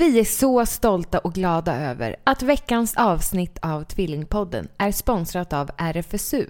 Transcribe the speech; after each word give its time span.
Vi 0.00 0.20
är 0.20 0.24
så 0.24 0.66
stolta 0.66 1.18
och 1.18 1.34
glada 1.34 1.76
över 1.76 2.16
att 2.24 2.42
veckans 2.42 2.96
avsnitt 2.96 3.58
av 3.62 3.84
Tvillingpodden 3.84 4.68
är 4.78 4.92
sponsrat 4.92 5.52
av 5.52 5.70
RFSU. 5.76 6.46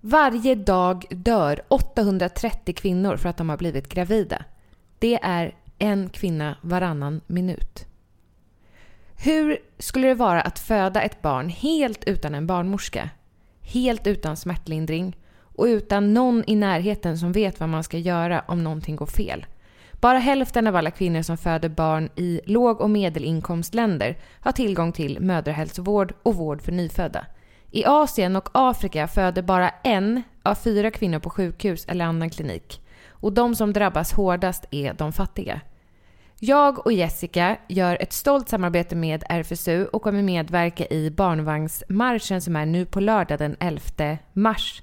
Varje 0.00 0.54
dag 0.54 1.04
dör 1.10 1.62
830 1.68 2.74
kvinnor 2.74 3.16
för 3.16 3.28
att 3.28 3.36
de 3.36 3.48
har 3.48 3.56
blivit 3.56 3.88
gravida. 3.88 4.44
Det 4.98 5.18
är 5.22 5.54
en 5.78 6.08
kvinna 6.08 6.56
varannan 6.62 7.20
minut. 7.26 7.86
Hur 9.16 9.58
skulle 9.78 10.08
det 10.08 10.14
vara 10.14 10.40
att 10.40 10.58
föda 10.58 11.02
ett 11.02 11.22
barn 11.22 11.48
helt 11.48 12.04
utan 12.04 12.34
en 12.34 12.46
barnmorska? 12.46 13.10
Helt 13.60 14.06
utan 14.06 14.36
smärtlindring 14.36 15.16
och 15.38 15.64
utan 15.64 16.14
någon 16.14 16.44
i 16.46 16.56
närheten 16.56 17.18
som 17.18 17.32
vet 17.32 17.60
vad 17.60 17.68
man 17.68 17.84
ska 17.84 17.98
göra 17.98 18.44
om 18.48 18.64
någonting 18.64 18.96
går 18.96 19.06
fel. 19.06 19.46
Bara 20.00 20.18
hälften 20.18 20.66
av 20.66 20.76
alla 20.76 20.90
kvinnor 20.90 21.22
som 21.22 21.36
föder 21.36 21.68
barn 21.68 22.08
i 22.16 22.40
låg 22.44 22.80
och 22.80 22.90
medelinkomstländer 22.90 24.18
har 24.40 24.52
tillgång 24.52 24.92
till 24.92 25.20
mödrahälsovård 25.20 26.14
och 26.22 26.34
vård 26.34 26.62
för 26.62 26.72
nyfödda. 26.72 27.26
I 27.70 27.84
Asien 27.84 28.36
och 28.36 28.48
Afrika 28.52 29.08
föder 29.08 29.42
bara 29.42 29.68
en 29.68 30.22
av 30.42 30.54
fyra 30.54 30.90
kvinnor 30.90 31.18
på 31.18 31.30
sjukhus 31.30 31.84
eller 31.88 32.04
annan 32.04 32.30
klinik. 32.30 32.80
Och 33.08 33.32
de 33.32 33.54
som 33.54 33.72
drabbas 33.72 34.12
hårdast 34.12 34.64
är 34.70 34.94
de 34.94 35.12
fattiga. 35.12 35.60
Jag 36.38 36.86
och 36.86 36.92
Jessica 36.92 37.56
gör 37.68 37.96
ett 38.00 38.12
stolt 38.12 38.48
samarbete 38.48 38.96
med 38.96 39.24
RFSU 39.28 39.86
och 39.86 40.02
kommer 40.02 40.22
medverka 40.22 40.86
i 40.86 41.10
barnvagnsmarschen 41.10 42.40
som 42.40 42.56
är 42.56 42.66
nu 42.66 42.86
på 42.86 43.00
lördag 43.00 43.38
den 43.38 43.56
11 43.60 44.18
mars 44.32 44.82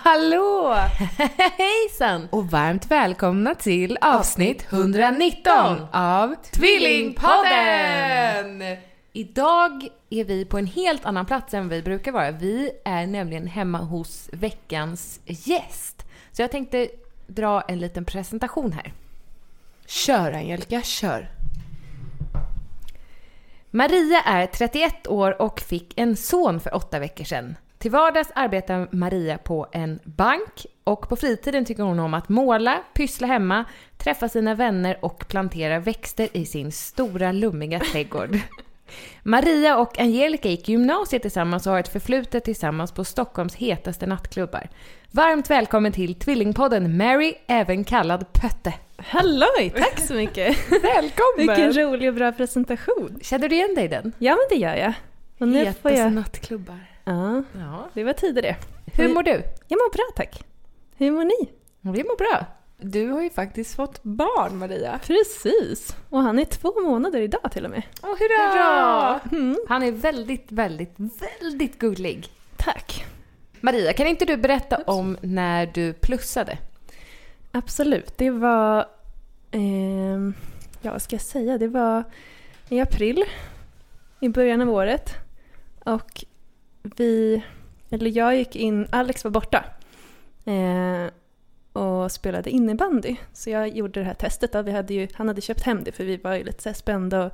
Hallå! 0.04 0.74
Hejsan! 1.58 2.28
Och 2.30 2.50
varmt 2.50 2.90
välkomna 2.90 3.54
till 3.54 3.98
avsnitt 4.00 4.72
119 4.72 5.86
av 5.92 6.34
Tvillingpodden! 6.52 8.62
Idag 9.12 9.88
är 10.10 10.24
vi 10.24 10.44
på 10.44 10.58
en 10.58 10.66
helt 10.66 11.04
annan 11.04 11.26
plats 11.26 11.54
än 11.54 11.68
vi 11.68 11.82
brukar 11.82 12.12
vara. 12.12 12.30
Vi 12.30 12.70
är 12.84 13.06
nämligen 13.06 13.46
hemma 13.46 13.78
hos 13.78 14.28
veckans 14.32 15.20
gäst. 15.24 16.06
Så 16.32 16.42
jag 16.42 16.50
tänkte 16.50 16.88
dra 17.26 17.60
en 17.60 17.78
liten 17.78 18.04
presentation 18.04 18.72
här. 18.72 18.92
Kör 19.86 20.32
Angelica, 20.32 20.82
kör. 20.82 21.35
Maria 23.76 24.20
är 24.20 24.46
31 24.46 25.06
år 25.06 25.42
och 25.42 25.60
fick 25.60 26.00
en 26.00 26.16
son 26.16 26.60
för 26.60 26.74
åtta 26.74 26.98
veckor 26.98 27.24
sedan. 27.24 27.56
Till 27.78 27.90
vardags 27.90 28.28
arbetar 28.34 28.88
Maria 28.90 29.38
på 29.38 29.66
en 29.72 29.98
bank 30.04 30.66
och 30.84 31.08
på 31.08 31.16
fritiden 31.16 31.64
tycker 31.64 31.82
hon 31.82 31.98
om 31.98 32.14
att 32.14 32.28
måla, 32.28 32.82
pyssla 32.94 33.26
hemma, 33.26 33.64
träffa 33.98 34.28
sina 34.28 34.54
vänner 34.54 34.98
och 35.00 35.28
plantera 35.28 35.78
växter 35.78 36.28
i 36.32 36.46
sin 36.46 36.72
stora 36.72 37.32
lummiga 37.32 37.80
trädgård. 37.80 38.38
Maria 39.22 39.78
och 39.78 40.00
Angelica 40.00 40.48
gick 40.48 40.68
gymnasiet 40.68 41.22
tillsammans 41.22 41.66
och 41.66 41.72
har 41.72 41.80
ett 41.80 41.92
förflutet 41.92 42.44
tillsammans 42.44 42.92
på 42.92 43.04
Stockholms 43.04 43.54
hetaste 43.54 44.06
nattklubbar. 44.06 44.68
Varmt 45.10 45.50
välkommen 45.50 45.92
till 45.92 46.14
Tvillingpodden 46.14 46.96
Mary, 46.96 47.34
även 47.46 47.84
kallad 47.84 48.32
Pötte. 48.32 48.74
Halloj, 48.98 49.72
tack 49.76 50.00
så 50.00 50.14
mycket! 50.14 50.56
Välkommen! 50.70 51.36
Vilken 51.36 51.72
rolig 51.72 52.08
och 52.08 52.14
bra 52.14 52.32
presentation. 52.32 53.18
Känner 53.22 53.48
du 53.48 53.54
igen 53.56 53.74
dig 53.74 53.84
i 53.84 53.88
den? 53.88 54.12
Ja, 54.18 54.32
men 54.34 54.58
det 54.58 54.64
gör 54.64 54.74
jag. 54.76 54.92
Och 55.38 55.48
nu 55.48 55.58
får 55.58 55.64
Hetaste 55.66 55.90
jag... 55.98 56.12
nattklubbar. 56.12 56.86
Ja, 57.04 57.42
Ja. 57.52 57.88
det 57.94 58.04
var 58.04 58.12
tider 58.12 58.42
det. 58.42 58.56
Hur 58.94 59.08
mår 59.08 59.22
du? 59.22 59.42
Jag 59.68 59.76
mår 59.78 59.92
bra 59.92 60.04
tack. 60.16 60.44
Hur 60.96 61.10
mår 61.10 61.24
ni? 61.24 61.50
Vi 61.80 62.04
mår 62.04 62.16
bra. 62.16 62.46
Du 62.78 63.08
har 63.10 63.22
ju 63.22 63.30
faktiskt 63.30 63.76
fått 63.76 64.02
barn 64.02 64.58
Maria. 64.58 65.00
Precis. 65.06 65.96
Och 66.10 66.20
han 66.22 66.38
är 66.38 66.44
två 66.44 66.80
månader 66.82 67.20
idag 67.20 67.52
till 67.52 67.64
och 67.64 67.70
med. 67.70 67.82
Oh, 68.02 68.08
hurra! 68.18 69.20
Mm. 69.32 69.56
Han 69.68 69.82
är 69.82 69.92
väldigt, 69.92 70.52
väldigt, 70.52 70.94
väldigt 71.40 71.78
gullig. 71.78 72.28
Tack. 72.56 73.04
Maria, 73.60 73.92
kan 73.92 74.06
inte 74.06 74.24
du 74.24 74.36
berätta 74.36 74.76
om 74.86 75.16
när 75.22 75.66
du 75.66 75.92
plussade? 75.92 76.58
Absolut. 77.56 78.18
Det 78.18 78.30
var... 78.30 78.78
Eh, 79.50 80.18
ja, 80.80 80.92
vad 80.92 81.02
ska 81.02 81.14
jag 81.14 81.22
säga? 81.22 81.58
Det 81.58 81.68
var 81.68 82.04
i 82.68 82.80
april. 82.80 83.24
I 84.20 84.28
början 84.28 84.60
av 84.60 84.70
året. 84.70 85.14
Och 85.84 86.24
vi... 86.82 87.42
Eller 87.90 88.10
jag 88.10 88.36
gick 88.36 88.56
in... 88.56 88.88
Alex 88.90 89.24
var 89.24 89.30
borta. 89.30 89.64
Eh, 90.44 91.10
och 91.72 92.12
spelade 92.12 92.50
innebandy. 92.50 93.16
Så 93.32 93.50
jag 93.50 93.68
gjorde 93.68 94.00
det 94.00 94.06
här 94.06 94.14
testet. 94.14 94.52
Då. 94.52 94.62
Vi 94.62 94.72
hade 94.72 94.94
ju, 94.94 95.08
han 95.14 95.28
hade 95.28 95.40
köpt 95.40 95.62
hem 95.62 95.84
det 95.84 95.92
för 95.92 96.04
vi 96.04 96.16
var 96.16 96.34
ju 96.34 96.44
lite 96.44 96.62
så 96.62 96.68
här 96.68 96.74
spända 96.74 97.26
och 97.26 97.32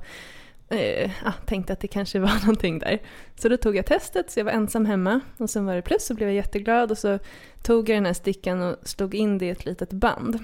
eh, 0.69 1.11
ja, 1.23 1.33
tänkte 1.45 1.73
att 1.73 1.79
det 1.79 1.87
kanske 1.87 2.19
var 2.19 2.39
någonting 2.41 2.79
där. 2.79 2.99
Så 3.35 3.49
då 3.49 3.57
tog 3.57 3.75
jag 3.75 3.85
testet 3.85 4.31
så 4.31 4.39
jag 4.39 4.45
var 4.45 4.51
ensam 4.51 4.85
hemma 4.85 5.19
och 5.37 5.49
sen 5.49 5.65
var 5.65 5.75
det 5.75 5.81
plus 5.81 6.05
så 6.05 6.13
blev 6.13 6.29
jag 6.29 6.35
jätteglad 6.35 6.91
och 6.91 6.97
så 6.97 7.19
tog 7.63 7.89
jag 7.89 7.97
den 7.97 8.05
här 8.05 8.13
stickan 8.13 8.61
och 8.61 8.75
slog 8.83 9.15
in 9.15 9.37
det 9.37 9.45
i 9.45 9.49
ett 9.49 9.65
litet 9.65 9.91
band. 9.91 10.39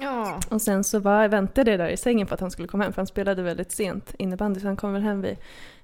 Ja. 0.00 0.40
Och 0.48 0.62
sen 0.62 0.84
så 0.84 0.98
var, 0.98 1.28
väntade 1.28 1.70
jag 1.70 1.80
där 1.80 1.88
i 1.88 1.96
sängen 1.96 2.26
på 2.26 2.34
att 2.34 2.40
han 2.40 2.50
skulle 2.50 2.68
komma 2.68 2.84
hem 2.84 2.92
för 2.92 3.00
han 3.00 3.06
spelade 3.06 3.42
väldigt 3.42 3.72
sent 3.72 4.14
innebandy 4.18 4.60
så 4.60 4.66
han 4.66 4.76
kom 4.76 4.92
väl 4.92 5.02
hem 5.02 5.20
vid 5.22 5.36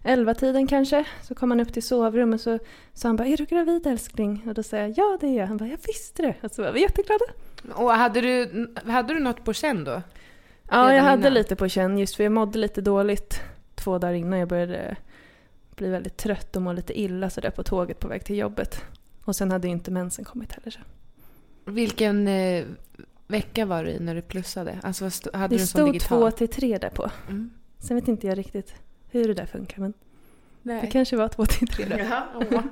elva 0.05 0.35
tiden 0.35 0.67
kanske. 0.67 1.05
Så 1.23 1.35
kom 1.35 1.51
han 1.51 1.61
upp 1.61 1.73
till 1.73 1.83
sovrummet 1.83 2.35
och 2.35 2.41
så 2.41 2.59
sa 2.95 3.09
han 3.09 3.17
bara 3.17 3.29
“Är 3.29 3.37
du 3.37 3.45
gravid 3.45 3.87
älskling?” 3.87 4.43
och 4.47 4.55
då 4.55 4.63
sa 4.63 4.77
jag 4.77 4.91
“Ja 4.97 5.19
det 5.21 5.27
är 5.27 5.39
jag”. 5.39 5.47
Han 5.47 5.57
bara 5.57 5.69
“Jag 5.69 5.79
visste 5.87 6.23
det”. 6.23 6.35
Och 6.41 6.51
så 6.51 6.63
var 6.63 6.73
vi 6.73 6.81
jätteglada. 6.81 7.25
Och 7.75 7.91
hade 7.91 8.21
du, 8.21 8.67
hade 8.87 9.15
du 9.15 9.21
något 9.21 9.45
på 9.45 9.53
känn 9.53 9.85
då? 9.85 10.03
Ja, 10.71 10.95
jag 10.95 11.03
hade 11.03 11.21
innan? 11.21 11.35
lite 11.35 11.57
på 11.57 11.69
känn 11.69 11.99
just 11.99 12.17
för 12.17 12.25
jag 12.25 12.33
mådde 12.33 12.59
lite 12.59 12.81
dåligt 12.81 13.41
två 13.79 13.99
dagar 13.99 14.15
innan 14.15 14.39
jag 14.39 14.49
började 14.49 14.97
bli 15.77 15.89
väldigt 15.89 16.17
trött 16.17 16.57
och 16.57 16.63
må 16.63 16.73
lite 16.73 17.01
illa 17.01 17.31
sådär 17.31 17.51
på 17.51 17.63
tåget 17.63 18.01
på 18.01 18.09
väg 18.09 18.25
till 18.25 18.37
jobbet. 18.39 18.85
Och 19.25 19.37
sen 19.37 19.51
hade 19.51 19.67
ju 19.67 19.73
inte 19.73 19.91
mensen 19.91 20.25
kommit 20.25 20.53
heller. 20.53 20.71
Så. 20.71 20.81
Vilken 21.65 22.29
eh, 22.29 22.65
vecka 23.27 23.67
var 23.67 23.85
du 23.85 23.91
i 23.91 23.99
när 24.01 24.15
du 24.15 24.23
plussade? 24.23 24.79
Alltså 24.83 25.05
hade 25.33 25.55
Det 25.57 25.61
du 25.63 25.67
stod 25.67 25.93
digital? 25.93 26.09
två 26.09 26.31
till 26.31 26.49
tre 26.49 26.79
där 26.79 26.91
på. 26.91 27.11
Mm. 27.29 27.51
Sen 27.79 27.97
vet 27.97 28.09
inte 28.09 28.27
jag 28.27 28.39
riktigt 28.39 28.75
hur 29.11 29.29
det 29.29 29.35
där 29.35 29.47
funkar 29.47 29.79
men 29.79 29.93
Nej. 30.63 30.81
det 30.81 30.87
kanske 30.87 31.17
var 31.17 31.29
två 31.29 31.47
till 31.47 31.69
tre 31.69 31.85
då. 31.85 31.97
Ja. 31.99 32.27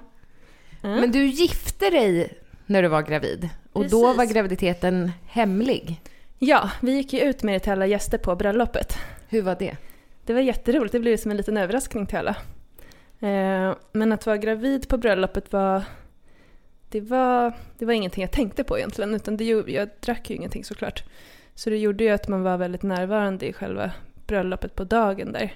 Ja. 0.83 0.89
Men 0.89 1.13
du 1.13 1.27
gifte 1.27 1.91
dig 1.91 2.39
när 2.67 2.83
du 2.83 2.89
var 2.89 3.03
gravid. 3.03 3.49
Och 3.73 3.89
då 3.89 4.03
Precis. 4.03 4.19
var 4.19 4.25
graviditeten 4.25 5.13
hemlig. 5.27 6.01
Ja, 6.39 6.71
vi 6.83 6.93
gick 6.93 7.13
ju 7.13 7.21
ut 7.21 7.43
med 7.43 7.55
det 7.55 7.59
till 7.61 7.73
alla 7.73 7.87
gäster 7.87 8.19
på 8.19 8.37
bröllopet. 8.37 8.93
Hur 9.29 9.43
var 9.43 9.57
det? 9.59 9.77
Det 10.27 10.33
var 10.33 10.41
jätteroligt, 10.41 10.93
det 10.93 11.01
blev 11.01 11.17
som 11.17 11.31
en 11.31 11.37
liten 11.37 11.57
överraskning 11.57 12.07
till 12.07 12.19
alla. 12.19 12.37
Eh, 13.21 13.77
men 13.93 14.13
att 14.13 14.27
vara 14.27 14.37
gravid 14.37 14.89
på 14.89 14.99
bröllopet 14.99 15.53
var 15.53 15.83
det, 16.89 17.01
var... 17.01 17.53
det 17.79 17.85
var 17.85 17.93
ingenting 17.93 18.23
jag 18.23 18.33
tänkte 18.33 18.65
på 18.65 18.79
egentligen. 18.79 19.15
Utan 19.15 19.37
det, 19.37 19.45
jag 19.45 19.89
drack 20.01 20.31
ju 20.31 20.37
ingenting 20.37 20.65
såklart. 20.65 21.05
Så 21.55 21.71
det 21.71 21.79
gjorde 21.79 22.05
ju 22.05 22.11
att 22.11 22.29
man 22.29 22.43
var 22.43 22.57
väldigt 22.57 22.83
närvarande 22.83 23.47
i 23.47 23.53
själva 23.53 23.91
bröllopet 24.27 24.75
på 24.75 24.85
dagen 24.85 25.33
där. 25.33 25.55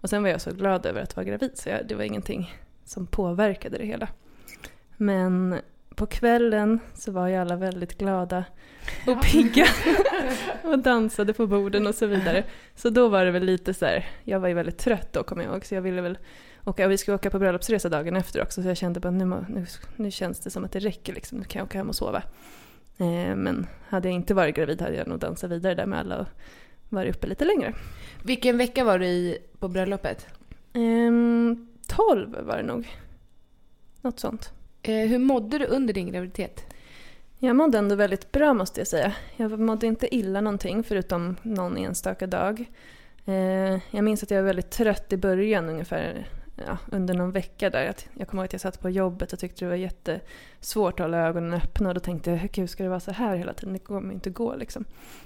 Och 0.00 0.10
sen 0.10 0.22
var 0.22 0.30
jag 0.30 0.40
så 0.40 0.52
glad 0.52 0.86
över 0.86 1.02
att 1.02 1.16
vara 1.16 1.26
gravid 1.26 1.50
så 1.54 1.68
jag, 1.68 1.86
det 1.86 1.94
var 1.94 2.04
ingenting 2.04 2.54
som 2.84 3.06
påverkade 3.06 3.78
det 3.78 3.86
hela. 3.86 4.08
Men 4.96 5.60
på 5.98 6.06
kvällen 6.06 6.80
så 6.94 7.12
var 7.12 7.28
ju 7.28 7.36
alla 7.36 7.56
väldigt 7.56 7.98
glada 7.98 8.44
och 9.06 9.22
pigga 9.22 9.66
och 10.62 10.78
dansade 10.78 11.32
på 11.32 11.46
borden 11.46 11.86
och 11.86 11.94
så 11.94 12.06
vidare. 12.06 12.44
Så 12.74 12.90
då 12.90 13.08
var 13.08 13.24
det 13.24 13.30
väl 13.30 13.44
lite 13.44 13.74
så 13.74 13.86
här, 13.86 14.06
jag 14.24 14.40
var 14.40 14.48
ju 14.48 14.54
väldigt 14.54 14.78
trött 14.78 15.12
då 15.12 15.22
kommer 15.22 15.44
jag 15.44 15.52
ihåg 15.52 15.64
så 15.64 15.74
jag 15.74 15.82
ville 15.82 16.00
väl 16.00 16.18
åka, 16.64 16.84
och 16.84 16.90
vi 16.90 16.98
skulle 16.98 17.14
åka 17.14 17.30
på 17.30 17.38
bröllopsresa 17.38 17.88
dagen 17.88 18.16
efter 18.16 18.42
också 18.42 18.62
så 18.62 18.68
jag 18.68 18.76
kände 18.76 19.00
bara 19.00 19.10
nu, 19.10 19.24
nu, 19.24 19.66
nu 19.96 20.10
känns 20.10 20.40
det 20.40 20.50
som 20.50 20.64
att 20.64 20.72
det 20.72 20.78
räcker 20.78 21.14
liksom, 21.14 21.38
nu 21.38 21.44
kan 21.44 21.58
jag 21.60 21.66
åka 21.66 21.78
hem 21.78 21.88
och 21.88 21.96
sova. 21.96 22.22
Eh, 22.98 23.36
men 23.36 23.66
hade 23.88 24.08
jag 24.08 24.14
inte 24.14 24.34
varit 24.34 24.56
gravid 24.56 24.82
hade 24.82 24.96
jag 24.96 25.06
nog 25.06 25.18
dansat 25.18 25.50
vidare 25.50 25.74
där 25.74 25.86
med 25.86 25.98
alla 25.98 26.18
och 26.18 26.26
varit 26.88 27.16
uppe 27.16 27.26
lite 27.26 27.44
längre. 27.44 27.74
Vilken 28.22 28.58
vecka 28.58 28.84
var 28.84 28.98
du 28.98 29.06
i 29.06 29.38
på 29.58 29.68
bröllopet? 29.68 30.26
Ehm, 30.72 31.68
12 31.86 32.36
var 32.42 32.56
det 32.56 32.62
nog. 32.62 32.88
Något 34.02 34.20
sånt. 34.20 34.57
Eh, 34.82 35.08
hur 35.08 35.18
mådde 35.18 35.58
du 35.58 35.64
under 35.66 35.94
din 35.94 36.12
graviditet? 36.12 36.64
Jag 37.38 37.56
mådde 37.56 37.78
ändå 37.78 37.94
väldigt 37.94 38.32
bra 38.32 38.54
måste 38.54 38.80
jag 38.80 38.86
säga. 38.86 39.12
Jag 39.36 39.60
mådde 39.60 39.86
inte 39.86 40.14
illa 40.14 40.40
någonting 40.40 40.82
förutom 40.82 41.36
någon 41.42 41.76
enstaka 41.76 42.26
dag. 42.26 42.64
Eh, 43.26 43.78
jag 43.90 44.04
minns 44.04 44.22
att 44.22 44.30
jag 44.30 44.38
var 44.38 44.46
väldigt 44.46 44.70
trött 44.70 45.12
i 45.12 45.16
början 45.16 45.68
ungefär 45.68 46.26
ja, 46.66 46.78
under 46.92 47.14
någon 47.14 47.32
vecka 47.32 47.70
där. 47.70 47.86
Att 47.86 48.08
Jag 48.14 48.28
kommer 48.28 48.42
ihåg 48.42 48.46
att 48.46 48.52
jag 48.52 48.60
satt 48.60 48.80
på 48.80 48.90
jobbet 48.90 49.32
och 49.32 49.38
tyckte 49.38 49.64
det 49.64 49.68
var 49.68 49.76
jättesvårt 49.76 51.00
att 51.00 51.04
hålla 51.04 51.18
ögonen 51.18 51.54
öppna 51.54 51.88
och 51.88 51.94
då 51.94 52.00
tänkte 52.00 52.30
jag 52.30 52.50
gud 52.52 52.70
ska 52.70 52.82
det 52.82 52.88
vara 52.88 53.00
så 53.00 53.12
här 53.12 53.36
hela 53.36 53.52
tiden? 53.52 53.72
Det 53.72 53.78
kommer 53.78 54.14
inte 54.14 54.30
gå 54.30 54.56
liksom. 54.56 54.84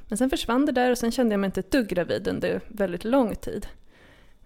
Men 0.08 0.18
sen 0.18 0.30
försvann 0.30 0.66
det 0.66 0.72
där 0.72 0.90
och 0.90 0.98
sen 0.98 1.12
kände 1.12 1.32
jag 1.32 1.40
mig 1.40 1.48
inte 1.48 1.60
ett 1.60 1.70
dugg 1.70 1.88
gravid 1.88 2.28
under 2.28 2.60
väldigt 2.68 3.04
lång 3.04 3.34
tid. 3.34 3.66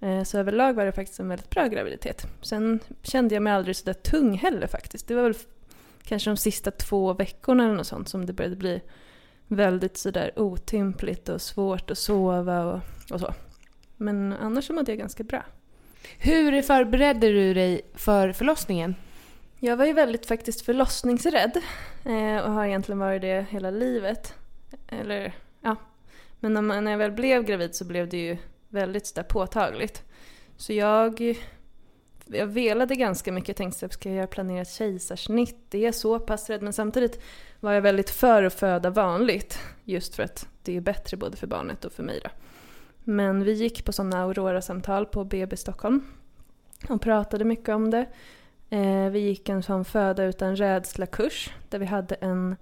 Eh, 0.01 0.23
Så 0.23 0.39
överlag 0.39 0.75
var 0.75 0.85
det 0.85 0.93
faktiskt 0.93 1.21
en 1.21 1.29
väldigt 1.29 1.51
bra 1.51 1.67
graviditet. 1.67 2.27
Sen 2.43 2.81
kände 3.03 3.35
jag 3.35 3.43
mig 3.43 3.53
aldrig 3.53 3.77
så 3.77 3.85
där 3.85 3.93
tung 3.93 4.35
heller 4.39 4.67
faktiskt. 4.67 5.09
Det 5.09 5.15
var 5.15 5.23
väl 5.23 5.35
kanske 6.05 6.31
de 6.31 6.37
sista 6.37 6.71
två 6.71 7.13
veckorna 7.13 7.65
eller 7.65 7.75
något 7.75 7.87
sånt 7.87 8.09
som 8.09 8.27
det 8.27 8.33
började 8.33 8.57
bli 8.57 8.81
väldigt 9.49 9.97
sådär 9.97 10.31
otympligt 10.37 11.29
och 11.29 11.41
svårt 11.43 11.91
att 11.91 11.99
sova 11.99 12.65
och, 12.65 12.81
och 13.11 13.21
så. 13.21 13.35
Men 13.97 14.33
annars 14.33 14.67
så 14.67 14.73
mådde 14.73 14.93
jag 14.93 14.99
ganska 14.99 15.25
bra. 15.25 15.45
Hur 16.19 16.63
förberedde 16.63 17.29
du 17.29 17.55
dig 17.55 17.81
för 17.95 18.33
förlossningen? 18.33 18.95
Jag 19.59 19.77
var 19.77 19.87
ju 19.87 19.93
väldigt 19.93 20.27
faktiskt 20.27 20.61
förlossningsrädd 20.65 21.57
eh, 22.05 22.37
och 22.45 22.53
har 22.53 22.67
egentligen 22.67 22.99
varit 22.99 23.23
det 23.23 23.47
hela 23.51 23.71
livet. 23.71 24.35
Eller 24.89 25.35
ja, 25.61 25.77
men 26.41 26.55
när, 26.55 26.63
man, 26.63 26.85
när 26.85 26.91
jag 26.91 26.99
väl 26.99 27.13
blev 27.13 27.45
gravid 27.45 27.75
så 27.75 27.85
blev 27.85 28.09
det 28.09 28.17
ju 28.17 28.37
väldigt 28.69 29.07
sådär 29.07 29.23
påtagligt. 29.23 30.03
Så 30.57 30.73
jag, 30.73 31.39
jag 32.25 32.47
velade 32.47 32.95
ganska 32.95 33.33
mycket. 33.33 33.49
Jag 33.49 33.57
tänkte, 33.57 33.89
ska 33.89 34.11
jag 34.11 34.31
planera 34.31 34.63
ett 34.63 34.71
kejsarsnitt? 34.71 35.57
Det 35.69 35.87
är 35.87 35.93
så 35.93 36.19
pass 36.19 36.51
rädd. 36.51 36.63
Men 36.63 36.73
samtidigt 36.73 37.23
var 37.61 37.73
jag 37.73 37.83
väldigt 37.83 38.11
för 38.11 38.43
att 38.43 38.55
föda 38.55 38.91
vanligt. 38.91 39.59
Just 39.85 40.15
för 40.15 40.23
att 40.23 40.49
det 40.63 40.77
är 40.77 40.81
bättre 40.81 41.17
både 41.17 41.37
för 41.37 41.47
barnet 41.47 41.85
och 41.85 41.93
för 41.93 42.03
mig. 42.03 42.21
Då. 42.25 42.31
Men 43.05 43.45
vi 43.45 43.53
gick 43.53 43.85
på 43.85 43.93
sådana 43.93 44.23
Aurora-samtal 44.23 45.07
på 45.07 45.25
BB 45.25 45.57
Stockholm 45.57 46.05
och 46.89 47.01
pratade 47.01 47.45
mycket 47.45 47.69
om 47.69 47.91
det. 47.91 48.07
Eh, 48.71 49.09
vi 49.11 49.19
gick 49.19 49.49
en 49.49 49.63
sån 49.63 49.85
föda 49.85 50.25
utan 50.25 50.57
rädsla-kurs 50.57 51.51
där 51.69 51.79
vi 51.79 51.87
hade 51.87 52.15
en, 52.15 52.57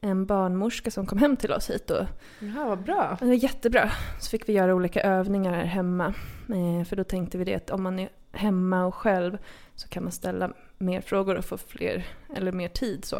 en 0.00 0.26
barnmorska 0.26 0.90
som 0.90 1.06
kom 1.06 1.18
hem 1.18 1.36
till 1.36 1.52
oss 1.52 1.70
hit. 1.70 1.90
Och, 1.90 2.06
Jaha, 2.38 2.68
vad 2.68 2.82
bra. 2.82 3.16
det 3.20 3.26
var 3.26 3.34
jättebra. 3.34 3.90
Så 4.20 4.30
fick 4.30 4.48
vi 4.48 4.52
göra 4.52 4.74
olika 4.74 5.00
övningar 5.02 5.52
här 5.52 5.64
hemma. 5.64 6.14
Eh, 6.48 6.84
för 6.84 6.96
då 6.96 7.04
tänkte 7.04 7.38
vi 7.38 7.44
det 7.44 7.54
att 7.54 7.70
om 7.70 7.82
man 7.82 7.98
är 7.98 8.08
hemma 8.32 8.84
och 8.86 8.94
själv 8.94 9.38
så 9.74 9.88
kan 9.88 10.02
man 10.02 10.12
ställa 10.12 10.52
mer 10.78 11.00
frågor 11.00 11.36
och 11.36 11.44
få 11.44 11.58
fler, 11.58 12.06
eller 12.36 12.52
mer 12.52 12.68
tid. 12.68 13.04
så. 13.04 13.16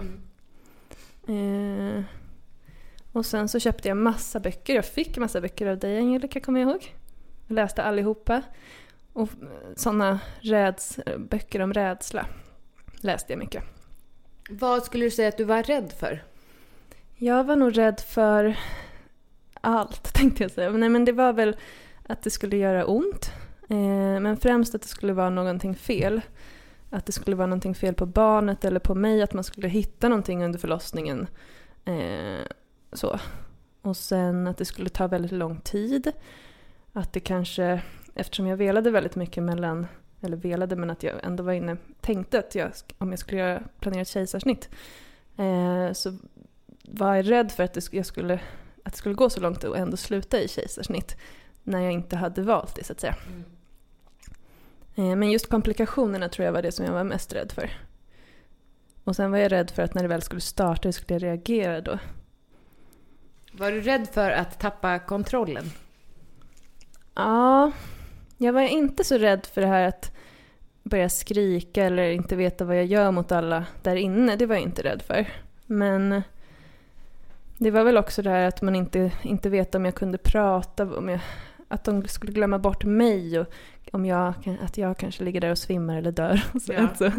Eh, 1.33 2.03
och 3.13 3.27
sen 3.27 3.49
så 3.49 3.59
köpte 3.61 3.89
jag 3.89 3.97
massa 3.97 4.41
böcker. 4.41 4.75
Jag 4.75 4.85
fick 4.85 5.19
massa 5.19 5.41
böcker 5.41 5.67
av 5.67 5.79
dig 5.79 5.99
Angelica, 5.99 6.41
kommer 6.41 6.61
jag 6.61 6.71
ihåg. 6.71 6.95
Jag 7.47 7.55
läste 7.55 7.83
allihopa. 7.83 8.43
Och 9.13 9.29
sådana 9.77 10.21
räds, 10.41 10.99
böcker 11.19 11.61
om 11.61 11.73
rädsla 11.73 12.27
läste 13.01 13.33
jag 13.33 13.39
mycket. 13.39 13.65
Vad 14.51 14.85
skulle 14.85 15.05
du 15.05 15.11
säga 15.11 15.29
att 15.29 15.37
du 15.37 15.45
var 15.45 15.63
rädd 15.63 15.93
för? 15.99 16.23
Jag 17.23 17.45
var 17.45 17.57
nog 17.57 17.79
rädd 17.79 18.01
för 18.01 18.57
allt, 19.61 20.15
tänkte 20.15 20.45
jag 20.45 20.51
säga. 20.51 20.71
Nej, 20.71 20.89
men 20.89 21.05
det 21.05 21.13
var 21.13 21.33
väl 21.33 21.57
att 22.07 22.23
det 22.23 22.31
skulle 22.31 22.57
göra 22.57 22.87
ont. 22.87 23.33
Eh, 23.69 24.21
men 24.21 24.37
främst 24.37 24.75
att 24.75 24.83
det 24.83 24.89
skulle 24.89 25.13
vara 25.13 25.31
någonting 25.31 25.75
fel. 25.75 26.21
Att 26.91 27.07
det 27.07 27.13
skulle 27.13 27.37
vara 27.37 27.47
någonting 27.47 27.75
fel 27.75 27.95
på 27.95 28.07
barnet 28.07 28.65
eller 28.65 28.81
på 28.81 28.95
mig. 28.95 29.23
Att 29.23 29.33
man 29.33 29.45
skulle 29.45 29.69
hitta 29.69 30.09
någonting 30.09 30.45
under 30.45 30.59
förlossningen. 30.59 31.27
Eh, 31.85 32.47
så. 32.93 33.19
Och 33.83 33.97
sen 33.97 34.47
att 34.47 34.57
det 34.57 34.65
skulle 34.65 34.89
ta 34.89 35.07
väldigt 35.07 35.33
lång 35.33 35.61
tid. 35.61 36.13
Att 36.93 37.13
det 37.13 37.21
kanske, 37.21 37.83
eftersom 38.15 38.47
jag 38.47 38.57
velade 38.57 38.91
väldigt 38.91 39.17
mycket 39.17 39.43
mellan, 39.43 39.87
eller 40.21 40.37
velade 40.37 40.77
men 40.77 40.91
att 40.91 41.03
jag 41.03 41.15
ändå 41.25 41.43
var 41.43 41.53
inne, 41.53 41.77
tänkte 42.01 42.39
att 42.39 42.55
jag, 42.55 42.71
om 42.99 43.11
jag 43.11 43.19
skulle 43.19 43.41
göra, 43.41 43.63
planerat 43.81 44.09
kejsarsnitt. 44.09 44.69
Eh, 45.37 45.93
så 45.93 46.19
var 46.83 47.23
rädd 47.23 47.53
för 47.53 47.63
att 47.63 47.73
det, 47.75 47.93
jag 47.93 48.07
skulle, 48.07 48.35
att 48.85 48.93
det 48.93 48.99
skulle 48.99 49.15
gå 49.15 49.31
så 49.31 49.41
långt 49.41 49.65
och 49.65 49.79
ändå 49.79 49.97
sluta 49.97 50.41
i 50.41 50.49
kejsarsnitt. 50.49 51.17
När 51.63 51.81
jag 51.81 51.93
inte 51.93 52.17
hade 52.17 52.43
valt 52.43 52.75
det 52.75 52.85
så 52.85 52.93
att 52.93 53.01
säga. 53.01 53.17
Eh, 54.95 55.17
Men 55.17 55.31
just 55.31 55.51
komplikationerna 55.51 56.29
tror 56.29 56.47
jag 56.47 56.53
var 56.53 56.63
det 56.63 56.73
som 56.73 56.85
jag 56.85 56.93
var 56.93 57.05
mest 57.05 57.33
rädd 57.33 57.53
för. 57.53 57.71
Och 59.05 59.17
sen 59.17 59.31
var 59.31 59.39
jag 59.39 59.53
rädd 59.53 59.71
för 59.71 59.83
att 59.83 59.95
när 59.95 60.03
det 60.03 60.09
väl 60.09 60.23
skulle 60.23 60.41
starta 60.41 60.89
hur 60.89 60.93
skulle 60.93 61.15
jag 61.15 61.23
reagera 61.23 61.81
då. 61.81 61.99
Var 63.53 63.73
du 63.73 63.81
rädd 63.81 64.09
för 64.13 64.31
att 64.31 64.61
tappa 64.61 64.99
kontrollen? 64.99 65.71
Ja, 67.15 67.73
jag 68.39 68.53
var 68.53 68.61
inte 68.63 69.05
så 69.05 69.19
rädd 69.19 69.47
för 69.47 69.61
det 69.61 69.67
här 69.67 69.89
att 69.89 70.13
börja 70.83 71.09
skrika 71.09 71.85
eller 71.85 72.11
inte 72.11 72.37
veta 72.37 72.65
vad 72.65 72.77
jag 72.77 72.87
gör 72.87 73.11
mot 73.11 73.33
alla 73.33 73.67
där 73.83 73.97
inne. 73.97 74.37
Det 74.37 74.47
var 74.47 74.55
jag 74.55 74.63
inte 74.63 74.83
rädd 74.83 75.03
för. 75.03 75.27
Men 75.67 76.23
det 77.61 77.71
var 77.71 77.85
väl 77.85 77.97
också 77.97 78.23
det 78.23 78.31
här 78.31 78.49
att 78.49 78.63
man 78.63 78.77
inte, 78.77 79.13
inte 79.23 79.49
vet 79.51 79.75
om 79.75 79.85
jag 79.85 79.95
kunde 79.95 80.19
prata, 80.19 80.97
om 80.97 81.09
jag, 81.09 81.21
att 81.69 81.85
de 81.85 82.09
skulle 82.09 82.33
glömma 82.33 82.59
bort 82.59 82.85
mig 82.85 83.41
och 83.41 83.47
om 83.93 84.07
jag, 84.07 84.35
att 84.63 84.79
jag 84.79 84.99
kanske 84.99 85.25
ligger 85.25 85.41
där 85.41 85.51
och 85.51 85.59
svimmar 85.59 85.99
eller 85.99 86.13
dör. 86.13 86.45
Och, 86.55 86.63
så, 86.63 86.73
Ja. 86.73 86.89
så, 86.99 87.13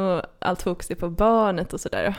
och 0.00 0.22
allt 0.38 0.62
fokus 0.62 0.90
är 0.90 0.94
på 0.94 1.10
barnet 1.10 1.72
och 1.72 1.80
sådär. 1.80 2.14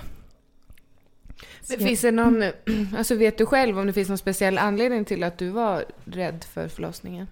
Men 1.69 1.79
finns 1.79 2.01
det 2.01 2.11
någon, 2.11 2.43
alltså 2.97 3.15
vet 3.15 3.37
du 3.37 3.45
själv 3.45 3.79
om 3.79 3.87
det 3.87 3.93
finns 3.93 4.09
någon 4.09 4.17
speciell 4.17 4.57
anledning 4.57 5.05
till 5.05 5.23
att 5.23 5.37
du 5.37 5.49
var 5.49 5.85
rädd 6.05 6.43
för 6.53 6.67
förlossningen? 6.67 7.27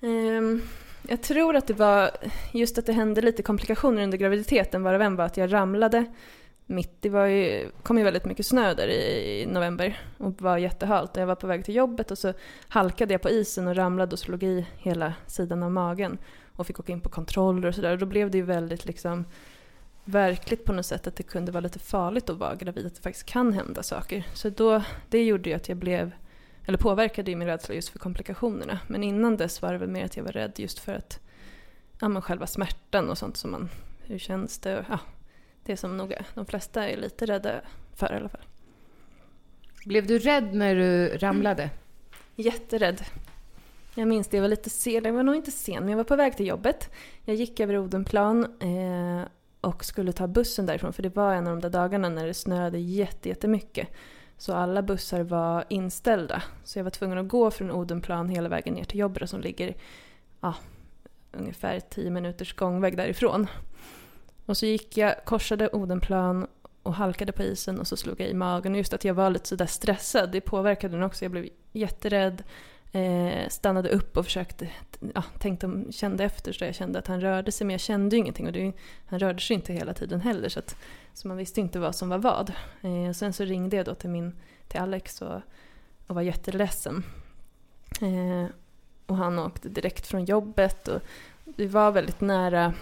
Ehm, 0.00 0.62
jag 1.08 1.22
tror 1.22 1.56
att 1.56 1.66
det 1.66 1.74
var 1.74 2.10
just 2.52 2.78
att 2.78 2.86
det 2.86 2.92
hände 2.92 3.22
lite 3.22 3.42
komplikationer 3.42 4.02
under 4.02 4.18
graviditeten. 4.18 4.82
Varav 4.82 5.02
en 5.02 5.16
var 5.16 5.24
att 5.24 5.36
jag 5.36 5.52
ramlade 5.52 6.04
mitt, 6.66 7.02
det 7.02 7.08
var 7.08 7.26
ju, 7.26 7.70
kom 7.82 7.98
ju 7.98 8.04
väldigt 8.04 8.24
mycket 8.24 8.46
snö 8.46 8.74
där 8.74 8.88
i 8.88 9.46
november 9.46 10.00
och 10.18 10.42
var 10.42 10.58
jättehalt. 10.58 11.16
Jag 11.16 11.26
var 11.26 11.34
på 11.34 11.46
väg 11.46 11.64
till 11.64 11.74
jobbet 11.74 12.10
och 12.10 12.18
så 12.18 12.32
halkade 12.68 13.14
jag 13.14 13.22
på 13.22 13.30
isen 13.30 13.68
och 13.68 13.76
ramlade 13.76 14.12
och 14.12 14.18
slog 14.18 14.42
i 14.42 14.66
hela 14.76 15.14
sidan 15.26 15.62
av 15.62 15.72
magen. 15.72 16.18
Och 16.52 16.66
fick 16.66 16.80
åka 16.80 16.92
in 16.92 17.00
på 17.00 17.08
kontroller 17.08 17.68
och 17.68 17.74
sådär. 17.74 17.96
Då 17.96 18.06
blev 18.06 18.30
det 18.30 18.38
ju 18.38 18.44
väldigt 18.44 18.84
liksom 18.84 19.24
verkligt 20.04 20.64
på 20.64 20.72
något 20.72 20.86
sätt 20.86 21.06
att 21.06 21.16
det 21.16 21.22
kunde 21.22 21.52
vara 21.52 21.60
lite 21.60 21.78
farligt 21.78 22.30
att 22.30 22.36
vara 22.36 22.54
gravid, 22.54 22.86
att 22.86 22.94
det 22.94 23.02
faktiskt 23.02 23.26
kan 23.26 23.52
hända 23.52 23.82
saker. 23.82 24.26
Så 24.34 24.50
då, 24.50 24.82
det 25.08 25.24
gjorde 25.24 25.50
ju 25.50 25.56
att 25.56 25.68
jag 25.68 25.78
blev, 25.78 26.10
eller 26.66 26.78
påverkade 26.78 27.30
ju 27.30 27.36
min 27.36 27.48
rädsla 27.48 27.74
just 27.74 27.88
för 27.88 27.98
komplikationerna. 27.98 28.78
Men 28.86 29.04
innan 29.04 29.36
dess 29.36 29.62
var 29.62 29.72
det 29.72 29.78
väl 29.78 29.88
mer 29.88 30.04
att 30.04 30.16
jag 30.16 30.24
var 30.24 30.32
rädd 30.32 30.52
just 30.56 30.78
för 30.78 30.94
att, 30.94 31.20
ja 32.00 32.08
men 32.08 32.22
själva 32.22 32.46
smärtan 32.46 33.10
och 33.10 33.18
sånt 33.18 33.36
som 33.36 33.50
man, 33.50 33.68
hur 34.02 34.18
känns 34.18 34.58
det? 34.58 34.84
Ja, 34.88 34.98
det 35.66 35.76
som 35.76 35.96
nog 35.96 36.14
de 36.34 36.46
flesta 36.46 36.88
är 36.88 36.96
lite 36.96 37.26
rädda 37.26 37.60
för 37.94 38.12
i 38.12 38.16
alla 38.16 38.28
fall. 38.28 38.44
Blev 39.84 40.06
du 40.06 40.18
rädd 40.18 40.54
när 40.54 40.74
du 40.74 41.08
ramlade? 41.08 41.70
Jätterädd. 42.36 43.04
Jag 43.94 44.08
minns 44.08 44.28
det, 44.28 44.36
jag 44.36 44.42
var 44.42 44.48
lite 44.48 44.70
sen, 44.70 45.04
jag 45.04 45.12
var 45.12 45.22
nog 45.22 45.36
inte 45.36 45.50
sen, 45.50 45.80
men 45.80 45.88
jag 45.88 45.96
var 45.96 46.04
på 46.04 46.16
väg 46.16 46.36
till 46.36 46.46
jobbet. 46.46 46.90
Jag 47.24 47.36
gick 47.36 47.60
över 47.60 47.78
Odenplan 47.78 48.44
eh, 48.44 49.28
och 49.60 49.84
skulle 49.84 50.12
ta 50.12 50.26
bussen 50.26 50.66
därifrån 50.66 50.92
för 50.92 51.02
det 51.02 51.16
var 51.16 51.34
en 51.34 51.46
av 51.46 51.56
de 51.56 51.60
där 51.60 51.70
dagarna 51.70 52.08
när 52.08 52.26
det 52.26 52.34
snöade 52.34 52.78
jättemycket. 52.78 53.88
Så 54.38 54.52
alla 54.52 54.82
bussar 54.82 55.22
var 55.22 55.64
inställda. 55.68 56.42
Så 56.64 56.78
jag 56.78 56.84
var 56.84 56.90
tvungen 56.90 57.18
att 57.18 57.28
gå 57.28 57.50
från 57.50 57.70
Odenplan 57.70 58.28
hela 58.28 58.48
vägen 58.48 58.74
ner 58.74 58.84
till 58.84 58.98
jobbet 58.98 59.30
som 59.30 59.40
ligger 59.40 59.74
ja, 60.40 60.54
ungefär 61.32 61.80
10 61.80 62.10
minuters 62.10 62.54
gångväg 62.54 62.96
därifrån. 62.96 63.46
Och 64.46 64.56
så 64.56 64.66
gick 64.66 64.96
jag, 64.96 65.24
korsade 65.24 65.68
Odenplan 65.68 66.46
och 66.82 66.94
halkade 66.94 67.32
på 67.32 67.42
isen 67.42 67.80
och 67.80 67.86
så 67.86 67.96
slog 67.96 68.20
jag 68.20 68.28
i 68.28 68.34
magen. 68.34 68.72
Och 68.72 68.78
just 68.78 68.92
att 68.92 69.04
jag 69.04 69.14
var 69.14 69.30
lite 69.30 69.48
sådär 69.48 69.66
stressad, 69.66 70.32
det 70.32 70.40
påverkade 70.40 70.96
den 70.96 71.02
också. 71.02 71.24
Jag 71.24 71.32
blev 71.32 71.48
jätterädd, 71.72 72.42
eh, 72.92 73.48
stannade 73.48 73.88
upp 73.88 74.16
och 74.16 74.24
försökte, 74.24 74.68
ja, 75.14 75.22
tänkte, 75.38 75.84
kände 75.90 76.24
efter 76.24 76.52
så 76.52 76.64
jag 76.64 76.74
kände 76.74 76.98
att 76.98 77.06
han 77.06 77.20
rörde 77.20 77.52
sig 77.52 77.66
men 77.66 77.74
jag 77.74 77.80
kände 77.80 78.16
ju 78.16 78.20
ingenting 78.20 78.46
och 78.46 78.52
det, 78.52 78.72
han 79.06 79.18
rörde 79.18 79.40
sig 79.40 79.54
inte 79.54 79.72
hela 79.72 79.94
tiden 79.94 80.20
heller 80.20 80.48
så, 80.48 80.58
att, 80.58 80.76
så 81.14 81.28
man 81.28 81.36
visste 81.36 81.60
inte 81.60 81.78
vad 81.78 81.94
som 81.94 82.08
var 82.08 82.18
vad. 82.18 82.52
Eh, 82.82 83.12
sen 83.12 83.32
så 83.32 83.44
ringde 83.44 83.76
jag 83.76 83.86
då 83.86 83.94
till, 83.94 84.10
min, 84.10 84.36
till 84.68 84.80
Alex 84.80 85.22
och, 85.22 85.40
och 86.06 86.14
var 86.14 86.22
jätteledsen. 86.22 87.04
Eh, 88.00 88.50
och 89.06 89.16
han 89.16 89.38
åkte 89.38 89.68
direkt 89.68 90.06
från 90.06 90.24
jobbet 90.24 90.88
och 90.88 91.02
vi 91.44 91.66
var 91.66 91.92
väldigt 91.92 92.20
nära 92.20 92.74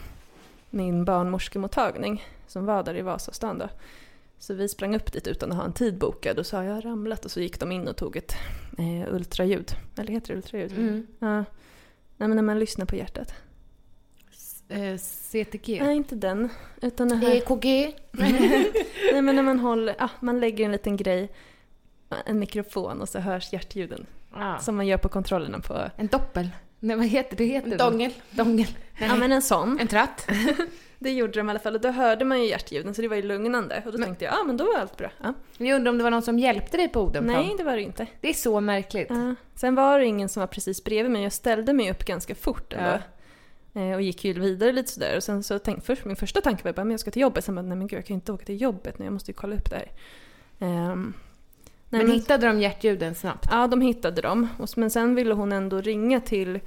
min 0.75 1.04
barnmorskemottagning 1.04 2.25
som 2.47 2.66
var 2.66 2.83
där 2.83 2.97
i 2.97 3.02
Vasastan 3.02 3.59
då. 3.59 3.69
Så 4.38 4.54
vi 4.54 4.69
sprang 4.69 4.97
upp 4.97 5.12
dit 5.12 5.26
utan 5.26 5.52
att 5.52 5.59
ha 5.59 5.64
en 5.64 5.73
tid 5.73 5.99
bokad 5.99 6.38
och 6.38 6.47
sa 6.47 6.64
jag 6.64 6.75
har 6.75 6.83
ramlat 6.83 7.25
och 7.25 7.31
så 7.31 7.40
gick 7.40 7.61
de 7.61 7.73
in 7.73 7.88
och 7.88 7.97
tog 7.97 8.16
ett 8.16 8.35
eh, 8.78 9.14
ultraljud. 9.14 9.73
Eller 9.99 10.12
heter 10.12 10.28
det 10.28 10.37
ultraljud? 10.37 10.73
Mm. 10.73 11.07
Ja. 11.19 11.37
Nej 12.16 12.28
men 12.28 12.37
när 12.37 12.43
man 12.43 12.59
lyssnar 12.59 12.87
på 12.87 12.97
hjärtat. 12.97 13.35
Eh, 14.69 14.97
CTG? 14.97 15.83
Nej 15.83 15.97
inte 15.97 16.14
den. 16.14 16.49
Utan 16.83 17.09
det 17.09 17.16
här... 17.16 17.35
EKG? 17.35 17.97
Nej 19.12 19.23
men 19.23 19.37
när 19.37 19.43
man 19.43 19.59
håller, 19.59 19.95
ah, 19.99 20.11
man 20.21 20.40
lägger 20.40 20.64
en 20.64 20.73
liten 20.73 20.97
grej, 20.97 21.33
en 22.26 22.38
mikrofon 22.38 23.00
och 23.00 23.09
så 23.09 23.19
hörs 23.19 23.52
hjärtljuden. 23.52 24.07
Ah. 24.33 24.59
Som 24.59 24.76
man 24.76 24.87
gör 24.87 24.99
på 24.99 25.09
kontrollerna 25.09 25.61
på... 25.61 25.90
En 25.97 26.07
doppel? 26.07 26.50
Nej 26.85 26.97
vad 26.97 27.07
heter 27.07 27.37
det? 27.37 27.45
Heter 27.45 27.79
dongel. 27.79 28.12
Dongel. 28.31 28.67
Ja 29.00 29.17
men 29.17 29.33
en 29.33 29.43
sån. 29.43 29.79
En 29.81 29.88
tratt? 29.88 30.29
Det 30.99 31.11
gjorde 31.12 31.33
de 31.33 31.47
i 31.47 31.50
alla 31.50 31.59
fall 31.59 31.75
och 31.75 31.81
då 31.81 31.88
hörde 31.91 32.25
man 32.25 32.41
ju 32.43 32.49
hjärtljuden 32.49 32.95
så 32.95 33.03
det 33.03 33.09
var 33.09 33.17
ju 33.17 33.23
lugnande. 33.23 33.83
Och 33.87 33.93
då 33.93 33.99
Men- 33.99 34.07
tänkte 34.09 34.25
jag, 34.25 34.35
ja 34.35 34.41
ah, 34.41 34.45
men 34.45 34.57
då 34.57 34.64
var 34.64 34.79
allt 34.81 34.97
bra. 34.97 35.11
Ja. 35.23 35.35
Jag 35.59 35.76
undrar 35.76 35.91
om 35.91 35.99
det 35.99 36.05
var 36.05 36.11
någon 36.11 36.23
som 36.23 36.38
hjälpte 36.38 36.76
dig 36.76 36.88
på 36.88 37.00
Odenplan? 37.03 37.37
Nej 37.43 37.55
det 37.59 37.64
var 37.64 37.76
det 37.76 37.83
inte. 37.83 38.07
Det 38.21 38.29
är 38.29 38.33
så 38.35 38.61
märkligt. 38.61 39.07
Ja. 39.11 39.35
Sen 39.55 39.75
var 39.75 39.99
det 39.99 40.07
ingen 40.07 40.29
som 40.29 40.41
var 40.41 40.47
precis 40.47 40.85
bredvid 40.85 41.12
mig. 41.12 41.23
Jag 41.23 41.33
ställde 41.33 41.73
mig 41.73 41.91
upp 41.91 42.05
ganska 42.05 42.35
fort 42.35 42.73
ändå. 42.73 42.99
Eh, 43.81 43.95
Och 43.95 44.03
gick 44.03 44.25
ju 44.25 44.33
vidare 44.33 44.73
lite 44.73 44.91
sådär. 44.93 45.17
Och 45.17 45.23
sen 45.23 45.43
så 45.43 45.59
tänkte, 45.59 45.87
först, 45.87 46.05
min 46.05 46.17
första 46.17 46.41
tanke 46.41 46.64
var 46.73 46.85
men 46.85 46.91
jag 46.91 47.00
ska 47.00 47.11
till 47.11 47.23
jobbet. 47.23 47.45
Sen 47.45 47.55
bara, 47.55 47.62
nej 47.62 47.79
men 47.79 47.87
gud 47.87 47.97
jag 47.99 48.07
kan 48.07 48.14
inte 48.14 48.33
åka 48.33 48.45
till 48.45 48.61
jobbet 48.61 48.99
nu. 48.99 49.05
Jag 49.05 49.12
måste 49.12 49.31
ju 49.31 49.35
kolla 49.35 49.57
upp 49.57 49.71
det 49.71 49.76
här. 49.76 49.91
Ehm, 50.69 51.14
nej, 51.98 52.06
men, 52.06 52.14
hittade 52.14 52.46
de 52.46 52.60
hjärtljuden 52.60 53.14
snabbt? 53.14 53.46
Ja, 53.50 53.66
de 53.66 53.80
hittade 53.80 54.22
dem. 54.22 54.48
Men 54.76 54.90
sen 54.90 55.14
ville 55.14 55.34
hon 55.34 55.52
ändå 55.52 55.80
ringa 55.80 56.20
till 56.20 56.60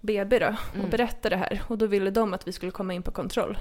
BB 0.00 0.38
då 0.38 0.46
och 0.70 0.76
Mm. 0.76 0.90
berätta 0.90 1.28
det 1.28 1.36
här. 1.36 1.62
Och 1.68 1.78
då 1.78 1.86
ville 1.86 2.10
de 2.10 2.34
att 2.34 2.48
vi 2.48 2.52
skulle 2.52 2.72
komma 2.72 2.94
in 2.94 3.02
på 3.02 3.10
kontroll. 3.10 3.58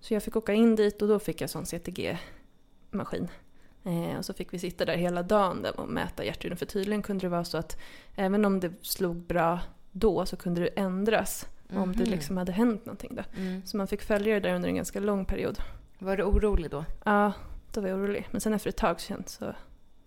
Så 0.00 0.14
jag 0.14 0.22
fick 0.22 0.36
åka 0.36 0.52
in 0.52 0.76
dit 0.76 1.02
och 1.02 1.08
då 1.08 1.18
fick 1.18 1.40
jag 1.40 1.50
sån 1.50 1.64
CTG-maskin. 1.66 3.28
Eh, 3.84 4.18
och 4.18 4.24
så 4.24 4.32
fick 4.34 4.52
vi 4.52 4.58
sitta 4.58 4.84
där 4.84 4.96
hela 4.96 5.22
dagen 5.22 5.66
och 5.76 5.88
mäta 5.88 6.24
hjärtljuden. 6.24 6.56
För 6.58 6.66
tydligen 6.66 7.02
kunde 7.02 7.24
det 7.26 7.28
vara 7.30 7.44
så 7.44 7.58
att 7.58 7.78
även 8.16 8.44
om 8.44 8.60
det 8.60 8.72
slog 8.82 9.16
bra 9.16 9.60
då 9.92 10.26
så 10.26 10.36
kunde 10.36 10.60
det 10.60 10.68
ändras. 10.68 11.46
Om 11.72 11.92
det 11.92 12.02
Mhm. 12.02 12.10
liksom 12.12 12.36
hade 12.36 12.52
hänt 12.52 12.86
någonting 12.86 13.14
då. 13.14 13.22
Mm. 13.40 13.62
Så 13.66 13.76
man 13.76 13.86
fick 13.86 14.02
följa 14.02 14.34
det 14.34 14.40
där 14.40 14.54
under 14.54 14.68
en 14.68 14.74
ganska 14.76 15.00
lång 15.00 15.24
period. 15.24 15.58
Var 15.98 16.16
du 16.16 16.22
orolig 16.22 16.70
då? 16.70 16.84
Ja, 17.04 17.32
då 17.72 17.80
var 17.80 17.88
jag 17.88 17.98
orolig. 17.98 18.28
Men 18.30 18.40
sen 18.40 18.52
efter 18.54 18.68
ett 18.68 18.76
tag 18.76 19.00
så 19.26 19.54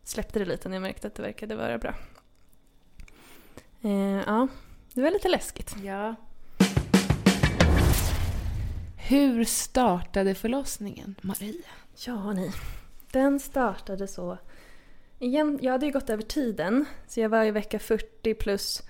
släppte 0.03 0.39
det 0.39 0.45
lite 0.45 0.69
när 0.69 0.75
jag 0.75 0.81
märkte 0.81 1.07
att 1.07 1.15
det 1.15 1.23
verkade 1.23 1.55
vara 1.55 1.77
bra. 1.77 1.93
Eh, 3.81 4.23
ja, 4.25 4.47
det 4.93 5.01
var 5.01 5.11
lite 5.11 5.29
läskigt. 5.29 5.75
Ja. 5.83 6.15
Hur 8.97 9.45
startade 9.45 10.35
förlossningen, 10.35 11.15
Maria? 11.21 11.69
Ja, 12.05 12.33
ni. 12.33 12.51
Den 13.11 13.39
startade 13.39 14.07
så... 14.07 14.37
Igen, 15.19 15.59
jag 15.61 15.71
hade 15.71 15.85
ju 15.85 15.91
gått 15.91 16.09
över 16.09 16.23
tiden, 16.23 16.85
så 17.07 17.19
jag 17.19 17.29
var 17.29 17.45
i 17.45 17.51
vecka 17.51 17.79
40 17.79 18.33
plus 18.33 18.81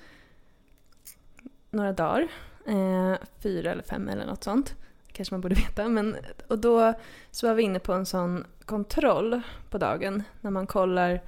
några 1.69 1.93
dagar. 1.93 2.27
Eh, 2.67 3.15
fyra 3.39 3.71
eller 3.71 3.83
fem 3.83 4.09
eller 4.09 4.25
något 4.25 4.43
sånt. 4.43 4.75
Kanske 5.21 5.33
man 5.33 5.41
borde 5.41 5.55
veta. 5.55 5.87
Men, 5.87 6.17
och 6.47 6.59
då 6.59 6.93
så 7.31 7.47
var 7.47 7.53
vi 7.53 7.63
inne 7.63 7.79
på 7.79 7.93
en 7.93 8.05
sån 8.05 8.45
kontroll 8.65 9.41
på 9.69 9.77
dagen. 9.77 10.23
När 10.41 10.51
man 10.51 10.67
kollar, 10.67 11.21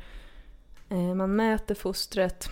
eh, 0.89 1.15
man 1.15 1.35
mäter 1.35 1.75
fostret 1.75 2.49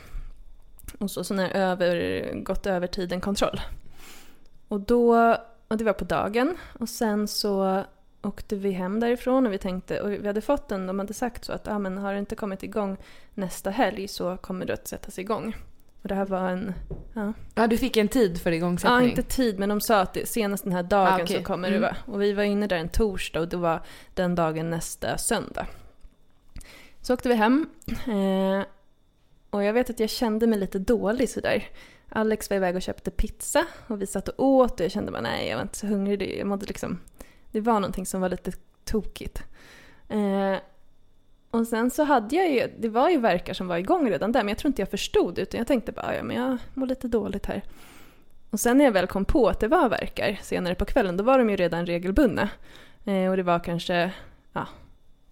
och 0.99 1.11
så, 1.11 1.23
sån 1.23 1.39
här 1.39 1.49
över, 1.49 2.43
gått 2.43 2.65
över 2.65 2.87
tiden 2.87 3.21
kontroll. 3.21 3.61
Och 4.67 4.79
då, 4.79 5.37
och 5.67 5.77
det 5.77 5.83
var 5.83 5.93
på 5.93 6.05
dagen. 6.05 6.57
Och 6.79 6.89
sen 6.89 7.27
så 7.27 7.83
åkte 8.21 8.55
vi 8.55 8.71
hem 8.71 8.99
därifrån 8.99 9.45
och 9.45 9.53
vi 9.53 9.57
tänkte, 9.57 10.01
och 10.01 10.11
vi 10.11 10.27
hade 10.27 10.41
fått 10.41 10.71
en, 10.71 10.87
de 10.87 10.99
hade 10.99 11.13
sagt 11.13 11.45
så 11.45 11.53
att 11.53 11.67
ah, 11.67 11.79
men 11.79 11.97
har 11.97 12.13
det 12.13 12.19
inte 12.19 12.35
kommit 12.35 12.63
igång 12.63 12.97
nästa 13.33 13.69
helg 13.69 14.07
så 14.07 14.37
kommer 14.37 14.65
det 14.65 14.73
att 14.73 14.87
sättas 14.87 15.19
igång. 15.19 15.55
Och 16.01 16.07
det 16.07 16.15
här 16.15 16.25
var 16.25 16.49
en, 16.49 16.73
ja, 17.13 17.33
Ja, 17.55 17.67
du 17.67 17.77
fick 17.77 17.97
en 17.97 18.07
tid 18.07 18.41
för 18.41 18.51
ja 18.51 18.55
igångsättning? 18.57 19.09
inte 19.09 19.21
tid 19.23 19.59
men 19.59 19.69
de 19.69 19.81
sa 19.81 19.99
att 20.01 20.13
det, 20.13 20.25
senast 20.29 20.63
den 20.63 20.73
här 20.73 20.83
dagen 20.83 21.13
Ah, 21.13 21.23
okej. 21.23 21.37
så 21.37 21.43
kommer 21.43 21.67
Mm. 21.67 21.81
det 21.81 21.87
vara. 21.87 21.97
Och 22.05 22.21
vi 22.21 22.33
var 22.33 22.43
inne 22.43 22.67
där 22.67 22.77
en 22.77 22.89
torsdag 22.89 23.39
och 23.39 23.47
det 23.47 23.57
var 23.57 23.81
den 24.13 24.35
dagen 24.35 24.69
nästa 24.69 25.17
söndag. 25.17 25.67
Så 27.01 27.13
åkte 27.13 27.29
vi 27.29 27.35
hem. 27.35 27.69
Eh, 27.87 28.65
och 29.49 29.63
jag 29.63 29.73
vet 29.73 29.89
att 29.89 29.99
jag 29.99 30.09
kände 30.09 30.47
mig 30.47 30.59
lite 30.59 30.79
dålig 30.79 31.29
sådär. 31.29 31.67
Alex 32.09 32.49
var 32.49 32.57
iväg 32.57 32.75
och 32.75 32.81
köpte 32.81 33.11
pizza 33.11 33.65
och 33.87 34.01
vi 34.01 34.07
satt 34.07 34.27
och 34.27 34.45
åt 34.45 34.79
och 34.79 34.85
jag 34.85 34.91
kände 34.91 35.11
bara 35.11 35.21
nej 35.21 35.47
jag 35.49 35.55
var 35.55 35.61
inte 35.63 35.77
så 35.77 35.87
hungrig. 35.87 36.19
Det- 36.19 36.37
Jag 36.37 36.47
mådde 36.47 36.65
liksom, 36.65 36.99
det 37.51 37.61
var 37.61 37.73
någonting 37.73 38.05
som 38.05 38.21
var 38.21 38.29
lite 38.29 38.51
tokigt. 38.85 39.43
Eh, 40.09 40.55
och 41.51 41.67
sen 41.67 41.91
så 41.91 42.03
hade 42.03 42.35
jag 42.35 42.51
ju, 42.51 42.67
det 42.79 42.89
var 42.89 43.09
ju 43.09 43.17
verkar 43.17 43.53
som 43.53 43.67
var 43.67 43.77
igång 43.77 44.09
redan 44.09 44.31
där 44.31 44.39
men 44.39 44.49
jag 44.49 44.57
tror 44.57 44.69
inte 44.69 44.81
jag 44.81 44.89
förstod 44.89 45.39
utan 45.39 45.57
jag 45.57 45.67
tänkte 45.67 45.91
bara 45.91 46.05
ah, 46.05 46.13
ja 46.13 46.23
men 46.23 46.35
jag 46.35 46.57
mår 46.73 46.87
lite 46.87 47.07
dåligt 47.07 47.45
här. 47.45 47.61
Och 48.49 48.59
sen 48.59 48.77
när 48.77 48.85
jag 48.85 48.91
väl 48.91 49.07
kom 49.07 49.25
på 49.25 49.49
att 49.49 49.59
det 49.59 49.67
var 49.67 49.89
verkar 49.89 50.39
senare 50.41 50.75
på 50.75 50.85
kvällen 50.85 51.17
då 51.17 51.23
var 51.23 51.37
de 51.37 51.49
ju 51.49 51.55
redan 51.55 51.85
regelbundna. 51.85 52.49
Eh, 53.05 53.29
och 53.29 53.37
det 53.37 53.43
var 53.43 53.59
kanske 53.59 54.11
ja, 54.53 54.67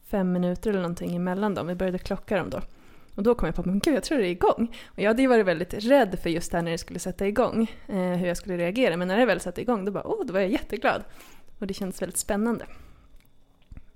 fem 0.08 0.32
minuter 0.32 0.70
eller 0.70 0.82
någonting 0.82 1.16
emellan 1.16 1.56
dem. 1.56 1.68
Vi 1.68 1.76
började 1.76 1.98
klocka 1.98 2.38
dem 2.38 2.50
då. 2.50 2.62
Och 3.16 3.24
då 3.24 3.36
kom 3.36 3.46
jag 3.46 3.56
på 3.56 3.64
men 3.64 3.80
gud 3.80 3.96
jag 3.96 4.04
tror 4.04 4.18
det 4.18 4.28
är 4.28 4.32
igång. 4.32 4.76
Och 4.86 5.00
jag 5.00 5.08
hade 5.08 5.22
ju 5.22 5.28
varit 5.28 5.46
väldigt 5.46 5.74
rädd 5.74 6.20
för 6.24 6.30
just 6.30 6.52
det 6.52 6.58
här 6.58 6.64
när 6.64 6.72
det 6.72 6.78
skulle 6.78 7.00
sätta 7.00 7.28
igång. 7.28 7.72
Eh, 7.88 7.96
hur 7.96 8.28
jag 8.28 8.38
skulle 8.38 8.58
reagera. 8.58 8.98
Men 8.98 9.08
när 9.08 9.18
det 9.18 9.26
väl 9.26 9.40
satte 9.40 9.62
igång 9.62 9.86
då 9.86 9.92
bara 9.92 10.04
oh, 10.04 10.26
då 10.26 10.34
var 10.34 10.40
jag 10.40 10.50
jätteglad. 10.50 11.04
Och 11.60 11.68
det 11.68 11.74
kändes 11.74 12.02
väldigt 12.02 12.18
spännande. 12.18 12.66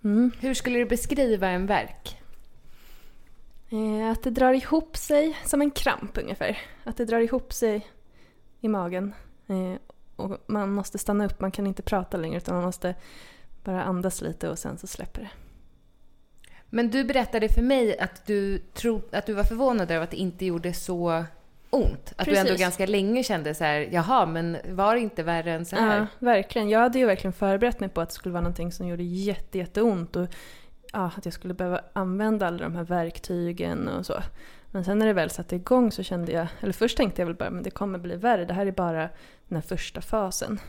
Mm. 0.03 0.31
Hur 0.39 0.53
skulle 0.53 0.79
du 0.79 0.86
beskriva 0.86 1.48
en 1.48 1.65
verk? 1.65 2.22
Eh, 3.69 4.12
att 4.12 4.24
det 4.24 4.29
drar 4.29 4.53
ihop 4.53 4.98
sig 4.98 5.38
som 5.45 5.62
en 5.62 5.72
kramp 5.72 6.17
ungefär. 6.17 6.57
Att 6.83 6.98
det 6.98 7.05
drar 7.05 7.19
ihop 7.19 7.53
sig 7.53 7.88
i 8.60 8.67
magen. 8.67 9.13
Eh, 9.48 9.75
och 10.15 10.38
man 10.48 10.74
måste 10.74 10.98
stanna 10.98 11.25
upp, 11.25 11.39
man 11.39 11.51
kan 11.51 11.67
inte 11.67 11.81
prata 11.81 12.17
längre 12.17 12.38
utan 12.38 12.55
man 12.55 12.63
måste 12.63 12.95
bara 13.63 13.83
andas 13.83 14.22
lite 14.22 14.50
och 14.50 14.60
sen 14.60 14.77
så 14.77 14.88
släpper 14.88 15.22
det. 15.22 15.29
Men 16.69 16.89
du 16.89 17.03
berättade 17.03 17.50
för 17.50 17.62
mig 17.62 18.00
att 18.00 18.25
du, 18.25 18.57
tro, 18.57 19.01
att 19.12 19.25
du 19.25 19.33
var 19.33 19.43
förvånad 19.43 19.91
över 19.91 20.03
att 20.03 20.12
det 20.12 20.17
inte 20.17 20.45
gjorde 20.45 20.74
så 20.74 21.25
ont. 21.74 22.13
Att 22.15 22.25
du 22.25 22.36
ändå 22.36 22.50
Precis. 22.50 22.62
ganska 22.62 22.86
länge 22.86 23.24
kände 23.24 23.53
så 23.53 23.63
här, 23.63 23.89
jaha, 23.92 24.25
men 24.25 24.58
var 24.70 24.96
det 24.96 25.01
inte 25.01 25.24
värre 25.24 25.51
än 25.51 25.65
så 25.65 25.75
här? 25.75 25.98
Ja, 25.98 26.08
verkligen. 26.20 26.70
Jag 26.70 26.80
hade 26.80 27.00
ju 27.00 27.06
verkligen 27.06 27.34
förberett 27.34 27.80
mig 27.80 27.89
på 27.89 28.01
att 28.01 28.10
det 28.10 28.15
skulle 28.15 28.34
vara 28.34 28.42
någonting 28.42 28.72
som 28.72 28.88
gjorde 28.88 29.03
jätte, 29.03 29.58
jätteont 29.58 30.15
och 30.15 30.27
ja, 30.94 31.12
att 31.18 31.25
jag 31.25 31.34
skulle 31.34 31.53
behöva 31.53 31.82
använda 31.94 32.48
alla 32.48 32.58
de 32.58 32.75
här 32.75 32.84
verktygen 32.84 33.88
och 33.88 34.06
så. 34.06 34.13
Men 34.72 34.86
sen 34.86 35.00
när 35.00 35.06
det 35.06 35.13
väl 35.13 35.30
satte 35.30 35.56
igång 35.56 35.92
så 35.92 36.03
kände 36.03 36.32
jag, 36.32 36.48
eller 36.60 36.74
först 36.74 36.98
tänkte 36.98 37.22
jag 37.22 37.27
väl 37.27 37.36
bara 37.36 37.50
men 37.50 37.63
det 37.63 37.72
kommer 37.72 38.00
bli 38.00 38.15
värre, 38.15 38.46
det 38.46 38.53
här 38.53 38.65
är 38.65 38.72
bara 38.72 39.10
den 39.48 39.56
här 39.56 39.62
första 39.62 40.01
fasen. 40.01 40.60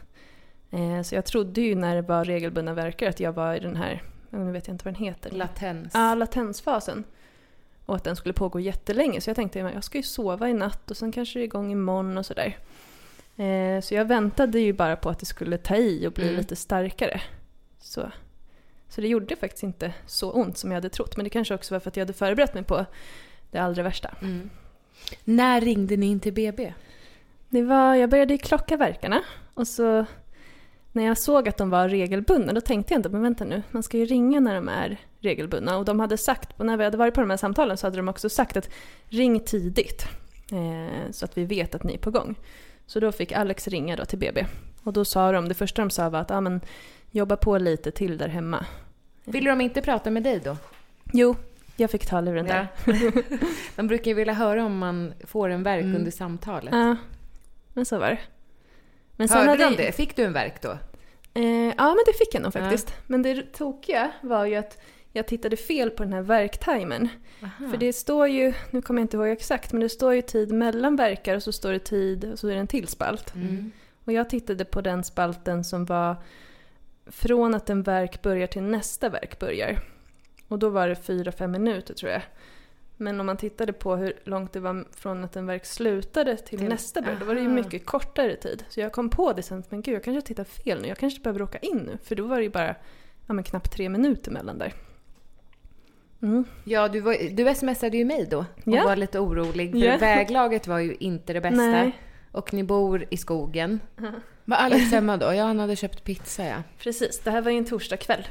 Eh, 0.71 1.03
så 1.03 1.15
jag 1.15 1.25
trodde 1.25 1.61
ju 1.61 1.75
när 1.75 1.95
det 1.95 2.03
var 2.03 2.25
regelbundna 2.25 2.75
verkar 2.75 3.09
att 3.09 3.21
jag 3.21 3.33
var 3.33 3.55
i 3.55 3.61
den 3.61 3.77
här, 3.77 4.03
nu 4.31 4.53
vet 4.53 4.67
jag 4.67 4.75
inte 4.75 4.85
vad 4.85 4.95
den 4.95 5.05
heter. 5.05 5.31
Latens. 5.31 5.91
Ja, 5.95 6.15
latensfasen. 6.15 7.05
Och 7.87 7.97
att 7.97 8.05
den 8.05 8.17
skulle 8.17 8.33
pågå 8.33 8.61
jättelänge. 8.61 9.21
Så 9.21 9.31
jag 9.31 9.37
tänkte 9.37 9.67
att 9.67 9.75
jag 9.75 9.85
ska 9.85 9.99
ju 9.99 10.03
sova 10.03 10.49
i 10.49 10.53
natt 10.53 10.91
och 10.91 10.97
sen 10.97 11.13
kanske 11.13 11.39
det 11.39 11.43
är 11.43 11.45
igång 11.45 11.73
imorgon 11.73 12.19
och 12.19 12.27
sådär. 12.27 12.59
Eh, 13.37 13.81
så 13.81 13.95
jag 13.95 14.05
väntade 14.05 14.61
ju 14.61 14.73
bara 14.73 14.97
på 14.97 15.11
att 15.11 15.19
det 15.19 15.27
skulle 15.27 15.59
ta 15.59 15.77
i 15.77 16.07
och 16.07 16.13
bli 16.13 16.25
Mm. 16.25 16.37
lite 16.37 16.57
starkare. 16.57 17.21
Så, 17.79 18.11
så 18.89 19.01
det 19.01 19.09
gjorde 19.09 19.37
faktiskt 19.37 19.63
inte 19.63 19.93
så 20.07 20.31
ont 20.33 20.59
som 20.59 20.71
jag 20.71 20.77
hade 20.77 20.89
trott. 20.89 21.17
Men 21.17 21.25
det 21.25 21.31
kanske 21.31 21.55
också 21.55 21.75
var 21.75 21.81
för 21.81 21.91
att 21.91 21.97
jag 21.97 22.03
hade 22.05 22.13
förberett 22.13 22.55
mig 22.55 22.65
på 22.65 22.87
det 23.51 23.59
allra 23.59 23.83
värsta. 23.83 24.15
Mm. 24.23 24.51
När 25.25 25.61
ringde 25.61 25.97
ni 25.97 26.07
in 26.07 26.21
till 26.21 26.33
BB? 26.33 26.73
Det 27.49 27.63
var, 27.63 27.95
jag 27.95 28.11
började 28.11 28.39
klocka 28.39 28.77
verkarna 28.77 29.23
och 29.55 29.69
så 29.69 30.07
när 30.93 31.05
jag 31.05 31.19
såg 31.19 31.49
att 31.49 31.57
de 31.57 31.71
var 31.71 31.89
regelbundna 31.89 32.53
då 32.53 32.61
tänkte 32.61 32.95
jag 32.95 32.99
inte 32.99 33.09
men 33.09 33.23
vänta 33.23 33.45
nu, 33.45 33.63
man 33.71 33.83
ska 33.83 33.97
ju 33.97 34.05
ringa 34.05 34.41
när 34.41 34.55
de 34.55 34.69
är 34.69 35.01
regelbundna. 35.25 35.77
Och 35.79 35.85
de 35.85 36.01
hade 36.01 36.17
sagt, 36.19 36.59
när 36.59 36.77
vi 36.77 36.85
hade 36.85 36.97
varit 36.97 37.15
på 37.15 37.21
de 37.21 37.31
här 37.31 37.37
samtalen 37.37 37.77
så 37.77 37.87
hade 37.87 37.97
de 37.97 38.09
också 38.09 38.29
sagt 38.29 38.57
att 38.57 38.69
ring 39.09 39.41
tidigt 39.41 40.07
eh, 40.53 41.11
så 41.11 41.25
att 41.25 41.39
vi 41.39 41.45
vet 41.45 41.75
att 41.75 41.83
ni 41.85 41.95
är 41.95 41.99
på 41.99 42.11
gång. 42.11 42.35
Så 42.87 43.01
då 43.01 43.13
fick 43.13 43.33
Alex 43.33 43.69
ringa 43.69 43.97
då 43.97 44.05
till 44.05 44.19
BB. 44.19 44.47
Och 44.83 44.93
då 44.93 45.05
sa 45.05 45.33
de, 45.33 45.49
det 45.49 45.55
första 45.55 45.83
de 45.83 45.91
sa 45.91 46.09
var 46.11 46.21
att 46.21 46.31
ah, 46.31 46.41
men, 46.41 46.61
jobba 47.11 47.37
på 47.37 47.59
lite 47.59 47.91
till 47.91 48.19
där 48.19 48.29
hemma. 48.29 48.67
Ville 49.25 49.51
de 49.51 49.61
inte 49.61 49.83
prata 49.83 50.11
med 50.11 50.23
dig 50.23 50.41
då? 50.45 50.57
Jo, 51.13 51.37
jag 51.77 51.91
fick 51.91 52.07
ta 52.07 52.21
luren 52.21 52.47
där. 52.47 52.69
de 53.77 53.87
brukar 53.87 54.11
ju 54.11 54.15
vilja 54.15 54.35
höra 54.35 54.65
om 54.65 54.79
man 54.79 55.13
får 55.27 55.49
en 55.49 55.63
verk 55.63 55.83
Mm. 55.85 55.97
under 55.97 56.11
samtalet. 56.11 56.75
Ja, 56.75 56.97
men 57.73 57.85
så 57.85 57.99
var 57.99 58.11
det. 58.11 58.19
Men 59.17 59.29
Hörde 59.29 59.51
hade- 59.51 59.65
de 59.71 59.77
det? 59.77 59.93
Fick 59.93 60.17
du 60.17 60.25
en 60.25 60.33
verk 60.33 60.63
då? 60.63 60.79
Eh, 61.35 61.45
ja, 61.77 61.85
men 61.87 62.03
det 62.07 62.13
fick 62.19 62.35
jag 62.35 62.43
nog 62.43 62.53
faktiskt. 62.53 62.95
Men 63.07 63.23
det 63.23 63.53
tokiga 63.53 64.13
var 64.23 64.45
ju 64.45 64.55
att 64.57 64.79
jag 65.17 65.27
tittade 65.27 65.57
fel 65.57 65.91
på 65.91 66.03
den 66.03 66.13
här 66.13 66.23
verktimern. 66.23 67.09
För 67.71 67.77
det 67.77 67.93
står 67.93 68.29
ju, 68.29 68.55
nu 68.71 68.83
kommer 68.83 69.01
jag 69.01 69.05
inte 69.05 69.17
ihåg 69.17 69.29
exakt, 69.29 69.73
men 69.73 69.81
det 69.81 69.89
står 69.89 70.15
ju 70.15 70.23
tid 70.23 70.53
mellan 70.53 70.97
verkar 70.97 71.37
och 71.37 71.43
så 71.43 71.53
står 71.53 71.73
det 71.73 71.79
tid 71.79 72.33
och 72.33 72.39
så 72.39 72.49
är 72.49 72.55
det 72.55 72.61
en 72.61 72.67
till 72.67 72.89
spalt. 72.89 73.35
Mm. 73.35 73.71
Och 74.05 74.13
jag 74.13 74.31
tittade 74.31 74.65
på 74.65 74.81
den 74.81 75.05
spalten 75.05 75.65
som 75.65 75.85
var 75.85 76.17
från 77.07 77.55
att 77.55 77.71
en 77.71 77.83
verk 77.83 78.23
börjar 78.23 78.47
till 78.47 78.63
nästa 78.63 79.09
verk 79.09 79.39
börjar. 79.39 79.79
Och 80.49 80.59
då 80.59 80.69
var 80.69 80.89
det 80.89 80.95
4-5 80.95 81.47
minuter 81.47 81.95
tror 81.95 82.13
jag. 82.13 82.23
Men 82.97 83.21
om 83.21 83.27
man 83.27 83.37
tittade 83.37 83.73
på 83.73 83.97
hur 83.97 84.13
långt 84.25 84.53
det 84.53 84.61
var 84.61 84.85
från 84.97 85.25
att 85.25 85.37
en 85.37 85.47
verk 85.47 85.65
slutade 85.65 86.37
till, 86.37 86.59
Till- 86.59 86.69
nästa 86.69 87.01
verk, 87.01 87.19
då 87.21 87.25
var 87.25 87.35
det 87.35 87.41
ju 87.41 87.49
mycket 87.49 87.87
kortare 87.87 88.37
tid. 88.37 88.65
Så 88.69 88.81
jag 88.81 88.93
kom 88.93 89.11
på 89.11 89.33
det 89.33 89.43
sen, 89.43 89.63
men 89.69 89.83
gud 89.83 89.95
jag 89.95 90.05
kanske 90.05 90.27
tittar 90.27 90.45
fel 90.45 90.83
nu, 90.83 90.89
jag 90.89 90.99
kanske 90.99 91.21
behöver 91.21 91.43
åka 91.43 91.59
in 91.59 91.79
nu. 91.79 91.99
För 92.03 92.15
då 92.15 92.27
var 92.27 92.37
det 92.37 92.43
ju 92.43 92.51
bara 92.51 92.75
ja, 93.27 93.35
men 93.35 93.45
knappt 93.45 93.73
tre 93.73 93.89
minuter 93.89 94.31
mellan 94.31 94.59
där. 94.59 94.75
Mm. 96.25 96.45
Ja, 96.65 96.89
du, 96.89 97.01
var, 97.01 97.17
du 97.37 97.55
smsade 97.55 97.97
ju 97.97 98.05
mig 98.05 98.27
då 98.31 98.39
och 98.39 98.45
Ja. 98.65 98.85
var 98.85 98.97
lite 98.97 99.19
orolig. 99.19 99.71
För 99.73 99.79
Ja. 99.79 99.97
väglaget 99.97 100.67
var 100.67 100.79
ju 100.79 100.95
inte 101.01 101.33
det 101.33 101.41
bästa. 101.41 101.57
Nej. 101.57 101.99
Och 102.33 102.55
ni 102.55 102.63
bor 102.65 103.05
i 103.11 103.17
skogen. 103.17 103.81
Var 104.45 104.57
Alex 104.57 104.91
hemma 104.93 105.17
då? 105.17 105.33
Ja, 105.35 105.45
han 105.45 105.59
hade 105.59 105.77
köpt 105.77 106.05
pizza 106.05 106.45
ja. 106.45 106.57
Precis, 106.79 107.21
det 107.21 107.31
här 107.31 107.43
var 107.43 107.51
ju 107.51 107.59
en 107.59 107.65
torsdagkväll. 107.65 108.27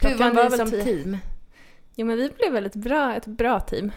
Hur 0.00 0.14
var 0.18 0.28
ni 0.28 0.34
väl 0.34 0.52
som 0.52 0.70
tio. 0.70 0.84
team? 0.84 1.16
Jo 1.94 2.06
men 2.06 2.16
vi 2.16 2.30
blev 2.38 2.52
väldigt 2.52 2.74
bra, 2.74 3.14
ett 3.14 3.26
bra 3.26 3.60
team. 3.60 3.92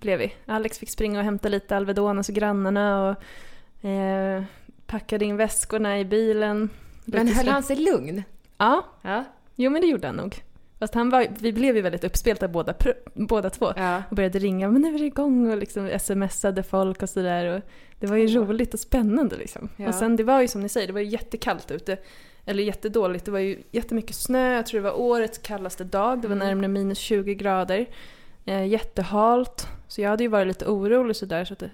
Blev 0.00 0.18
vi. 0.18 0.34
Alex 0.46 0.78
fick 0.78 0.90
springa 0.90 1.18
och 1.18 1.24
hämta 1.24 1.48
lite 1.48 1.76
Alvedon 1.76 2.16
hos 2.16 2.28
grannarna 2.28 3.08
och 3.10 3.88
eh, 3.88 4.42
packade 4.86 5.24
in 5.24 5.36
väskorna 5.36 5.98
i 6.00 6.04
bilen. 6.04 6.70
Men 7.04 7.28
höll 7.28 7.48
han 7.48 7.62
sig 7.62 7.76
lugn? 7.76 8.22
Ja, 8.58 8.84
Ja. 9.02 9.24
jo 9.54 9.70
men 9.70 9.80
det 9.80 9.86
gjorde 9.86 10.06
han 10.06 10.16
nog. 10.16 10.36
Fast 10.78 10.94
han 10.94 11.10
var, 11.10 11.26
vi 11.38 11.52
blev 11.52 11.76
ju 11.76 11.82
väldigt 11.82 12.04
uppspelta 12.04 12.48
båda, 12.48 12.74
båda 13.14 13.50
två. 13.50 13.72
ja. 13.76 14.02
Och 14.10 14.16
började 14.16 14.38
ringa, 14.38 14.68
men 14.68 14.82
nu 14.82 14.94
är 14.94 14.98
det 14.98 15.04
igång 15.04 15.50
och 15.50 15.56
liksom 15.58 15.98
smsade 16.00 16.62
folk 16.62 17.02
och 17.02 17.08
sådär. 17.08 17.62
Det 18.00 18.06
var 18.06 18.16
ju 18.16 18.26
roligt 18.26 18.74
och 18.74 18.80
spännande 18.80 19.36
liksom. 19.36 19.68
Ja. 19.76 19.88
Och 19.88 19.94
sen 19.94 20.16
det 20.16 20.24
var 20.24 20.40
ju 20.40 20.48
som 20.48 20.60
ni 20.60 20.68
säger, 20.68 20.86
det 20.86 20.92
var 20.92 21.00
ju 21.00 21.06
jättekallt 21.06 21.70
ute. 21.70 21.96
Eller 22.44 22.62
jättedåligt, 22.62 23.24
det 23.24 23.30
var 23.30 23.38
ju 23.38 23.62
jättemycket 23.70 24.16
snö. 24.16 24.52
Jag 24.54 24.66
tror 24.66 24.80
det 24.80 24.90
var 24.90 25.00
årets 25.00 25.38
kallaste 25.38 25.84
dag, 25.84 26.20
det 26.22 26.28
var 26.28 26.36
Mm. 26.36 26.48
närmare 26.48 26.68
minus 26.68 26.98
20 26.98 27.34
grader. 27.34 27.86
Eh, 28.44 28.66
jättehalt. 28.66 29.66
Så 29.88 30.00
jag 30.00 30.10
hade 30.10 30.22
ju 30.24 30.28
varit 30.28 30.46
lite 30.46 30.66
orolig 30.66 31.16
sådär 31.16 31.44
så 31.44 31.52
att, 31.52 31.58
det, 31.58 31.70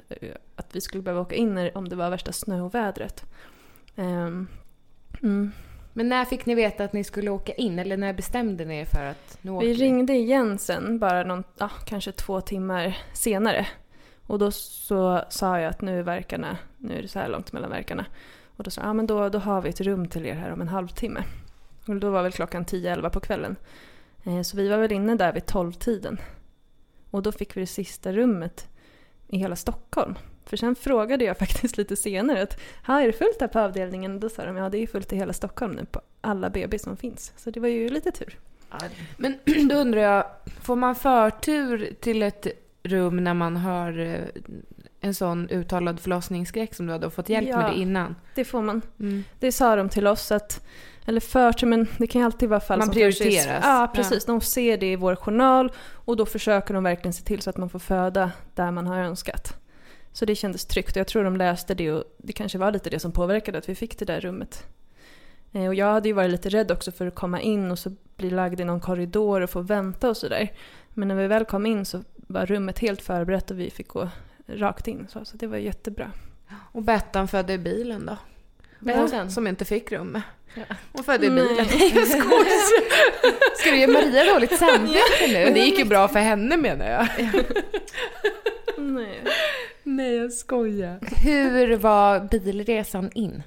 att 0.56 0.76
vi 0.76 0.80
skulle 0.80 1.02
behöva 1.02 1.20
åka 1.20 1.34
in 1.34 1.54
när, 1.54 1.76
om 1.76 1.88
det 1.88 1.96
var 1.96 2.10
värsta 2.10 2.32
snöovädret. 2.32 3.24
Ehm, 3.96 4.46
mm. 5.22 5.52
Men 5.96 6.08
när 6.08 6.24
fick 6.24 6.46
ni 6.46 6.54
veta 6.54 6.84
att 6.84 6.92
ni 6.92 7.04
skulle 7.04 7.30
åka 7.30 7.52
in? 7.52 7.78
Eller 7.78 7.96
när 7.96 8.12
bestämde 8.12 8.64
ni 8.64 8.78
er 8.78 8.84
för 8.84 9.04
att 9.04 9.38
nu 9.42 9.50
åker 9.50 9.66
Vi 9.66 9.74
ringde 9.74 10.12
igen 10.12 10.58
sen, 10.58 10.98
bara 10.98 11.24
någon, 11.24 11.44
ja, 11.58 11.70
kanske 11.86 12.12
två 12.12 12.40
timmar 12.40 12.98
senare. 13.12 13.66
Och 14.26 14.38
då 14.38 14.50
så 14.50 15.24
sa 15.28 15.60
jag 15.60 15.70
att 15.70 15.80
nu 15.80 15.98
är 15.98 16.02
verkarna, 16.02 16.58
nu 16.78 16.98
är 16.98 17.02
det 17.02 17.08
så 17.08 17.18
här 17.18 17.28
långt 17.28 17.52
mellan 17.52 17.70
verkarna. 17.70 18.06
Och 18.56 18.64
då 18.64 18.70
sa 18.70 18.80
jag, 18.80 18.88
ja 18.88 18.92
men 18.92 19.06
då, 19.06 19.28
då 19.28 19.38
har 19.38 19.62
vi 19.62 19.68
ett 19.68 19.80
rum 19.80 20.08
till 20.08 20.26
er 20.26 20.34
här 20.34 20.52
om 20.52 20.60
en 20.60 20.68
halvtimme. 20.68 21.24
Och 21.88 21.96
då 21.96 22.10
var 22.10 22.22
väl 22.22 22.32
klockan 22.32 22.64
10-11 22.64 23.10
på 23.10 23.20
kvällen. 23.20 23.56
Eh, 24.24 24.42
så 24.42 24.56
vi 24.56 24.68
var 24.68 24.78
väl 24.78 24.92
inne 24.92 25.14
där 25.14 25.32
vid 25.32 25.42
12-tiden. 25.42 26.20
Och 27.10 27.22
då 27.22 27.32
fick 27.32 27.56
vi 27.56 27.60
det 27.60 27.66
sista 27.66 28.12
rummet 28.12 28.68
i 29.28 29.38
hela 29.38 29.56
Stockholm. 29.56 30.14
För 30.46 30.56
sen 30.56 30.74
frågade 30.74 31.24
jag 31.24 31.38
faktiskt 31.44 31.76
lite 31.76 31.96
senare 31.96 32.42
att, 32.42 32.60
"Ha, 32.86 33.00
är 33.00 33.06
det 33.06 33.12
fullt 33.12 33.40
här 33.40 33.48
på 33.48 33.58
avdelningen? 33.60 34.20
Då 34.20 34.28
sa 34.28 34.44
de, 34.44 34.56
ja 34.56 34.68
det 34.68 34.78
är 34.78 34.86
fullt 34.86 35.12
i 35.12 35.16
hela 35.16 35.32
Stockholm 35.32 35.72
nu 35.72 35.84
på 35.84 36.00
alla 36.20 36.50
BB 36.50 36.78
som 36.78 36.96
finns. 36.96 37.32
Så 37.36 37.50
det 37.50 37.60
var 37.60 37.68
ju 37.68 37.88
lite 37.88 38.10
tur. 38.10 38.38
Men 39.16 39.38
då 39.68 39.74
undrar 39.74 40.00
jag, 40.00 40.24
får 40.62 40.76
man 40.76 40.94
förtur 40.94 41.94
till 42.00 42.22
ett 42.22 42.46
rum 42.82 43.24
när 43.24 43.34
man 43.34 43.56
har 43.56 43.98
eh, 43.98 44.20
en 45.00 45.14
sån 45.14 45.48
uttalad 45.50 46.00
förlossningsskräck 46.00 46.74
som 46.74 46.86
du 46.86 46.92
hade 46.92 47.06
och 47.06 47.12
fått 47.12 47.28
hjälp 47.28 47.48
Ja. 47.48 47.56
med 47.56 47.70
det 47.72 47.78
innan? 47.78 48.16
Det 48.34 48.44
får 48.44 48.62
man. 48.62 48.82
Mm. 49.00 49.24
Det 49.38 49.52
sa 49.52 49.76
de 49.76 49.88
till 49.88 50.06
oss 50.06 50.32
att, 50.32 50.64
eller 51.06 51.20
förtur, 51.20 51.66
men 51.66 51.86
det 51.98 52.06
kan 52.06 52.20
ju 52.20 52.24
alltid 52.24 52.48
vara 52.48 52.60
fall 52.60 52.78
Man 52.78 52.86
som 52.86 52.90
är- 52.92 52.94
prioriteras. 53.12 53.60
Ja, 53.64 53.92
precis. 53.94 54.24
De 54.24 54.40
ser 54.40 54.76
det 54.78 54.92
i 54.92 54.96
vår 54.96 55.16
journal 55.16 55.72
och 55.90 56.16
då 56.16 56.26
försöker 56.26 56.74
de 56.74 56.84
verkligen 56.84 57.12
se 57.12 57.24
till 57.24 57.42
så 57.42 57.50
att 57.50 57.56
man 57.56 57.68
får 57.70 57.78
föda 57.78 58.30
där 58.54 58.70
man 58.70 58.86
har 58.86 58.98
önskat. 58.98 59.56
Så 60.16 60.24
det 60.24 60.34
kändes 60.34 60.64
tryggt 60.66 60.90
och 60.90 60.96
jag 60.96 61.06
tror 61.06 61.24
de 61.24 61.36
läste 61.36 61.74
det 61.74 61.92
och 61.92 62.04
det 62.18 62.32
kanske 62.32 62.58
var 62.58 62.72
lite 62.72 62.90
det 62.90 62.98
som 62.98 63.12
påverkade 63.12 63.58
att 63.58 63.68
vi 63.68 63.74
fick 63.74 63.98
det 63.98 64.04
där 64.04 64.20
rummet. 64.20 64.64
Eh, 65.52 65.66
Och 65.66 65.74
jag 65.74 65.86
hade 65.92 66.08
ju 66.08 66.12
varit 66.12 66.30
lite 66.30 66.48
rädd 66.48 66.70
också 66.70 66.92
för 66.92 67.06
att 67.06 67.14
komma 67.14 67.40
in 67.40 67.70
och 67.70 67.78
så 67.78 67.92
bli 68.16 68.30
lagd 68.30 68.60
i 68.60 68.64
någon 68.64 68.80
korridor 68.80 69.40
och 69.40 69.50
få 69.50 69.60
vänta 69.60 70.08
och 70.08 70.16
sådär. 70.16 70.52
Men 70.90 71.08
när 71.08 71.14
vi 71.14 71.26
väl 71.26 71.44
kom 71.44 71.66
in 71.66 71.84
så 71.84 72.04
var 72.16 72.46
rummet 72.46 72.78
helt 72.78 73.02
förberett 73.02 73.50
och 73.50 73.60
vi 73.60 73.70
fick 73.70 73.88
gå 73.88 74.08
rakt 74.46 74.88
in. 74.88 75.06
Så, 75.10 75.24
så 75.24 75.36
det 75.36 75.46
var 75.46 75.56
jättebra. 75.56 76.10
Och 76.72 76.82
Bettan 76.82 77.28
födde 77.28 77.52
i 77.52 77.58
bilen 77.58 78.06
då? 78.06 78.16
Bettan? 78.80 79.30
Som 79.30 79.46
inte 79.46 79.64
fick 79.64 79.92
rum. 79.92 80.20
Ja. 80.54 80.62
Hon 80.92 81.04
födde 81.04 81.26
i 81.26 81.30
Nej. 81.30 81.48
bilen. 81.48 81.66
Nej, 81.70 81.92
jag 81.94 82.08
skojar. 82.08 83.56
Ska 83.58 83.70
du 83.70 83.76
ge 83.78 83.86
Maria 83.86 84.34
dåligt 84.34 84.58
samvete 84.58 85.26
nu? 85.28 85.44
Men 85.44 85.54
det 85.54 85.60
gick 85.60 85.78
ju 85.78 85.84
bra 85.84 86.08
för 86.08 86.18
henne 86.18 86.56
menar 86.56 86.86
jag. 86.90 87.08
Nej. 88.78 89.22
Nej, 89.82 90.16
jag 90.16 90.32
skojar. 90.32 90.98
Hur 91.24 91.76
var 91.76 92.20
bilresan 92.30 93.10
in? 93.14 93.42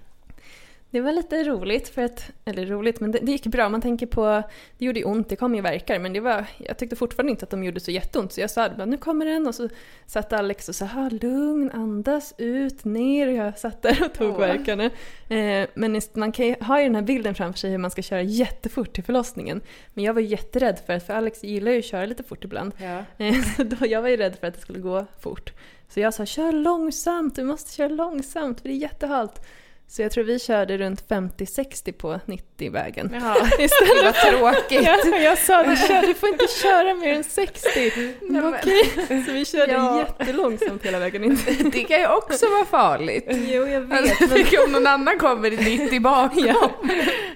Det 0.90 1.02
var 1.02 1.12
lite 1.12 1.44
roligt, 1.44 1.90
för 1.90 2.02
att, 2.02 2.32
eller 2.46 2.66
roligt, 2.66 3.00
men 3.00 3.12
det, 3.12 3.20
det 3.22 3.32
gick 3.32 3.46
bra. 3.48 3.70
Man 3.70 3.82
tänker 3.82 4.06
på, 4.06 4.44
det 4.78 4.86
gjorde 4.86 5.00
ju 5.00 5.06
ont, 5.06 5.30
det 5.30 5.36
kom 5.36 5.56
ju 5.56 5.62
verkar, 5.62 6.00
men 6.00 6.14
det 6.14 6.20
var, 6.20 6.46
jag 6.58 6.78
tyckte 6.78 6.96
fortfarande 6.96 7.32
inte 7.32 7.44
att 7.46 7.50
de 7.50 7.64
gjorde 7.64 7.80
så 7.80 7.92
jätteont. 7.92 8.34
Så 8.34 8.42
jag 8.42 8.50
sa 8.52 8.70
bara, 8.70 8.86
nu 8.86 8.98
kommer 8.98 9.26
den 9.26 9.48
och 9.48 9.56
så 9.56 9.70
satt 10.06 10.34
Alex 10.34 10.70
och 10.70 10.76
sa, 10.76 10.86
"Ha, 10.86 11.10
lugn, 11.10 11.72
andas 11.72 12.34
ut, 12.38 12.86
ner. 12.86 13.28
Och 13.28 13.34
jag 13.34 13.60
satt 13.60 13.82
där 13.82 14.04
och 14.06 14.14
tog 14.14 14.32
Åh. 14.32 14.40
verkarna. 14.40 14.84
Eh, 15.30 15.68
men 15.74 16.02
man 16.14 16.32
kan 16.32 16.48
ju, 16.48 16.56
ha 16.62 16.80
ju 16.80 16.84
den 16.86 16.96
här 16.96 17.02
bilden 17.02 17.36
framför 17.36 17.60
sig 17.60 17.72
hur 17.72 17.78
man 17.78 17.92
ska 17.92 18.02
köra 18.02 18.22
jättefort 18.22 18.94
till 18.94 19.04
förlossningen. 19.04 19.62
Men 19.94 20.04
jag 20.04 20.14
var 20.14 20.22
ju 20.22 20.28
jätterädd 20.28 20.80
för 20.86 20.94
att, 20.94 21.04
för 21.06 21.14
Alex 21.14 21.44
gillar 21.44 21.72
ju 21.72 21.80
att 21.80 21.86
köra 21.86 22.06
lite 22.06 22.24
fort 22.24 22.46
ibland. 22.46 22.72
Ja. 22.78 23.04
Eh, 23.26 23.36
Så 23.58 23.64
då, 23.64 23.86
jag 23.88 24.02
var 24.02 24.10
ju 24.10 24.18
rädd 24.18 24.36
för 24.40 24.48
att 24.48 24.54
det 24.54 24.60
skulle 24.62 24.80
gå 24.80 25.06
fort. 25.20 25.54
Så 25.90 26.00
jag 26.00 26.14
sa 26.14 26.26
kör 26.26 26.52
långsamt, 26.52 27.36
du 27.36 27.44
måste 27.44 27.76
köra 27.76 27.88
långsamt 27.88 28.62
för 28.62 28.70
det 28.70 28.76
är 28.76 28.78
jättehalt. 28.78 29.42
Så 29.90 30.02
jag 30.02 30.12
tror 30.12 30.24
vi 30.24 30.40
körde 30.40 30.78
runt 30.78 31.08
50-60 31.10 31.92
på 31.92 32.20
90-vägen. 32.26 33.10
Ja, 33.14 33.34
det 33.58 34.04
var 34.04 34.12
tråkigt. 34.32 34.82
Ja, 34.84 35.18
jag 35.18 35.38
sa 35.38 35.64
du, 35.64 35.76
kör, 35.88 36.08
du 36.08 36.14
får 36.14 36.30
inte 36.30 36.48
köra 36.62 36.94
mer 36.94 37.14
än 37.14 37.24
60. 37.24 38.14
men- 38.22 38.54
Okej. 38.54 38.92
Så 39.26 39.32
vi 39.32 39.46
körde 39.46 39.72
Ja. 39.72 40.00
jättelångsamt 40.20 40.86
hela 40.86 41.00
vägen 41.00 41.24
in. 41.24 41.40
Det 41.72 41.84
kan 41.84 42.00
ju 42.00 42.08
också 42.08 42.50
vara 42.50 42.66
farligt. 42.66 43.26
Jo, 43.30 43.68
jag 43.68 43.82
vet. 43.82 43.98
Alltså, 44.00 44.24
Men, 44.28 44.66
om 44.66 44.72
någon 44.72 44.88
annan 44.88 45.20
kommer 45.20 45.54
i 45.68 45.78
90 45.78 46.02
bakom. 46.02 46.46
Ja. 46.48 46.72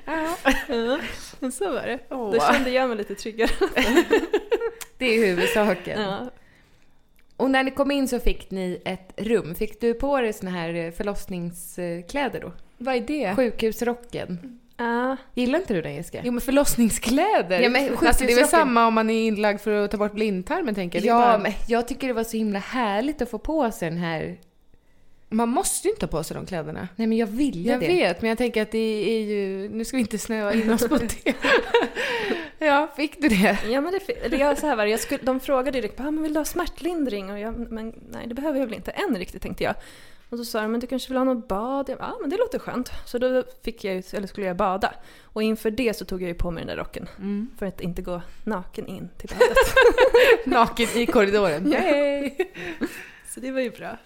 Ja. 0.06 0.54
ja, 0.68 1.00
men 1.40 1.52
så 1.52 1.72
var 1.72 1.82
det. 1.82 2.00
Åh. 2.10 2.32
Då 2.34 2.40
kände 2.40 2.70
jag 2.70 2.88
mig 2.90 2.98
lite 2.98 3.16
tryggare. 3.16 3.50
Det 4.98 5.06
är 5.06 5.26
huvudsaken. 5.26 6.02
Ja. 6.02 6.30
Och 7.42 7.52
när 7.52 7.64
ni 7.64 7.72
kom 7.72 7.92
in 7.92 8.08
så 8.08 8.20
fick 8.20 8.52
ni 8.52 8.82
ett 8.86 9.14
rum. 9.18 9.56
Fick 9.56 9.82
du 9.82 9.94
på 9.94 10.22
dig 10.22 10.34
såna 10.34 10.52
här 10.52 10.74
eh, 10.74 10.92
förlossningskläder 10.92 12.40
då? 12.42 12.52
Vad 12.78 12.96
är 12.96 13.00
det? 13.02 13.36
Sjukhusrocken. 13.36 14.60
Ja. 14.78 15.18
Gillar 15.34 15.60
inte 15.60 15.74
du 15.74 15.82
den 15.82 15.94
Jessica? 15.96 16.22
Jo 16.24 16.32
men 16.32 16.42
förlossningskläder. 16.42 17.60
Ja, 17.60 17.70
men 17.70 17.98
alltså, 17.98 18.26
det 18.26 18.32
är 18.32 18.36
väl 18.36 18.48
samma 18.48 18.88
om 18.88 18.94
man 18.94 19.10
är 19.10 19.28
inlagd 19.28 19.62
för 19.62 19.72
att 19.72 19.92
ta 19.92 19.98
bort 19.98 20.14
blindtarmen 20.14 20.76
tänker 20.76 21.00
jag. 21.00 21.06
Ja, 21.06 21.20
bara- 21.28 21.38
men 21.38 21.52
jag 21.68 21.88
tycker 21.88 22.08
det 22.08 22.14
var 22.14 22.24
så 22.24 22.38
himla 22.38 22.60
härligt 22.60 23.22
att 23.22 23.30
få 23.30 23.38
på 23.38 23.72
sig 23.72 23.90
den 23.90 24.00
här... 24.00 24.38
Man 25.30 25.50
måste 25.50 25.88
ju 25.88 25.94
inte 25.94 26.06
ha 26.06 26.12
på 26.12 26.24
sig 26.24 26.36
de 26.36 26.46
kläderna. 26.46 26.88
Nej 26.96 27.08
men 27.08 27.18
jag 27.18 27.28
ville 27.28 27.70
Jag 27.72 27.80
det. 27.80 27.88
vet, 27.88 28.22
men 28.22 28.30
jag 28.30 28.38
tänker 28.38 28.62
att 28.62 28.72
det 28.72 29.10
är 29.18 29.22
ju... 29.22 29.70
Nu 29.70 29.86
ska 29.86 29.98
vi 29.98 30.02
inte 30.02 30.18
snöa 30.18 30.54
in 30.54 30.70
oss 30.74 30.88
på 30.88 30.98
det. 30.98 31.34
ja, 32.66 32.88
fick 32.96 33.22
du 33.22 33.28
det? 33.28 33.58
Ja, 33.70 33.82
men 33.82 33.94
det, 33.94 34.26
eller 34.26 34.38
jag, 34.38 34.58
så 34.58 34.68
här 34.68 34.76
var 34.76 34.86
det, 34.86 34.92
jag 34.92 35.00
skulle, 35.00 35.24
de 35.24 35.40
frågade 35.40 35.72
direkt 35.72 36.00
ah, 36.00 36.12
men 36.12 36.24
vill 36.24 36.34
du 36.34 36.40
ha 36.40 36.46
smärtlindring? 36.46 37.32
Och 37.32 37.40
jag, 37.40 37.72
men 37.72 37.94
nej, 38.10 38.28
det 38.28 38.34
behöver 38.34 38.60
jag 38.60 38.66
väl 38.66 38.76
inte 38.76 38.92
än 38.92 39.18
riktigt 39.18 39.42
tänkte 39.42 39.64
jag. 39.64 39.76
Och 40.30 40.38
så 40.38 40.46
sa 40.46 40.62
de, 40.62 40.72
men 40.72 40.80
du 40.80 40.88
kanske 40.88 41.10
vill 41.10 41.18
ha 41.18 41.24
något 41.24 41.48
bad? 41.48 41.96
Ja, 42.00 42.18
men 42.22 42.30
det 42.30 42.38
låter 42.38 42.60
skönt. 42.60 42.92
Så 43.06 43.18
då 43.18 43.44
fick 43.64 43.84
jag, 43.84 44.04
eller 44.14 44.28
skulle 44.28 44.48
jag 44.48 44.56
bada. 44.56 44.94
Och 45.24 45.44
inför 45.44 45.72
det 45.72 45.98
så 45.98 46.06
tog 46.06 46.22
jag 46.22 46.28
ju 46.28 46.34
på 46.34 46.52
mig 46.52 46.66
den 46.66 46.76
där 46.76 46.84
rocken. 46.84 47.08
För 47.58 47.66
att 47.66 47.82
inte 47.82 48.02
gå 48.02 48.22
naken 48.44 48.88
in 48.88 49.10
till 49.18 49.30
badet. 49.30 49.58
Naken 50.46 50.88
i 50.96 51.06
korridoren. 51.06 51.74
Hej! 51.74 52.54
så 53.30 53.40
det 53.40 53.52
var 53.52 53.62
ju 53.62 53.70
bra. 53.70 53.98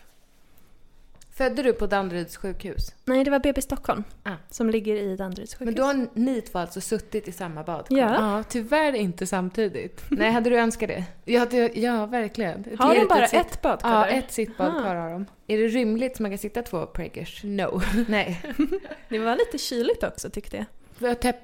Födde 1.37 1.63
du 1.63 1.73
på 1.73 1.87
Danderyds 1.87 2.37
sjukhus? 2.37 2.93
Nej, 3.05 3.23
det 3.23 3.31
var 3.31 3.39
BB 3.39 3.61
Stockholm. 3.61 4.03
Ah. 4.23 4.31
Som 4.49 4.69
ligger 4.69 4.95
i 4.95 5.15
Danderyds 5.15 5.55
sjukhus. 5.55 5.65
Men 5.65 5.75
då 5.75 5.83
har 5.83 6.07
ni 6.13 6.41
två 6.41 6.59
alltså 6.59 6.81
suttit 6.81 7.27
i 7.27 7.31
samma 7.31 7.63
badkar? 7.63 7.95
Ja. 7.97 8.13
Ja, 8.37 8.43
tyvärr 8.43 8.93
inte 8.95 9.27
samtidigt. 9.27 10.01
Nej, 10.09 10.31
hade 10.31 10.49
du 10.49 10.57
önskat 10.59 10.87
det? 10.89 11.03
Ja, 11.25 11.45
det, 11.45 11.77
ja 11.77 12.05
verkligen. 12.05 12.65
Har 12.79 12.95
de 12.95 13.05
bara 13.07 13.25
ett 13.25 13.61
badkar 13.61 13.89
Ja, 13.89 14.05
ett 14.07 14.31
sittbadkar 14.31 14.95
har 14.95 15.11
de. 15.11 15.25
Är 15.47 15.57
det 15.57 15.67
rymligt 15.67 16.17
så 16.17 16.23
man 16.23 16.31
kan 16.31 16.37
sitta 16.37 16.61
två 16.61 16.85
preggers? 16.85 17.43
No. 17.43 17.81
Nej. 18.07 18.41
Det 19.09 19.19
var 19.19 19.35
lite 19.35 19.57
kyligt 19.57 20.03
också 20.03 20.29
tyckte 20.29 20.57
jag. 20.57 20.65
Jag, 21.09 21.19
täpp, 21.19 21.35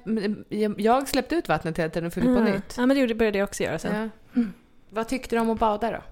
jag- 0.76 1.08
släppte 1.08 1.34
ut 1.34 1.48
vattnet 1.48 1.78
hela 1.78 1.88
tiden 1.90 2.06
och 2.06 2.12
fyllde 2.12 2.34
på 2.34 2.40
Ah. 2.42 2.44
nytt. 2.54 2.74
Ja, 2.76 2.86
men 2.86 3.08
det 3.08 3.14
började 3.14 3.38
jag 3.38 3.46
också 3.46 3.62
göra 3.62 3.78
sen. 3.78 4.10
Ja. 4.34 4.42
Vad 4.90 5.08
tyckte 5.08 5.36
du 5.36 5.40
om 5.40 5.50
att 5.50 5.58
bada 5.58 5.90
då? 5.90 6.02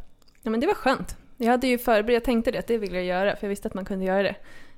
Ja, 0.43 0.51
men 0.51 0.61
det 0.61 0.67
var 0.67 0.75
skönt. 0.75 1.17
Jag 1.43 1.51
hade 1.51 1.67
ju 1.67 1.79
förberett, 1.79 2.15
jag 2.15 2.25
tänkte 2.25 2.51
det, 2.51 2.59
att 2.59 2.67
det 2.67 2.79
ville 2.79 2.97
jag 2.97 3.05
göra, 3.05 3.37
för 3.37 3.47
jag 3.47 3.49
visste 3.49 3.69
att 3.69 3.75
man 3.75 3.85
kunde 3.85 4.05
göra 4.05 4.23
det. 4.23 4.37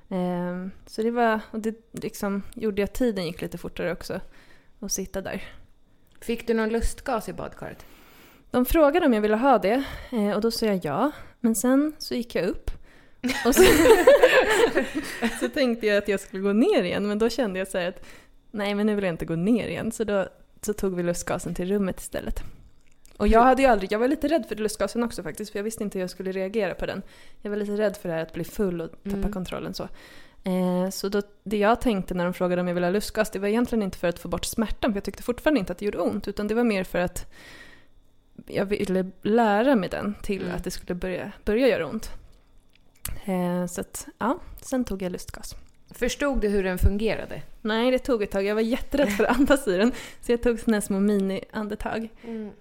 Ehm, 0.09 0.71
så 0.85 1.01
det 1.01 1.11
var, 1.11 1.39
och 1.51 1.59
det 1.59 1.75
liksom 1.91 2.43
gjorde 2.53 2.83
att 2.83 2.93
tiden 2.93 3.25
gick 3.25 3.41
lite 3.41 3.57
fortare 3.57 3.91
också. 3.91 4.19
Att 4.79 4.91
sitta 4.91 5.21
där. 5.21 5.43
Fick 6.21 6.47
du 6.47 6.53
någon 6.53 6.69
lustgas 6.69 7.29
i 7.29 7.33
badkaret? 7.33 7.85
De 8.51 8.65
frågade 8.65 9.05
om 9.05 9.13
jag 9.13 9.21
ville 9.21 9.35
ha 9.35 9.57
det 9.57 9.83
eh, 10.11 10.31
och 10.31 10.41
då 10.41 10.51
sa 10.51 10.65
jag 10.65 10.79
ja. 10.85 11.11
Men 11.39 11.55
sen 11.55 11.93
så 11.97 12.15
gick 12.15 12.35
jag 12.35 12.45
upp. 12.45 12.71
Och 13.45 13.55
så, 13.55 13.63
så 15.39 15.49
tänkte 15.49 15.87
jag 15.87 15.97
att 15.97 16.07
jag 16.07 16.19
skulle 16.19 16.43
gå 16.43 16.53
ner 16.53 16.83
igen, 16.83 17.07
men 17.07 17.19
då 17.19 17.29
kände 17.29 17.59
jag 17.59 17.67
så 17.67 17.77
här 17.77 17.89
att 17.89 18.05
nej, 18.51 18.75
men 18.75 18.85
nu 18.85 18.95
vill 18.95 19.03
jag 19.03 19.13
inte 19.13 19.25
gå 19.25 19.35
ner 19.35 19.67
igen. 19.67 19.91
Så 19.91 20.03
då 20.03 20.27
så 20.61 20.73
tog 20.73 20.95
vi 20.95 21.03
lustgasen 21.03 21.55
till 21.55 21.71
rummet 21.71 21.99
istället. 21.99 22.43
Och 23.17 23.27
jag 23.27 23.41
hade 23.41 23.61
ju 23.61 23.67
aldrig, 23.67 23.91
jag 23.91 23.99
var 23.99 24.07
lite 24.07 24.27
rädd 24.27 24.45
för 24.45 24.55
lustgasen 24.55 25.03
också 25.03 25.23
faktiskt, 25.23 25.51
för 25.51 25.59
jag 25.59 25.63
visste 25.63 25.83
inte 25.83 25.97
hur 25.97 26.03
jag 26.03 26.09
skulle 26.09 26.31
reagera 26.31 26.73
på 26.75 26.85
den. 26.85 27.01
Jag 27.41 27.49
var 27.49 27.57
lite 27.57 27.71
rädd 27.77 27.97
för 27.97 28.09
det 28.09 28.15
här 28.15 28.21
att 28.21 28.33
bli 28.33 28.43
full 28.43 28.81
och 28.81 28.89
tappa 29.03 29.09
Mm. 29.17 29.31
kontrollen 29.33 29.73
så. 29.73 29.83
Eh, 30.43 30.89
så 30.89 31.09
då, 31.09 31.21
det 31.43 31.57
jag 31.57 31.81
tänkte 31.81 32.13
när 32.13 32.23
de 32.23 32.33
frågade 32.33 32.61
om 32.61 32.67
jag 32.67 32.75
ville 32.75 32.87
ha 32.87 32.91
lustgas, 32.91 33.29
det 33.31 33.39
var 33.39 33.47
egentligen 33.47 33.83
inte 33.83 33.97
för 33.97 34.07
att 34.07 34.19
få 34.19 34.27
bort 34.27 34.45
smärtan, 34.45 34.91
för 34.91 34.97
jag 34.97 35.03
tyckte 35.03 35.23
fortfarande 35.23 35.59
inte 35.59 35.71
att 35.71 35.77
det 35.79 35.85
gjorde 35.85 35.97
ont, 35.99 36.27
utan 36.27 36.47
det 36.47 36.55
var 36.55 36.63
mer 36.63 36.83
för 36.83 36.99
att 36.99 37.31
jag 38.47 38.65
ville 38.65 39.11
lära 39.21 39.75
mig 39.75 39.89
den 39.89 40.15
till 40.23 40.41
Mm. 40.43 40.55
att 40.55 40.63
det 40.63 40.71
skulle 40.71 40.95
börja, 40.95 41.31
börja 41.45 41.67
göra 41.67 41.87
ont. 41.87 42.11
Eh, 43.25 43.65
så 43.65 43.81
att, 43.81 44.07
ja, 44.17 44.39
sen 44.61 44.85
tog 44.85 45.01
jag 45.01 45.11
lustgas. 45.11 45.55
Förstod 45.93 46.41
du 46.41 46.47
hur 46.47 46.63
den 46.63 46.77
fungerade? 46.77 47.41
Nej, 47.61 47.91
det 47.91 47.99
tog 47.99 48.23
ett 48.23 48.31
tag. 48.31 48.45
Jag 48.45 48.55
var 48.55 48.61
jätterädd 48.61 49.11
för 49.11 49.23
att 49.23 49.39
andas 49.39 49.67
i 49.67 49.77
den. 49.77 49.91
Så 50.21 50.31
jag 50.31 50.41
tog 50.41 50.59
här 50.67 50.81
små 50.81 50.99
mini-andetag. 50.99 52.09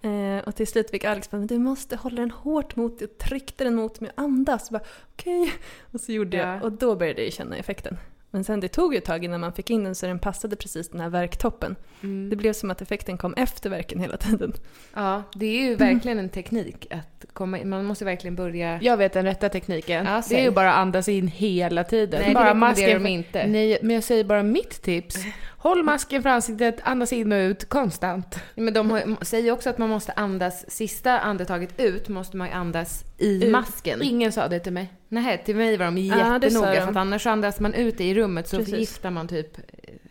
Eh, 0.03 0.45
och 0.49 0.57
till 0.57 0.67
slut 0.67 0.91
fick 0.91 1.05
Alex 1.05 1.31
bara, 1.31 1.39
men 1.39 1.47
du 1.47 1.59
måste 1.59 1.97
hålla 1.97 2.17
den 2.21 2.31
hårt 2.31 2.77
mot 2.77 2.99
dig. 2.99 3.09
Och 3.09 3.19
tryckte 3.19 3.65
den 3.65 3.75
mot 3.75 4.01
mig 4.01 4.11
och 4.17 4.23
andas. 4.23 4.71
Bara, 4.71 4.83
Okej. 5.13 5.53
Och 5.93 6.01
så 6.01 6.13
gjorde 6.13 6.37
Ja. 6.37 6.53
jag. 6.55 6.63
Och 6.63 6.73
då 6.73 6.97
började 6.97 7.23
jag 7.25 7.33
känna 7.33 7.57
effekten. 7.57 7.97
Men 8.31 8.45
sen 8.45 8.61
det 8.61 8.69
tog 8.69 8.95
ett 8.95 9.05
tag 9.05 9.25
innan 9.25 9.41
man 9.41 9.53
fick 9.53 9.71
in 9.71 9.85
den 9.85 9.95
så 9.95 10.07
den 10.07 10.19
passade 10.19 10.57
precis 10.57 10.89
den 10.89 11.01
här 11.01 11.09
verktoppen. 11.09 11.77
Mm. 12.03 12.31
Det 12.31 12.37
blev 12.37 12.53
som 12.53 12.71
att 12.71 12.83
effekten 12.83 13.19
kom 13.19 13.35
efter 13.35 13.71
verken 13.71 14.01
hela 14.01 14.17
tiden. 14.17 14.53
Ja, 14.95 15.23
det 15.35 15.47
är 15.47 15.63
ju 15.63 15.75
verkligen 15.77 16.19
en 16.19 16.29
teknik 16.29 16.87
att 16.91 17.12
komma 17.33 17.59
in. 17.59 17.69
Man 17.69 17.85
måste 17.85 18.05
verkligen 18.05 18.37
börja... 18.37 18.79
Jag 18.83 18.97
vet 18.97 19.13
den 19.13 19.25
rätta 19.25 19.49
tekniken. 19.49 20.07
Ja, 20.07 20.23
det 20.29 20.39
är 20.41 20.43
ju 20.45 20.51
bara 20.51 20.73
att 20.73 20.79
andas 20.79 21.09
in 21.09 21.29
hela 21.29 21.85
tiden. 21.85 22.21
Nej, 22.21 22.29
det 22.29 22.35
bara 22.35 22.45
rekommenderar 22.45 22.55
masken 22.71 23.03
de 23.03 23.09
inte. 23.11 23.47
Nej, 23.47 23.79
men 23.83 23.95
jag 23.95 24.05
säger 24.05 24.25
bara 24.25 24.43
mitt 24.43 24.83
tips. 24.83 25.17
Håll 25.59 25.83
masken 25.83 26.23
för 26.23 26.31
ansiktet, 26.31 26.77
andas 26.83 27.13
in 27.13 27.33
och 27.33 27.37
ut 27.37 27.69
konstant. 27.69 28.39
Men 28.55 28.75
de 28.75 28.91
har, 28.91 29.25
säger 29.25 29.53
också 29.53 29.71
att 29.71 29.79
man 29.79 29.89
måste 29.89 30.13
andas, 30.13 30.71
sista 30.71 31.19
andetaget 31.21 31.81
ut 31.81 32.09
måste 32.09 32.37
man 32.37 32.47
ju 32.49 32.53
andas 32.55 33.05
i 33.19 33.45
Ut. 33.45 33.51
masken. 33.51 34.03
Ingen 34.03 34.33
sa 34.33 34.49
det 34.49 34.59
till 34.59 34.73
mig. 34.73 34.93
Nej, 35.09 35.43
till 35.45 35.57
mig 35.57 35.77
var 35.77 35.85
de 35.85 35.99
Ja, 35.99 36.39
det 36.39 36.47
jättenoga 36.47 36.71
de. 36.75 36.81
för 36.81 36.91
att 36.91 36.97
annars 36.97 37.27
andas 37.27 37.61
man 37.61 37.75
ut 37.75 38.01
i 38.01 38.15
rummet 38.15 38.49
så 38.49 38.57
Precis. 38.57 38.73
förgiftar 38.75 39.11
man 39.11 39.29
typ 39.29 39.59
eh, 39.59 39.63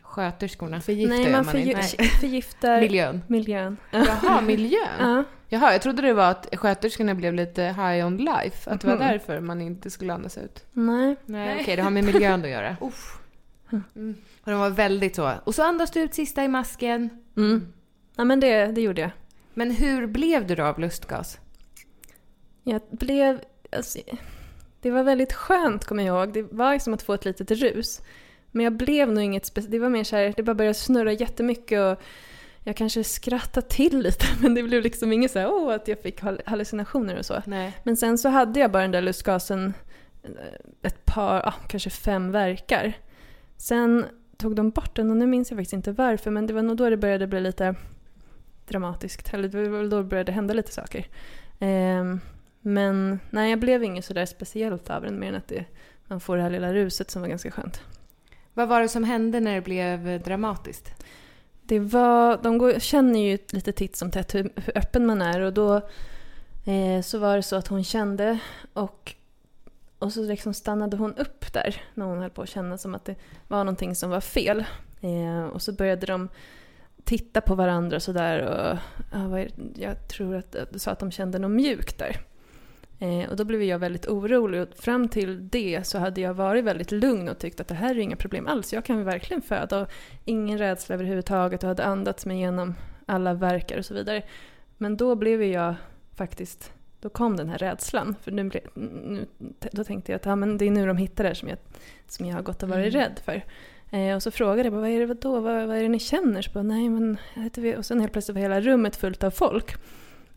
sköterskorna. 0.01 0.81
Förgiftar 0.81 1.15
Nej, 1.17 1.31
man 1.31 1.45
man 1.45 1.57
inte. 1.57 1.79
förgi- 1.81 2.19
förgiftar 2.19 2.81
Miljön. 2.81 3.21
miljön. 3.27 3.77
Jaha, 3.91 4.41
miljön. 4.41 4.87
Ja. 4.99 5.23
Jaha, 5.53 5.71
jag 5.71 5.81
trodde 5.81 6.01
det 6.01 6.13
var 6.13 6.31
att 6.31 6.47
sköterskorna 6.53 7.15
blev 7.15 7.33
lite 7.33 7.63
high 7.63 8.05
on 8.07 8.17
life. 8.17 8.69
Att 8.71 8.81
det 8.81 8.87
var 8.87 8.95
Mhm. 8.95 9.07
därför 9.07 9.39
man 9.39 9.61
inte 9.61 9.89
skulle 9.89 10.13
andas 10.13 10.37
ut. 10.37 10.65
Nej. 10.71 11.15
Nej, 11.25 11.57
okej, 11.61 11.75
det 11.75 11.81
har 11.81 11.89
med 11.89 12.03
miljön 12.03 12.41
att 12.43 12.49
göra. 12.49 12.77
Uff. 12.81 13.17
Mm. 13.95 14.15
Och 14.43 14.51
de 14.51 14.59
var 14.59 14.69
väldigt 14.69 15.15
så. 15.15 15.33
Och 15.43 15.55
så 15.55 15.63
andas 15.63 15.91
du 15.91 15.99
ut 15.99 16.13
sista 16.13 16.43
i 16.43 16.47
masken. 16.47 17.09
Mm. 17.37 17.73
Ja, 18.15 18.23
men 18.23 18.39
det, 18.39 18.65
det 18.65 18.81
gjorde 18.81 19.01
jag. 19.01 19.11
Men 19.53 19.71
hur 19.71 20.07
blev 20.07 20.47
du 20.47 20.55
då 20.55 20.63
av 20.63 20.79
lustgas? 20.79 21.39
Jag 22.63 22.81
blev... 22.91 23.41
Alltså, 23.71 23.99
det 24.81 24.91
var 24.91 25.03
väldigt 25.03 25.33
skönt, 25.33 25.85
kommer 25.85 26.03
jag 26.03 26.17
ihåg. 26.17 26.33
Det 26.33 26.41
var 26.51 26.79
som 26.79 26.93
att 26.93 27.01
få 27.01 27.13
ett 27.13 27.25
litet 27.25 27.51
rus. 27.51 28.01
Men 28.51 28.63
jag 28.63 28.73
blev 28.73 29.11
nog 29.11 29.23
inget 29.23 29.45
speciellt. 29.45 29.71
Det 29.71 29.79
var 29.79 29.89
mer 29.89 30.03
så 30.03 30.15
här, 30.15 30.33
det 30.37 30.43
bara 30.43 30.53
började 30.55 30.73
snurra 30.73 31.11
jättemycket 31.11 31.79
och 31.79 32.01
jag 32.63 32.75
kanske 32.75 33.03
skrattade 33.03 33.67
till 33.67 33.99
lite. 33.99 34.25
Men 34.41 34.55
det 34.55 34.63
blev 34.63 34.83
liksom 34.83 35.13
inget 35.13 35.31
så 35.31 35.39
här, 35.39 35.51
åh, 35.51 35.73
att 35.73 35.87
jag 35.87 35.99
fick 35.99 36.21
hall- 36.21 36.41
hallucinationer 36.45 37.17
och 37.19 37.25
så. 37.25 37.41
Nej. 37.45 37.77
Men 37.83 37.97
sen 37.97 38.17
så 38.17 38.29
hade 38.29 38.59
jag 38.59 38.71
bara 38.71 38.81
den 38.81 38.91
där 38.91 39.01
lustgasen 39.01 39.73
eh, 40.23 40.29
ett 40.81 41.05
par, 41.05 41.47
ah, 41.47 41.53
kanske 41.67 41.89
fem 41.89 42.31
verkar. 42.31 42.93
Sen 43.57 44.05
tog 44.37 44.55
de 44.55 44.69
bort 44.69 44.95
den 44.95 45.11
och 45.11 45.17
nu 45.17 45.27
minns 45.27 45.51
jag 45.51 45.57
faktiskt 45.57 45.73
inte 45.73 45.91
varför 45.91 46.31
men 46.31 46.47
det 46.47 46.53
var 46.53 46.61
nog 46.61 46.77
då 46.77 46.89
det 46.89 46.97
började 46.97 47.27
bli 47.27 47.39
lite 47.41 47.75
dramatiskt. 48.67 49.33
Eller 49.33 49.47
det 49.47 49.69
var 49.69 49.77
väl 49.77 49.89
då 49.89 49.97
det 49.97 50.03
började 50.03 50.31
hända 50.31 50.53
lite 50.53 50.71
saker. 50.71 51.07
Ehm, 51.59 52.19
men 52.61 53.19
nej, 53.29 53.49
jag 53.49 53.59
blev 53.59 53.83
inget 53.83 54.05
sådär 54.05 54.25
speciellt 54.25 54.89
av 54.89 55.01
den 55.01 55.19
mer 55.19 55.27
än 55.29 55.35
att 55.35 55.47
det, 55.47 55.65
man 56.07 56.19
får 56.19 56.37
det 56.37 56.43
här 56.43 56.49
lilla 56.49 56.73
ruset 56.73 57.11
som 57.11 57.21
var 57.21 57.29
ganska 57.29 57.51
skönt. 57.51 57.81
Vad 58.53 58.67
var 58.67 58.81
det 58.81 58.89
som 58.89 59.03
hände 59.03 59.39
när 59.39 59.55
det 59.55 59.61
blev 59.61 60.07
eh, 60.07 60.21
dramatiskt? 60.21 61.03
Det 61.71 61.79
var, 61.79 62.39
de 62.43 62.57
går, 62.57 62.79
känner 62.79 63.19
ju 63.19 63.37
lite 63.51 63.71
titt 63.71 63.95
som 63.95 64.11
tätt 64.11 64.35
hur, 64.35 64.51
hur 64.55 64.77
öppen 64.77 65.05
man 65.05 65.21
är 65.21 65.41
och 65.41 65.53
då 65.53 65.75
eh, 66.65 67.01
så 67.03 67.19
var 67.19 67.35
det 67.35 67.43
så 67.43 67.55
att 67.55 67.67
hon 67.67 67.83
kände 67.83 68.39
och, 68.73 69.15
och 69.99 70.13
så 70.13 70.21
liksom 70.21 70.53
stannade 70.53 70.97
hon 70.97 71.15
upp 71.15 71.53
där 71.53 71.81
när 71.93 72.05
hon 72.05 72.19
höll 72.19 72.29
på 72.29 72.41
att 72.41 72.49
känna 72.49 72.77
som 72.77 72.95
att 72.95 73.05
det 73.05 73.15
var 73.47 73.57
någonting 73.57 73.95
som 73.95 74.09
var 74.09 74.21
fel. 74.21 74.65
Eh, 75.01 75.43
och 75.43 75.61
så 75.61 75.71
började 75.71 76.05
de 76.05 76.29
titta 77.03 77.41
på 77.41 77.55
varandra 77.55 77.99
sådär 77.99 78.41
och 78.41 78.77
ja, 79.13 79.27
vad 79.27 79.39
är, 79.39 79.51
jag 79.75 80.07
tror 80.07 80.35
att 80.35 80.55
du 80.71 80.79
sa 80.79 80.91
att 80.91 80.99
de 80.99 81.11
kände 81.11 81.39
något 81.39 81.51
mjukt 81.51 81.97
där. 81.97 82.21
Eh, 83.01 83.29
och 83.29 83.35
då 83.35 83.43
blev 83.43 83.63
jag 83.63 83.79
väldigt 83.79 84.07
orolig 84.07 84.61
och 84.61 84.67
fram 84.75 85.09
till 85.09 85.49
det 85.49 85.87
så 85.87 85.97
hade 85.97 86.21
jag 86.21 86.33
varit 86.33 86.63
väldigt 86.63 86.91
lugn 86.91 87.29
och 87.29 87.39
tyckt 87.39 87.59
att 87.59 87.67
det 87.67 87.75
här 87.75 87.95
är 87.95 87.99
inga 87.99 88.15
problem 88.15 88.47
alls. 88.47 88.73
Jag 88.73 88.85
kan 88.85 89.03
verkligen 89.03 89.41
föda 89.41 89.81
och 89.81 89.91
ingen 90.25 90.57
rädsla 90.57 90.95
överhuvudtaget 90.95 91.63
och 91.63 91.69
hade 91.69 91.85
andats 91.85 92.25
mig 92.25 92.37
igenom 92.37 92.75
alla 93.05 93.33
verkar 93.33 93.77
och 93.77 93.85
så 93.85 93.93
vidare. 93.93 94.23
Men 94.77 94.97
då 94.97 95.15
blev 95.15 95.43
jag 95.43 95.75
faktiskt 96.15 96.73
då 96.99 97.09
kom 97.09 97.37
den 97.37 97.49
här 97.49 97.57
rädslan. 97.57 98.15
För 98.21 98.31
nu, 98.31 98.43
blev, 98.43 98.61
nu 98.73 99.25
då 99.71 99.83
tänkte 99.83 100.11
jag 100.11 100.19
att 100.19 100.25
ja, 100.25 100.35
men 100.35 100.57
det 100.57 100.65
är 100.65 100.71
nu 100.71 100.87
de 100.87 100.97
hittar 100.97 101.23
det 101.23 101.35
som 101.35 101.49
jag, 101.49 101.57
som 102.07 102.25
jag 102.25 102.35
har 102.35 102.41
gått 102.41 102.63
och 102.63 102.69
varit 102.69 102.93
mm. 102.93 103.01
rädd 103.01 103.21
för. 103.25 103.45
Eh, 103.97 104.15
och 104.15 104.23
så 104.23 104.31
frågade 104.31 104.63
jag 104.63 104.71
vad 104.71 104.89
är 104.89 105.07
det 105.07 105.13
då? 105.13 105.39
Vad, 105.39 105.67
vad 105.67 105.77
är 105.77 105.81
det 105.81 105.89
ni 105.89 105.99
känner? 105.99 106.41
Så 106.41 106.51
bara, 106.51 106.63
nej 106.63 106.89
men, 106.89 107.17
och 107.77 107.85
sen 107.85 107.99
helt 107.99 108.11
plötsligt 108.11 108.35
var 108.35 108.41
hela 108.41 108.61
rummet 108.61 108.95
fullt 108.95 109.23
av 109.23 109.31
folk. 109.31 109.75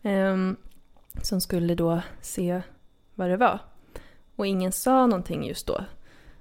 Eh, 0.02 0.36
som 1.22 1.40
skulle 1.40 1.74
då 1.74 2.00
se 2.20 2.62
vad 3.14 3.30
det 3.30 3.36
var. 3.36 3.58
Och 4.36 4.46
ingen 4.46 4.72
sa 4.72 5.06
någonting 5.06 5.46
just 5.46 5.66
då. 5.66 5.84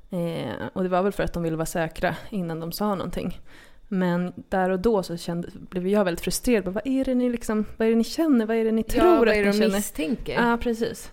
Eh, 0.10 0.68
och 0.74 0.84
det 0.84 0.90
var 0.90 1.04
väl 1.04 1.12
för 1.12 1.24
att 1.24 1.34
de 1.34 1.44
ville 1.44 1.56
vara 1.56 1.66
säkra 1.66 2.16
innan 2.30 2.60
de 2.60 2.72
sa 2.72 2.96
någonting. 2.96 3.40
Men 3.88 4.34
där 4.50 4.70
och 4.70 4.80
då 4.80 5.04
så 5.04 5.18
kände, 5.18 5.50
blev 5.54 5.88
jag 5.88 6.06
väldigt 6.06 6.24
frustrerad. 6.24 6.68
Vad 6.68 6.88
är, 6.88 7.06
det 7.06 7.16
ni 7.16 7.30
liksom, 7.30 7.66
vad 7.78 7.88
är 7.88 7.92
det 7.92 7.98
ni 7.98 8.04
känner? 8.04 8.46
Vad 8.46 8.58
är 8.58 8.64
det 8.66 8.72
ni 8.72 8.84
tror 8.84 9.06
ja, 9.06 9.20
vad 9.20 9.28
är 9.28 9.44
det 9.46 9.52
de 9.52 9.72
misstänker? 9.72 10.34
Ja, 10.34 10.58
precis. 10.58 11.12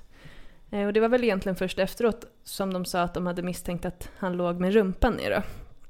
Eh, 0.71 0.87
och 0.87 0.93
det 0.93 1.01
var 1.01 1.09
väl 1.09 1.25
egentligen 1.25 1.57
först 1.57 1.79
efteråt 1.79 2.25
som 2.45 2.73
de 2.73 2.85
sa 2.85 3.03
att 3.03 3.15
de 3.15 3.27
hade 3.27 3.43
misstänkt 3.43 3.85
att 3.85 4.09
han 4.17 4.33
låg 4.33 4.61
med 4.61 4.73
rumpan 4.73 5.15
ner. 5.15 5.43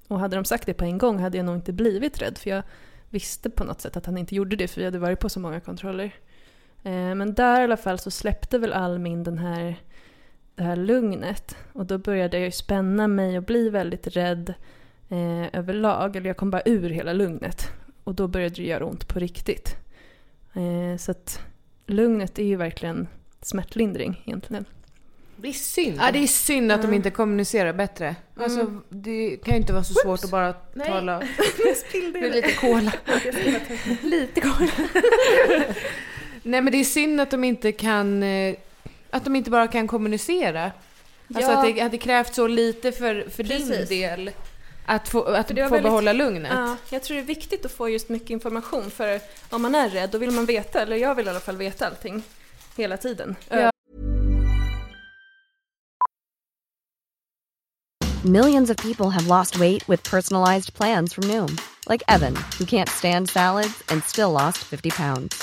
Och 0.08 0.20
hade 0.20 0.36
de 0.36 0.44
sagt 0.44 0.66
det 0.66 0.74
på 0.74 0.84
en 0.84 0.98
gång 0.98 1.18
hade 1.18 1.36
jag 1.36 1.46
nog 1.46 1.54
inte 1.54 1.72
blivit 1.72 2.22
rädd. 2.22 2.38
För 2.38 2.50
jag 2.50 2.62
visste 3.08 3.50
på 3.50 3.64
något 3.64 3.80
sätt 3.80 3.96
att 3.96 4.06
han 4.06 4.18
inte 4.18 4.34
gjorde 4.34 4.56
det 4.56 4.68
för 4.68 4.80
vi 4.80 4.84
hade 4.84 4.98
varit 4.98 5.20
på 5.20 5.28
så 5.28 5.40
många 5.40 5.60
kontroller. 5.60 6.14
Eh, 6.82 7.14
men 7.14 7.34
där 7.34 7.60
i 7.60 7.64
alla 7.64 7.76
fall 7.76 7.98
så 7.98 8.10
släppte 8.10 8.58
väl 8.58 8.72
all 8.72 8.98
min 8.98 9.24
den 9.24 9.38
här, 9.38 9.76
det 10.54 10.62
här 10.62 10.76
lugnet. 10.76 11.56
Och 11.72 11.86
då 11.86 11.98
började 11.98 12.36
jag 12.36 12.44
ju 12.44 12.50
spänna 12.50 13.08
mig 13.08 13.38
och 13.38 13.44
bli 13.44 13.68
väldigt 13.68 14.06
rädd 14.06 14.54
eh, 15.08 15.58
överlag. 15.58 16.16
Eller 16.16 16.30
jag 16.30 16.36
kom 16.36 16.50
bara 16.50 16.62
ur 16.64 16.90
hela 16.90 17.12
lugnet. 17.12 17.68
Och 18.04 18.14
då 18.14 18.28
började 18.28 18.54
det 18.54 18.62
göra 18.62 18.84
ont 18.84 19.08
på 19.08 19.18
riktigt. 19.18 19.76
Eh, 20.54 20.98
så 20.98 21.10
att 21.10 21.40
lugnet 21.86 22.38
är 22.38 22.44
ju 22.44 22.56
verkligen 22.56 23.08
smärtlindring 23.42 24.22
egentligen. 24.26 24.64
Det 25.36 25.48
är 25.48 25.52
synd. 25.52 25.98
Ja, 26.00 26.12
det 26.12 26.18
är 26.18 26.26
synd 26.26 26.72
att 26.72 26.82
de 26.82 26.94
inte 26.94 27.10
kommunicerar 27.10 27.72
bättre. 27.72 28.06
Mm. 28.06 28.16
Alltså, 28.44 28.80
det 28.88 29.36
kan 29.44 29.54
ju 29.54 29.60
inte 29.60 29.72
vara 29.72 29.84
så 29.84 29.94
svårt 29.94 30.12
Oops. 30.12 30.24
att 30.24 30.30
bara 30.30 30.54
Nej. 30.74 30.86
tala... 30.86 31.22
Jag 31.66 31.76
spillde 31.76 32.20
Med 32.20 32.32
lite 32.32 32.52
cola. 32.52 32.92
lite 34.02 34.40
cola. 34.40 34.70
Nej 36.42 36.60
men 36.60 36.72
det 36.72 36.80
är 36.80 36.84
synd 36.84 37.20
att 37.20 37.30
de 37.30 37.44
inte 37.44 37.72
kan... 37.72 38.22
Eh, 38.22 38.54
att 39.10 39.24
de 39.24 39.36
inte 39.36 39.50
bara 39.50 39.68
kan 39.68 39.88
kommunicera. 39.88 40.72
Alltså 41.34 41.50
ja. 41.52 41.58
att 41.58 41.74
det 41.74 41.80
hade 41.80 41.98
krävt 41.98 42.34
så 42.34 42.46
lite 42.46 42.92
för, 42.92 43.30
för 43.30 43.42
din 43.42 43.86
del. 43.88 44.30
Att 44.86 45.08
få, 45.08 45.22
att 45.22 45.48
få 45.48 45.54
väldigt, 45.54 45.82
behålla 45.82 46.12
lugnet. 46.12 46.52
Ja, 46.54 46.76
jag 46.90 47.02
tror 47.02 47.16
det 47.16 47.22
är 47.22 47.26
viktigt 47.26 47.64
att 47.64 47.72
få 47.72 47.88
just 47.88 48.08
mycket 48.08 48.30
information. 48.30 48.90
För 48.90 49.20
om 49.50 49.62
man 49.62 49.74
är 49.74 49.88
rädd, 49.88 50.10
då 50.10 50.18
vill 50.18 50.30
man 50.30 50.46
veta. 50.46 50.82
Eller 50.82 50.96
jag 50.96 51.14
vill 51.14 51.26
i 51.26 51.30
alla 51.30 51.40
fall 51.40 51.56
veta 51.56 51.86
allting. 51.86 52.22
Hela 52.76 52.96
tiden. 52.96 53.36
Ja. 53.48 53.70
Millions 58.24 58.70
of 58.70 58.76
people 58.76 59.10
have 59.10 59.26
lost 59.26 59.56
weight 59.56 59.88
with 59.88 60.10
personalized 60.10 60.74
plans 60.74 61.14
from 61.14 61.24
Noom. 61.24 61.56
Like 61.88 62.02
Evan, 62.08 62.36
who 62.58 62.64
can't 62.64 62.88
stand 62.88 63.30
salads 63.30 63.82
and 63.88 64.04
still 64.04 64.30
lost 64.30 64.58
50 64.58 64.90
pounds. 64.90 65.42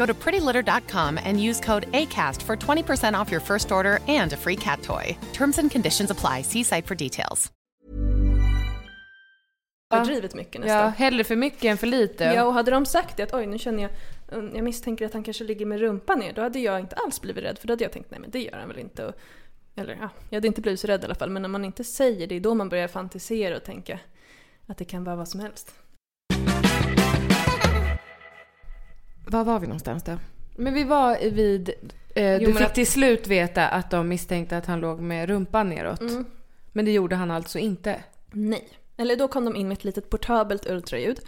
Go 0.00 0.06
to 0.06 0.14
prettylitter.com 0.14 1.18
and 1.24 1.48
use 1.48 1.60
code 1.60 1.86
ACAST 1.92 2.42
for 2.42 2.56
20% 2.56 3.20
off 3.20 3.32
your 3.32 3.40
first 3.40 3.72
order 3.72 3.98
and 4.20 4.32
a 4.32 4.36
free 4.36 4.56
cat 4.56 4.82
toy. 4.82 5.16
Terms 5.32 5.58
and 5.58 5.70
conditions 5.70 6.10
apply. 6.10 6.42
See 6.42 6.64
site 6.64 6.86
for 6.86 6.94
details. 6.94 7.52
Överdrivet 9.94 10.34
mycket 10.34 10.60
nästan. 10.60 10.78
Ja, 10.78 10.88
hellre 10.88 11.24
för 11.24 11.36
mycket 11.36 11.64
än 11.64 11.78
för 11.78 11.86
lite. 11.86 12.24
Ja, 12.24 12.44
och 12.44 12.52
hade 12.54 12.70
de 12.70 12.86
sagt 12.86 13.16
det 13.16 13.22
att 13.22 13.34
oj, 13.34 13.46
nu 13.46 13.58
känner 13.58 13.82
jag, 13.82 13.90
jag 14.54 14.64
misstänker 14.64 15.06
att 15.06 15.12
han 15.12 15.22
kanske 15.24 15.44
ligger 15.44 15.66
med 15.66 15.80
rumpan 15.80 16.18
ner, 16.18 16.32
då 16.32 16.42
hade 16.42 16.58
jag 16.58 16.80
inte 16.80 16.96
alls 16.96 17.20
blivit 17.20 17.44
rädd, 17.44 17.58
för 17.58 17.66
då 17.66 17.72
hade 17.72 17.84
jag 17.84 17.92
tänkt 17.92 18.10
nej 18.10 18.20
men 18.20 18.30
det 18.30 18.42
gör 18.42 18.58
han 18.58 18.68
väl 18.68 18.78
inte. 18.78 19.06
Och, 19.06 19.14
eller 19.76 19.98
ja, 20.00 20.08
jag 20.28 20.36
hade 20.36 20.46
inte 20.46 20.60
blivit 20.60 20.80
så 20.80 20.86
rädd 20.86 21.02
i 21.02 21.04
alla 21.04 21.14
fall, 21.14 21.30
men 21.30 21.42
när 21.42 21.48
man 21.48 21.64
inte 21.64 21.84
säger 21.84 22.26
det, 22.26 22.34
är 22.34 22.40
då 22.40 22.54
man 22.54 22.68
börjar 22.68 22.88
fantisera 22.88 23.56
och 23.56 23.64
tänka 23.64 23.98
att 24.66 24.78
det 24.78 24.84
kan 24.84 25.04
vara 25.04 25.16
vad 25.16 25.28
som 25.28 25.40
helst. 25.40 25.74
Var 29.30 29.44
var 29.44 29.60
vi 29.60 29.66
någonstans 29.66 30.02
då? 30.02 30.18
Men 30.56 30.74
vi 30.74 30.84
var 30.84 31.30
vid... 31.30 31.70
Eh, 32.14 32.38
du 32.38 32.46
fick 32.46 32.60
att... 32.60 32.74
till 32.74 32.86
slut 32.86 33.26
veta 33.26 33.68
att 33.68 33.90
de 33.90 34.08
misstänkte 34.08 34.56
att 34.56 34.66
han 34.66 34.80
låg 34.80 35.00
med 35.00 35.28
rumpan 35.28 35.68
neråt. 35.68 36.00
Mm. 36.00 36.24
Men 36.72 36.84
det 36.84 36.92
gjorde 36.92 37.16
han 37.16 37.30
alltså 37.30 37.58
inte? 37.58 38.04
Nej. 38.30 38.68
Eller 38.96 39.16
då 39.16 39.28
kom 39.28 39.44
de 39.44 39.56
in 39.56 39.68
med 39.68 39.76
ett 39.76 39.84
litet 39.84 40.10
portabelt 40.10 40.70
ultraljud 40.70 41.20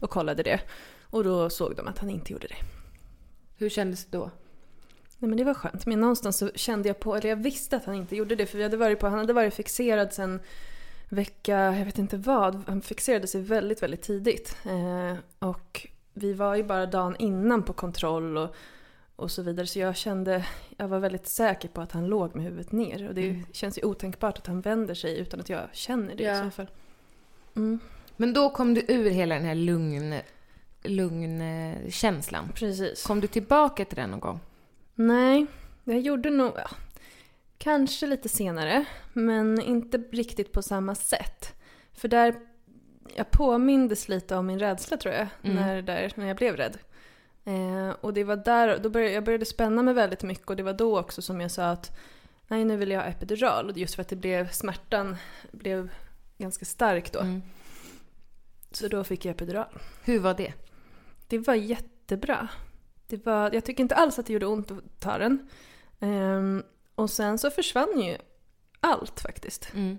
och 0.00 0.10
kollade 0.10 0.42
det. 0.42 0.60
Och 1.10 1.24
då 1.24 1.50
såg 1.50 1.76
de 1.76 1.88
att 1.88 1.98
han 1.98 2.10
inte 2.10 2.32
gjorde 2.32 2.46
det. 2.46 2.56
Hur 3.56 3.68
kändes 3.68 4.04
det 4.04 4.18
då? 4.18 4.30
Nej 5.18 5.28
men 5.28 5.36
det 5.36 5.44
var 5.44 5.54
skönt. 5.54 5.86
Men 5.86 6.00
någonstans 6.00 6.38
så 6.38 6.50
kände 6.54 6.88
jag 6.88 7.00
på, 7.00 7.16
eller 7.16 7.28
jag 7.28 7.36
visste 7.36 7.76
att 7.76 7.84
han 7.84 7.94
inte 7.94 8.16
gjorde 8.16 8.36
det. 8.36 8.46
För 8.46 8.58
vi 8.58 8.64
hade 8.64 8.76
varit 8.76 9.00
på, 9.00 9.06
han 9.06 9.18
hade 9.18 9.32
varit 9.32 9.54
fixerad 9.54 10.12
sen 10.12 10.40
vecka, 11.08 11.56
jag 11.56 11.84
vet 11.84 11.98
inte 11.98 12.16
vad. 12.16 12.64
Han 12.68 12.80
fixerade 12.80 13.26
sig 13.26 13.40
väldigt, 13.40 13.82
väldigt 13.82 14.02
tidigt. 14.02 14.56
Eh, 14.64 15.48
och 15.48 15.88
vi 16.18 16.32
var 16.32 16.54
ju 16.54 16.62
bara 16.62 16.86
dagen 16.86 17.16
innan 17.18 17.62
på 17.62 17.72
kontroll 17.72 18.36
och, 18.36 18.54
och 19.16 19.30
så 19.30 19.42
vidare. 19.42 19.66
Så 19.66 19.78
jag 19.78 19.96
kände, 19.96 20.46
jag 20.76 20.88
var 20.88 20.98
väldigt 20.98 21.26
säker 21.26 21.68
på 21.68 21.80
att 21.80 21.92
han 21.92 22.06
låg 22.06 22.36
med 22.36 22.44
huvudet 22.44 22.72
ner. 22.72 23.08
Och 23.08 23.14
det 23.14 23.28
mm. 23.28 23.46
känns 23.52 23.78
ju 23.78 23.82
otänkbart 23.82 24.38
att 24.38 24.46
han 24.46 24.60
vänder 24.60 24.94
sig 24.94 25.18
utan 25.18 25.40
att 25.40 25.48
jag 25.48 25.68
känner 25.72 26.14
det 26.14 26.22
ja. 26.22 26.40
i 26.40 26.44
så 26.44 26.50
fall. 26.50 26.70
Mm. 27.56 27.78
Men 28.16 28.32
då 28.32 28.50
kom 28.50 28.74
du 28.74 28.84
ur 28.88 29.10
hela 29.10 29.34
den 29.34 29.44
här 29.44 29.54
lugn, 29.54 30.14
lugnkänslan. 30.82 32.48
Precis. 32.54 33.02
Kom 33.02 33.20
du 33.20 33.26
tillbaka 33.26 33.84
till 33.84 33.96
den 33.96 34.10
någon 34.10 34.20
gång? 34.20 34.40
Nej, 34.94 35.46
jag 35.84 36.00
gjorde 36.00 36.30
nog... 36.30 36.52
Ja, 36.56 36.68
kanske 37.58 38.06
lite 38.06 38.28
senare, 38.28 38.84
men 39.12 39.60
inte 39.60 39.98
riktigt 39.98 40.52
på 40.52 40.62
samma 40.62 40.94
sätt. 40.94 41.54
För 41.92 42.08
där 42.08 42.34
jag 43.14 43.30
påmindes 43.30 44.08
lite 44.08 44.36
om 44.36 44.46
min 44.46 44.58
rädsla 44.58 44.96
tror 44.96 45.14
jag, 45.14 45.28
mm. 45.42 45.56
när, 45.56 45.82
där, 45.82 46.12
när 46.14 46.26
jag 46.26 46.36
blev 46.36 46.56
rädd. 46.56 46.78
Eh, 47.44 47.90
och 48.00 48.14
det 48.14 48.24
var 48.24 48.36
där, 48.36 48.78
då 48.78 48.88
började, 48.88 49.14
jag 49.14 49.24
började 49.24 49.44
spänna 49.44 49.82
mig 49.82 49.94
väldigt 49.94 50.22
mycket 50.22 50.50
och 50.50 50.56
det 50.56 50.62
var 50.62 50.72
då 50.72 50.98
också 50.98 51.22
som 51.22 51.40
jag 51.40 51.50
sa 51.50 51.70
att 51.70 51.98
nej 52.48 52.64
nu 52.64 52.76
vill 52.76 52.90
jag 52.90 53.00
ha 53.00 53.06
epidural. 53.06 53.72
Just 53.76 53.94
för 53.94 54.02
att 54.02 54.08
det 54.08 54.16
blev, 54.16 54.48
smärtan 54.48 55.16
blev 55.52 55.90
ganska 56.38 56.64
stark 56.64 57.12
då. 57.12 57.20
Mm. 57.20 57.42
Så 58.70 58.88
då 58.88 59.04
fick 59.04 59.24
jag 59.24 59.32
epidural. 59.32 59.78
Hur 60.04 60.18
var 60.18 60.34
det? 60.34 60.52
Det 61.28 61.38
var 61.38 61.54
jättebra. 61.54 62.48
Det 63.06 63.26
var, 63.26 63.50
jag 63.54 63.64
tycker 63.64 63.82
inte 63.82 63.94
alls 63.94 64.18
att 64.18 64.26
det 64.26 64.32
gjorde 64.32 64.46
ont 64.46 64.70
att 64.70 65.00
ta 65.00 65.18
den. 65.18 65.48
Um, 65.98 66.62
och 66.94 67.10
sen 67.10 67.38
så 67.38 67.50
försvann 67.50 68.00
ju 68.00 68.16
allt 68.80 69.20
faktiskt. 69.20 69.74
Mm. 69.74 69.98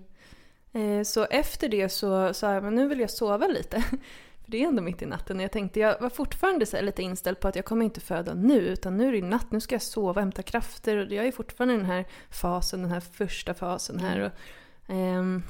Eh, 0.73 1.03
så 1.03 1.25
efter 1.25 1.69
det 1.69 1.89
så 1.89 2.33
sa 2.33 2.53
jag, 2.53 2.63
men 2.63 2.75
nu 2.75 2.87
vill 2.87 2.99
jag 2.99 3.09
sova 3.09 3.47
lite. 3.47 3.81
För 4.43 4.51
det 4.51 4.63
är 4.63 4.67
ändå 4.67 4.81
mitt 4.81 5.01
i 5.01 5.05
natten. 5.05 5.37
Och 5.37 5.43
jag 5.43 5.51
tänkte, 5.51 5.79
jag 5.79 6.01
var 6.01 6.09
fortfarande 6.09 6.65
så 6.65 6.81
lite 6.81 7.03
inställd 7.03 7.39
på 7.39 7.47
att 7.47 7.55
jag 7.55 7.65
kommer 7.65 7.85
inte 7.85 8.01
föda 8.01 8.33
nu, 8.33 8.59
utan 8.59 8.97
nu 8.97 9.07
är 9.07 9.11
det 9.11 9.27
natt, 9.27 9.51
nu 9.51 9.59
ska 9.59 9.75
jag 9.75 9.81
sova 9.81 10.09
och 10.09 10.19
hämta 10.19 10.43
krafter. 10.43 10.97
Och 10.97 11.13
jag 11.13 11.27
är 11.27 11.31
fortfarande 11.31 11.73
i 11.73 11.77
den 11.77 11.85
här 11.85 12.05
fasen, 12.29 12.81
den 12.81 12.91
här 12.91 12.99
första 12.99 13.53
fasen 13.53 13.99
här. 13.99 14.19
Och, 14.19 14.31
ehm, 14.93 15.43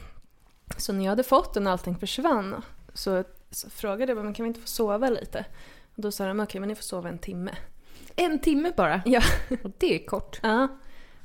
så 0.77 0.93
när 0.93 1.03
jag 1.03 1.09
hade 1.09 1.23
fått 1.23 1.53
den 1.53 1.67
och 1.67 1.73
allting 1.73 1.97
försvann 1.97 2.61
så, 2.93 3.23
så 3.51 3.69
frågade 3.69 4.13
jag 4.13 4.25
men 4.25 4.33
kan 4.33 4.43
vi 4.43 4.47
inte 4.47 4.61
få 4.61 4.67
sova 4.67 5.09
lite? 5.09 5.45
Och 5.95 6.01
då 6.01 6.11
sa 6.11 6.27
de 6.27 6.39
okej, 6.39 6.43
okay, 6.43 6.59
men 6.59 6.69
ni 6.69 6.75
får 6.75 6.83
sova 6.83 7.09
en 7.09 7.19
timme. 7.19 7.55
En 8.15 8.39
timme 8.39 8.71
bara? 8.77 9.01
Ja. 9.05 9.21
Och 9.63 9.71
det 9.77 9.95
är 9.95 10.05
kort. 10.05 10.39
Ja. 10.43 10.67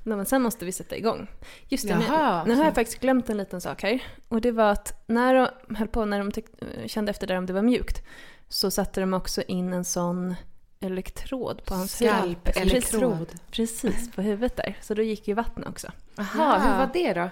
Men 0.07 0.27
sen 0.27 0.43
måste 0.43 0.65
vi 0.65 0.73
sätta 0.73 0.97
igång. 0.97 1.31
Just 1.69 1.89
det, 1.89 1.93
Jaha, 2.09 2.45
nu, 2.45 2.51
nu 2.51 2.59
har 2.59 2.65
jag 2.65 2.75
faktiskt 2.75 3.01
glömt 3.01 3.31
en 3.31 3.37
liten 3.37 3.61
sak 3.61 3.83
här. 3.83 4.03
Och 4.29 4.41
det 4.41 4.51
var 4.53 4.71
att 4.71 5.05
när 5.07 5.35
de 5.35 5.75
höll 5.77 5.89
på, 5.89 6.05
när 6.05 6.19
de 6.25 6.43
kände 6.89 7.11
efter 7.11 7.27
där 7.27 7.37
om 7.37 7.47
det 7.47 7.53
var 7.53 7.63
mjukt, 7.63 8.03
så 8.49 8.71
satte 8.71 9.01
de 9.01 9.15
också 9.15 9.43
in 9.43 9.73
en 9.73 9.85
sån 9.85 10.35
elektrod 10.81 11.65
på 11.65 11.75
hans 11.75 11.97
Skalp, 11.97 12.49
huvud. 12.57 12.73
elektrod. 12.73 13.29
Precis, 13.51 14.13
på 14.13 14.23
huvudet 14.23 14.57
där. 14.57 14.79
Så 14.81 14.95
då 14.95 15.03
gick 15.03 15.29
ju 15.29 15.35
vatten 15.35 15.67
också. 15.67 15.93
Jaha, 16.17 16.59
hur 16.59 16.79
var 16.79 16.91
det 16.93 17.13
då? 17.13 17.31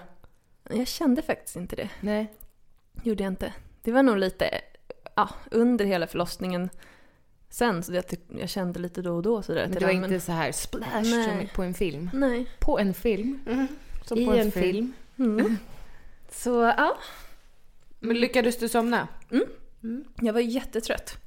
Jag 0.77 0.87
kände 0.87 1.21
faktiskt 1.21 1.55
inte 1.55 1.75
det. 1.75 1.89
Nej. 2.01 2.33
Gjorde 3.03 3.23
jag 3.23 3.31
inte. 3.31 3.53
Det 3.81 3.91
var 3.91 4.03
nog 4.03 4.17
lite, 4.17 4.61
ja, 5.15 5.29
under 5.51 5.85
hela 5.85 6.07
förlossningen 6.07 6.69
sen. 7.53 7.83
Så 7.83 7.91
det, 7.91 8.15
jag 8.39 8.49
kände 8.49 8.79
lite 8.79 9.01
då 9.01 9.15
och 9.15 9.23
då 9.23 9.41
sådär. 9.41 9.67
Men 9.67 9.79
det 9.79 9.85
var 9.85 9.91
inte 9.91 10.07
men... 10.07 10.21
så 10.21 10.31
här 10.31 10.51
splash 10.51 11.01
Nej. 11.03 11.25
som 11.25 11.47
på 11.55 11.63
en 11.63 11.73
film? 11.73 12.09
Nej. 12.13 12.45
På 12.59 12.79
en 12.79 12.93
film? 12.93 13.39
Mm. 13.47 13.67
Som 14.05 14.17
I 14.17 14.25
på 14.25 14.31
en, 14.31 14.39
en 14.39 14.51
film. 14.51 14.93
film. 15.15 15.39
Mm. 15.39 15.57
Så 16.31 16.73
ja. 16.77 16.97
Men 17.99 18.19
lyckades 18.19 18.57
du 18.57 18.69
somna? 18.69 19.07
Mm. 19.31 19.45
mm. 19.83 20.03
Jag 20.21 20.33
var 20.33 20.39
jättetrött. 20.39 21.17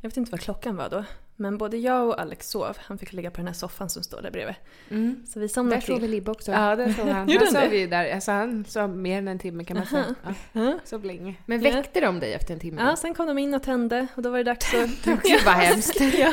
Jag 0.00 0.10
vet 0.10 0.16
inte 0.16 0.30
vad 0.30 0.40
klockan 0.40 0.76
var 0.76 0.88
då. 0.88 1.04
Men 1.42 1.58
både 1.58 1.76
jag 1.76 2.08
och 2.08 2.20
Alex 2.20 2.50
sov. 2.50 2.76
Han 2.80 2.98
fick 2.98 3.12
ligga 3.12 3.30
på 3.30 3.36
den 3.36 3.46
här 3.46 3.54
soffan 3.54 3.88
som 3.88 4.02
står 4.02 4.22
där 4.22 4.30
bredvid. 4.30 4.54
Mm. 4.90 5.22
Så 5.26 5.40
vi 5.40 5.48
somnade 5.48 5.80
Där 5.80 5.86
sov 5.86 6.08
Libbe 6.08 6.30
också. 6.30 6.52
Ja, 6.52 6.76
där 6.76 6.92
sov 6.92 7.08
han. 7.08 7.28
han 7.38 7.46
sov 7.46 7.74
ju 7.74 7.86
där. 7.86 8.14
Alltså 8.14 8.32
han 8.32 8.64
sov 8.64 8.96
mer 8.96 9.18
än 9.18 9.28
en 9.28 9.38
timme 9.38 9.64
kan 9.64 9.76
man 9.76 9.86
säga. 9.86 10.14
Ja, 10.52 10.78
sov 10.84 11.04
länge. 11.04 11.34
Men 11.46 11.60
väckte 11.60 12.00
de 12.00 12.20
dig 12.20 12.34
efter 12.34 12.54
en 12.54 12.60
timme? 12.60 12.82
Ja, 12.82 12.96
sen 12.96 13.14
kom 13.14 13.26
de 13.26 13.38
in 13.38 13.54
och 13.54 13.62
tände 13.62 14.06
och 14.14 14.22
då 14.22 14.30
var 14.30 14.38
det 14.38 14.44
dags 14.44 14.74
att... 14.74 15.04
Gud 15.04 15.40
vad 15.44 15.54
hemskt. 15.54 16.00
ja. 16.18 16.32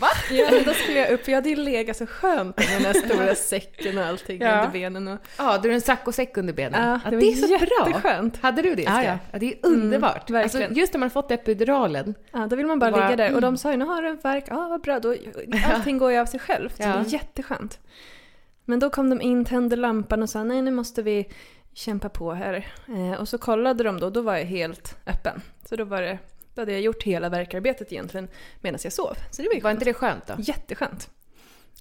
Va? 0.00 0.08
Ja, 0.30 0.50
då 0.64 0.72
skulle 0.72 0.98
jag 0.98 1.10
upp. 1.10 1.28
Jag 1.28 1.34
hade 1.34 1.48
ju 1.48 1.56
legat 1.56 1.96
så 1.96 2.06
skönt 2.06 2.56
med 2.56 2.68
den 2.68 2.84
här 2.84 2.92
stora 2.92 3.34
säcken 3.34 3.98
och 3.98 4.04
allting 4.04 4.40
ja. 4.40 4.58
under 4.58 4.72
benen. 4.72 5.08
Och... 5.08 5.18
Ja, 5.36 5.58
du 5.62 5.68
har 5.68 5.74
en 5.74 5.80
saccosäck 5.80 6.36
under 6.36 6.52
benen. 6.52 6.88
Ja, 6.88 7.10
det, 7.10 7.16
ja, 7.16 7.20
det 7.20 7.26
är 7.26 7.36
så 7.36 7.46
jätteskönt. 7.46 8.40
bra. 8.40 8.48
Hade 8.48 8.62
du 8.62 8.74
det? 8.74 8.82
Ja, 8.82 9.04
ja. 9.04 9.18
ja, 9.32 9.38
det 9.38 9.46
är 9.46 9.58
underbart. 9.62 10.30
Mm, 10.30 10.42
alltså, 10.42 10.62
just 10.70 10.92
när 10.92 10.98
man 10.98 11.06
har 11.06 11.10
fått 11.10 11.30
epiduralen. 11.30 12.14
Ja, 12.32 12.46
då 12.46 12.56
vill 12.56 12.66
man 12.66 12.78
bara, 12.78 12.90
bara 12.90 13.10
ligga 13.10 13.16
där. 13.16 13.34
Och 13.34 13.40
de 13.40 13.56
sa 13.56 13.70
ju, 13.70 13.76
nu 13.76 13.84
har 13.84 14.02
du 14.02 14.08
en 14.08 14.16
värk. 14.16 14.49
Ja, 14.50 14.68
vad 14.68 14.80
bra. 14.80 15.00
Då 15.00 15.14
allting 15.64 15.98
går 15.98 16.12
ju 16.12 16.18
av 16.18 16.26
sig 16.26 16.40
självt. 16.40 16.74
Ja. 16.78 16.86
det 16.86 16.92
är 16.92 17.04
jätteskönt. 17.04 17.80
Men 18.64 18.78
då 18.78 18.90
kom 18.90 19.10
de 19.10 19.20
in, 19.20 19.44
tände 19.44 19.76
lampan 19.76 20.22
och 20.22 20.30
sa 20.30 20.44
nej 20.44 20.62
nu 20.62 20.70
måste 20.70 21.02
vi 21.02 21.28
kämpa 21.72 22.08
på 22.08 22.32
här. 22.32 22.66
Eh, 22.88 23.20
och 23.20 23.28
så 23.28 23.38
kollade 23.38 23.84
de 23.84 24.00
då, 24.00 24.10
då 24.10 24.22
var 24.22 24.36
jag 24.36 24.44
helt 24.44 24.96
öppen. 25.06 25.42
Så 25.64 25.76
då 25.76 25.84
var 25.84 26.02
det, 26.02 26.18
då 26.54 26.60
hade 26.62 26.72
jag 26.72 26.80
gjort 26.80 27.02
hela 27.02 27.28
verkarbetet 27.28 27.92
egentligen 27.92 28.28
medan 28.60 28.80
jag 28.82 28.92
sov. 28.92 29.14
Så 29.30 29.42
det 29.42 29.48
var, 29.54 29.60
var 29.60 29.70
inte 29.70 29.84
det 29.84 29.94
skönt 29.94 30.26
då? 30.26 30.34
Jätteskönt. 30.38 31.10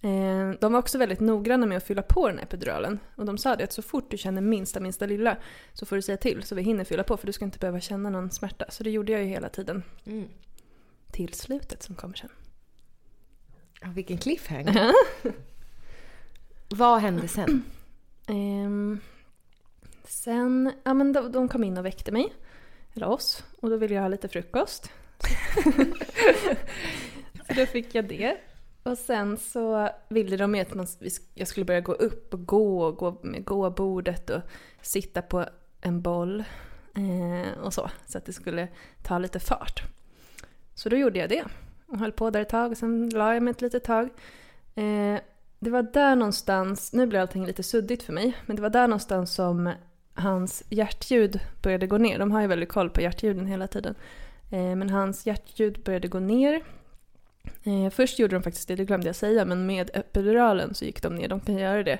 Eh, 0.04 0.52
de 0.60 0.74
var 0.74 0.80
också 0.80 0.98
väldigt 0.98 1.20
noggranna 1.20 1.66
med 1.66 1.78
att 1.78 1.84
fylla 1.84 2.02
på 2.02 2.28
den 2.28 2.38
här 2.38 2.44
epiduralen. 2.46 3.00
Och 3.16 3.26
de 3.26 3.38
sa 3.38 3.56
det 3.56 3.64
att 3.64 3.74
så 3.74 3.82
fort 3.82 4.12
du 4.12 4.18
känner 4.18 4.42
minsta, 4.42 4.80
minsta 4.80 5.06
lilla 5.06 5.38
så 5.74 5.86
får 5.86 5.96
du 5.96 6.02
säga 6.02 6.18
till 6.18 6.44
så 6.44 6.56
vi 6.56 6.62
hinner 6.62 6.84
fylla 6.84 7.04
på 7.04 7.18
för 7.18 7.28
du 7.28 7.34
ska 7.34 7.46
inte 7.46 7.60
behöva 7.60 7.80
känna 7.80 8.10
någon 8.10 8.32
smärta. 8.32 8.66
Så 8.70 8.84
det 8.84 8.90
gjorde 8.90 9.12
jag 9.12 9.22
ju 9.22 9.28
hela 9.28 9.50
tiden. 9.50 9.84
Mm. 10.06 10.28
Till 11.12 11.34
slutet 11.34 11.84
som 11.84 11.96
kommer 11.96 12.16
sen. 12.16 12.30
Oh, 13.82 13.94
vilken 13.94 14.18
cliffhanger. 14.18 14.94
Vad 16.70 17.02
hände 17.02 17.28
sen? 17.28 17.64
Um, 18.28 19.00
sen, 20.04 20.72
ja 20.84 20.94
men 20.94 21.14
de, 21.14 21.32
de, 21.32 21.48
kom 21.48 21.64
in 21.64 21.78
och 21.78 21.86
väckte 21.86 22.12
mig. 22.12 22.34
Eller 22.94 23.08
oss. 23.08 23.44
Och 23.60 23.70
då 23.70 23.78
ville 23.78 23.96
jag 23.96 24.02
ha 24.02 24.10
lite 24.10 24.28
frukost. 24.28 24.92
så 27.48 27.54
då 27.56 27.66
fick 27.66 27.96
jag 27.96 28.08
det. 28.08 28.38
Och 28.84 28.98
sen 28.98 29.38
så 29.38 29.90
ville 30.10 30.38
de 30.38 30.56
att 30.56 30.74
man, 30.74 30.88
jag 31.34 31.48
skulle 31.48 31.66
börja 31.66 31.82
gå 31.82 31.94
upp 31.94 32.34
och 32.34 32.46
gå 32.46 32.84
och 32.84 32.98
gå 32.98 33.20
med 33.24 33.46
gåbordet 33.46 34.30
och 34.30 34.42
sitta 34.82 35.22
på 35.22 35.46
en 35.82 36.02
boll. 36.02 36.44
Eh, 36.96 37.60
och 37.60 37.74
så. 37.74 37.90
Så 38.08 38.18
att 38.18 38.26
det 38.26 38.34
skulle 38.34 38.68
ta 39.04 39.18
lite 39.18 39.40
fart. 39.40 39.84
Så 40.74 40.90
då 40.90 40.98
gjorde 40.98 41.20
jag 41.20 41.30
det 41.30 41.46
och 41.90 42.00
höll 42.00 42.12
på 42.12 42.30
där 42.30 42.42
ett 42.42 42.50
tag 42.50 42.72
och 42.72 42.78
sen 42.78 43.10
la 43.10 43.34
jag 43.34 43.44
mig 43.44 43.52
ett 43.52 43.62
litet 43.62 43.84
tag. 43.84 44.10
Eh, 44.76 45.20
det 45.60 45.70
var 45.70 45.84
där 45.84 46.16
någonstans, 46.16 46.94
nu 46.94 47.08
blir 47.08 47.20
allting 47.20 47.46
lite 47.46 47.64
suddigt 47.64 48.04
för 48.04 48.14
mig, 48.14 48.34
men 48.46 48.56
det 48.56 48.62
var 48.62 48.70
där 48.70 48.88
någonstans 48.88 49.34
som 49.34 49.74
hans 50.14 50.64
hjärtljud 50.70 51.40
började 51.62 51.88
gå 51.88 51.98
ner. 51.98 52.20
De 52.20 52.32
har 52.32 52.42
ju 52.42 52.48
väldigt 52.48 52.70
koll 52.70 52.90
på 52.90 53.02
hjärtljuden 53.02 53.46
hela 53.46 53.68
tiden. 53.68 53.96
Eh, 54.52 54.76
men 54.76 54.90
hans 54.90 55.26
hjärtljud 55.26 55.84
började 55.84 56.08
gå 56.08 56.20
ner. 56.20 56.62
Eh, 57.64 57.90
först 57.92 58.20
gjorde 58.20 58.36
de 58.36 58.44
faktiskt 58.44 58.68
det, 58.68 58.76
det 58.76 58.86
glömde 58.86 59.08
jag 59.08 59.16
säga, 59.16 59.46
men 59.46 59.66
med 59.66 59.90
epiduralen 59.94 60.74
så 60.74 60.86
gick 60.86 61.02
de 61.02 61.16
ner. 61.16 61.28
De 61.28 61.40
kan 61.40 61.56
göra 61.56 61.84
det. 61.84 62.00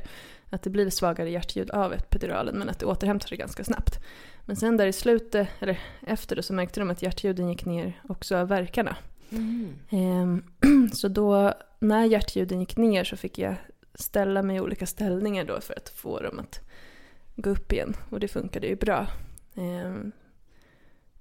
Att 0.50 0.64
det 0.64 0.70
blir 0.70 0.90
svagare 0.90 1.30
hjärtljud 1.30 1.72
av 1.72 1.94
epiduralen 1.94 2.60
men 2.60 2.70
att 2.70 2.80
det 2.80 2.86
återhämtar 2.86 3.28
sig 3.28 3.38
ganska 3.38 3.64
snabbt. 3.64 4.00
Men 4.46 4.56
sen 4.56 4.78
där 4.78 4.88
i 4.88 4.94
slutet, 4.94 5.48
eller 5.60 5.80
efter 6.08 6.36
det, 6.36 6.44
så 6.44 6.54
märkte 6.54 6.80
de 6.80 6.90
att 6.90 7.02
hjärtljuden 7.02 7.50
gick 7.50 7.66
ner 7.66 8.02
också 8.10 8.38
av 8.38 8.48
verkarna. 8.48 8.98
Mm. 9.32 10.44
Så 10.94 11.08
då, 11.08 11.54
när 11.80 12.06
hjärtljuden 12.06 12.60
gick 12.60 12.78
ner 12.78 13.04
så 13.04 13.18
fick 13.18 13.38
jag 13.38 13.56
ställa 13.94 14.44
mig 14.44 14.58
i 14.58 14.60
olika 14.60 14.86
ställningar 14.86 15.46
då 15.46 15.62
för 15.62 15.74
att 15.78 15.90
få 15.90 16.20
dem 16.20 16.40
att 16.40 16.60
gå 17.36 17.50
upp 17.50 17.74
igen. 17.74 17.94
Och 18.10 18.20
det 18.20 18.28
funkade 18.28 18.68
ju 18.68 18.76
bra 18.76 19.08
ehm, 19.56 20.12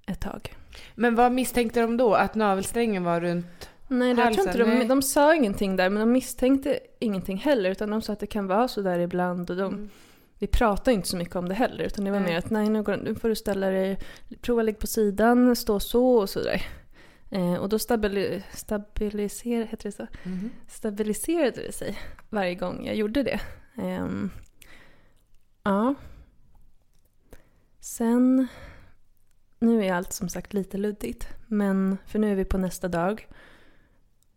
ett 0.05 0.21
tag. 0.21 0.55
Men 0.95 1.15
vad 1.15 1.31
misstänkte 1.31 1.81
de 1.81 1.97
då? 1.97 2.13
Att 2.13 2.35
navelsträngen 2.35 3.03
var 3.03 3.21
runt 3.21 3.69
Nej, 3.91 4.15
jag 4.17 4.33
tror 4.33 4.47
inte 4.47 4.57
de, 4.57 4.87
de 4.87 5.01
sa 5.01 5.35
ingenting 5.35 5.75
där, 5.75 5.89
men 5.89 5.99
de 5.99 6.11
misstänkte 6.11 6.79
ingenting 6.99 7.37
heller. 7.37 7.69
Utan 7.69 7.89
de 7.89 8.01
sa 8.01 8.13
att 8.13 8.19
det 8.19 8.27
kan 8.27 8.47
vara 8.47 8.67
så 8.67 8.81
där 8.81 8.99
ibland. 8.99 9.49
Och 9.49 9.57
de, 9.57 9.73
mm. 9.73 9.89
Vi 10.39 10.47
pratade 10.47 10.93
inte 10.93 11.07
så 11.07 11.17
mycket 11.17 11.35
om 11.35 11.49
det 11.49 11.55
heller. 11.55 11.83
Utan 11.83 12.05
det 12.05 12.11
var 12.11 12.19
nej. 12.19 12.29
mer 12.29 12.37
att 12.37 12.49
nej, 12.49 12.69
nu, 12.69 12.83
går, 12.83 12.97
nu 12.97 13.15
får 13.15 13.29
du 13.29 13.35
ställa 13.35 13.69
dig, 13.69 13.97
prova 14.41 14.61
ligga 14.61 14.77
på 14.77 14.87
sidan, 14.87 15.55
stå 15.55 15.79
så 15.79 16.15
och 16.15 16.29
sådär. 16.29 16.61
Eh, 17.29 17.53
och 17.53 17.69
då 17.69 17.79
stabili 17.79 18.43
stabiliser 18.53 19.63
heter 19.63 19.89
det 19.89 19.91
så? 19.91 20.07
Mm. 20.23 20.49
stabiliserade 20.67 21.61
det 21.61 21.71
sig 21.71 21.99
varje 22.29 22.55
gång 22.55 22.85
jag 22.85 22.95
gjorde 22.95 23.23
det. 23.23 23.39
Eh, 23.77 24.07
ja. 25.63 25.95
Sen, 27.79 28.47
nu 29.59 29.85
är 29.85 29.93
allt 29.93 30.13
som 30.13 30.29
sagt 30.29 30.53
lite 30.53 30.77
luddigt. 30.77 31.27
Men 31.47 31.97
för 32.05 32.19
nu 32.19 32.31
är 32.31 32.35
vi 32.35 32.45
på 32.45 32.57
nästa 32.57 32.87
dag. 32.87 33.27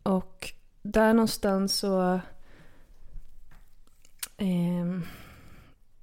Och 0.02 0.52
där 0.82 1.14
någonstans 1.14 1.76
så 1.76 2.20
eh, 4.36 5.00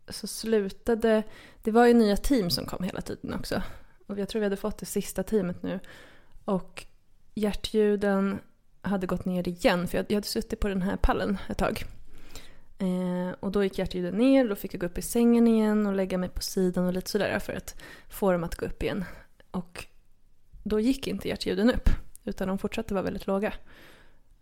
så 0.08 0.28
slutade... 0.28 1.23
Det 1.62 1.71
var 1.71 1.86
ju 1.86 1.93
nya 1.93 2.17
team 2.17 2.49
som 2.49 2.65
kom 2.65 2.84
hela 2.84 3.02
tiden 3.02 3.34
också. 3.34 3.62
Och 4.08 4.19
jag 4.19 4.30
tror 4.30 4.39
vi 4.39 4.45
hade 4.45 4.56
fått 4.58 4.78
det 4.78 4.86
sista 4.86 5.23
teamet 5.23 5.63
nu. 5.63 5.80
Och 6.50 6.86
hjärtljuden 7.36 8.40
hade 8.82 9.08
gått 9.08 9.26
ner 9.26 9.48
igen 9.48 9.88
för 9.88 9.98
jag, 9.98 10.16
hade 10.16 10.28
suttit 10.28 10.60
på 10.60 10.68
den 10.68 10.82
här 10.82 10.98
pallen 10.98 11.38
ett 11.50 11.58
tag. 11.58 11.84
Eh, 12.80 13.36
och 13.40 13.52
då 13.52 13.64
gick 13.64 13.78
hjärtljuden 13.78 14.18
ner 14.18 14.44
och 14.44 14.50
då 14.50 14.56
fick 14.56 14.74
jag 14.74 14.82
gå 14.82 14.86
upp 14.86 14.98
i 14.98 15.02
sängen 15.02 15.48
igen 15.48 15.88
och 15.88 15.96
lägga 15.96 16.18
mig 16.18 16.30
på 16.30 16.42
sidan 16.42 16.86
och 16.86 16.94
lite 16.94 17.10
sådär 17.10 17.40
för 17.40 17.54
att 17.54 17.76
få 18.10 18.32
dem 18.32 18.44
att 18.44 18.56
gå 18.56 18.66
upp 18.66 18.84
igen. 18.84 19.06
Och 19.52 19.86
då 20.64 20.80
gick 20.80 21.08
inte 21.08 21.28
hjärtljuden 21.28 21.70
upp 21.70 21.90
utan 22.24 22.48
de 22.48 22.58
fortsatte 22.58 22.94
vara 22.94 23.04
väldigt 23.04 23.28
låga. 23.28 23.54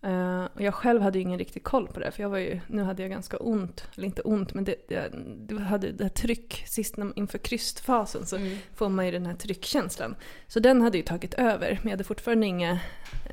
Uh, 0.08 0.46
och 0.56 0.62
jag 0.62 0.74
själv 0.74 1.02
hade 1.02 1.18
ju 1.18 1.22
ingen 1.22 1.40
riktig 1.40 1.64
koll 1.64 1.88
på 1.88 2.00
det 2.00 2.12
för 2.12 2.24
jag 2.24 2.30
var 2.30 2.38
ju, 2.38 2.60
nu 2.68 2.84
hade 2.84 3.02
jag 3.02 3.12
ganska 3.12 3.38
ont, 3.38 3.88
eller 3.96 4.06
inte 4.06 4.22
ont 4.22 4.54
men 4.54 4.64
det, 4.64 4.76
det, 4.88 5.12
det 5.38 5.60
hade 5.60 5.92
det 5.92 6.04
här 6.04 6.10
tryck, 6.10 6.64
sist 6.68 6.96
inför 7.16 7.38
krystfasen 7.38 8.26
så 8.26 8.36
mm. 8.36 8.58
får 8.76 8.90
man 8.90 9.06
ju 9.06 9.12
den 9.12 9.26
här 9.26 9.34
tryckkänslan. 9.34 10.16
Så 10.48 10.60
den 10.60 10.82
hade 10.82 10.98
ju 10.98 11.04
tagit 11.04 11.34
över 11.34 11.70
men 11.70 11.84
jag 11.84 11.92
hade 11.92 12.04
fortfarande 12.04 12.46
inga 12.46 12.80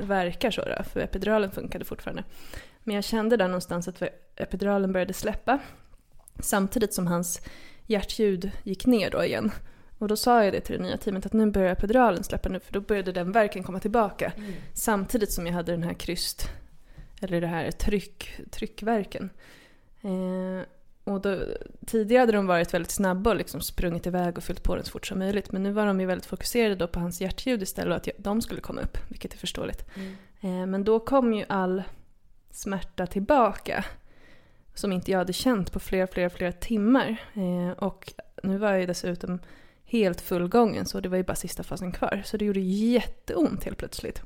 verkar 0.00 0.50
så 0.50 0.62
då, 0.64 0.84
för 0.84 1.00
epiduralen 1.00 1.50
funkade 1.50 1.84
fortfarande. 1.84 2.24
Men 2.82 2.94
jag 2.94 3.04
kände 3.04 3.36
där 3.36 3.48
någonstans 3.48 3.88
att 3.88 4.02
epiduralen 4.36 4.92
började 4.92 5.12
släppa 5.12 5.58
samtidigt 6.38 6.94
som 6.94 7.06
hans 7.06 7.40
hjärtljud 7.86 8.50
gick 8.62 8.86
ner 8.86 9.10
då 9.10 9.24
igen. 9.24 9.52
Och 9.98 10.08
då 10.08 10.16
sa 10.16 10.44
jag 10.44 10.52
det 10.52 10.60
till 10.60 10.76
det 10.76 10.82
nya 10.82 10.96
teamet 10.96 11.26
att 11.26 11.32
nu 11.32 11.50
börjar 11.50 11.72
epiduralen 11.72 12.24
släppa 12.24 12.48
nu 12.48 12.60
för 12.60 12.72
då 12.72 12.80
började 12.80 13.12
den 13.12 13.32
verken 13.32 13.62
komma 13.62 13.80
tillbaka. 13.80 14.32
Mm. 14.36 14.52
Samtidigt 14.72 15.32
som 15.32 15.46
jag 15.46 15.54
hade 15.54 15.72
den 15.72 15.82
här 15.82 15.94
kryst, 15.94 16.50
eller 17.20 17.40
det 17.40 17.46
här 17.46 17.70
tryck, 17.70 18.40
tryckverken. 18.50 19.30
Eh, 20.02 20.66
och 21.04 21.20
då, 21.20 21.38
tidigare 21.86 22.20
hade 22.20 22.32
de 22.32 22.46
varit 22.46 22.74
väldigt 22.74 22.90
snabba 22.90 23.30
och 23.30 23.36
liksom 23.36 23.60
sprungit 23.60 24.06
iväg 24.06 24.38
och 24.38 24.44
fyllt 24.44 24.62
på 24.62 24.76
den 24.76 24.84
så 24.84 24.90
fort 24.90 25.06
som 25.06 25.18
möjligt. 25.18 25.52
Men 25.52 25.62
nu 25.62 25.72
var 25.72 25.86
de 25.86 26.00
ju 26.00 26.06
väldigt 26.06 26.26
fokuserade 26.26 26.74
då 26.74 26.86
på 26.88 27.00
hans 27.00 27.20
hjärtljud 27.20 27.62
istället 27.62 28.06
och 28.06 28.08
att 28.08 28.24
de 28.24 28.42
skulle 28.42 28.60
komma 28.60 28.80
upp, 28.80 28.98
vilket 29.08 29.34
är 29.34 29.38
förståeligt. 29.38 29.84
Mm. 29.94 30.16
Eh, 30.40 30.66
men 30.66 30.84
då 30.84 31.00
kom 31.00 31.34
ju 31.34 31.44
all 31.48 31.82
smärta 32.50 33.06
tillbaka 33.06 33.84
som 34.74 34.92
inte 34.92 35.10
jag 35.10 35.18
hade 35.18 35.32
känt 35.32 35.72
på 35.72 35.80
flera, 35.80 36.06
flera, 36.06 36.30
flera 36.30 36.52
timmar. 36.52 37.16
Eh, 37.34 37.70
och 37.70 38.12
nu 38.42 38.58
var 38.58 38.70
jag 38.70 38.80
ju 38.80 38.86
dessutom 38.86 39.38
helt 39.84 40.20
fullgången 40.20 40.86
så 40.86 41.00
det 41.00 41.08
var 41.08 41.16
ju 41.16 41.24
bara 41.24 41.34
sista 41.34 41.62
fasen 41.62 41.92
kvar. 41.92 42.22
Så 42.24 42.36
det 42.36 42.44
gjorde 42.44 42.60
jätteont 42.60 43.64
helt 43.64 43.78
plötsligt. 43.78 44.22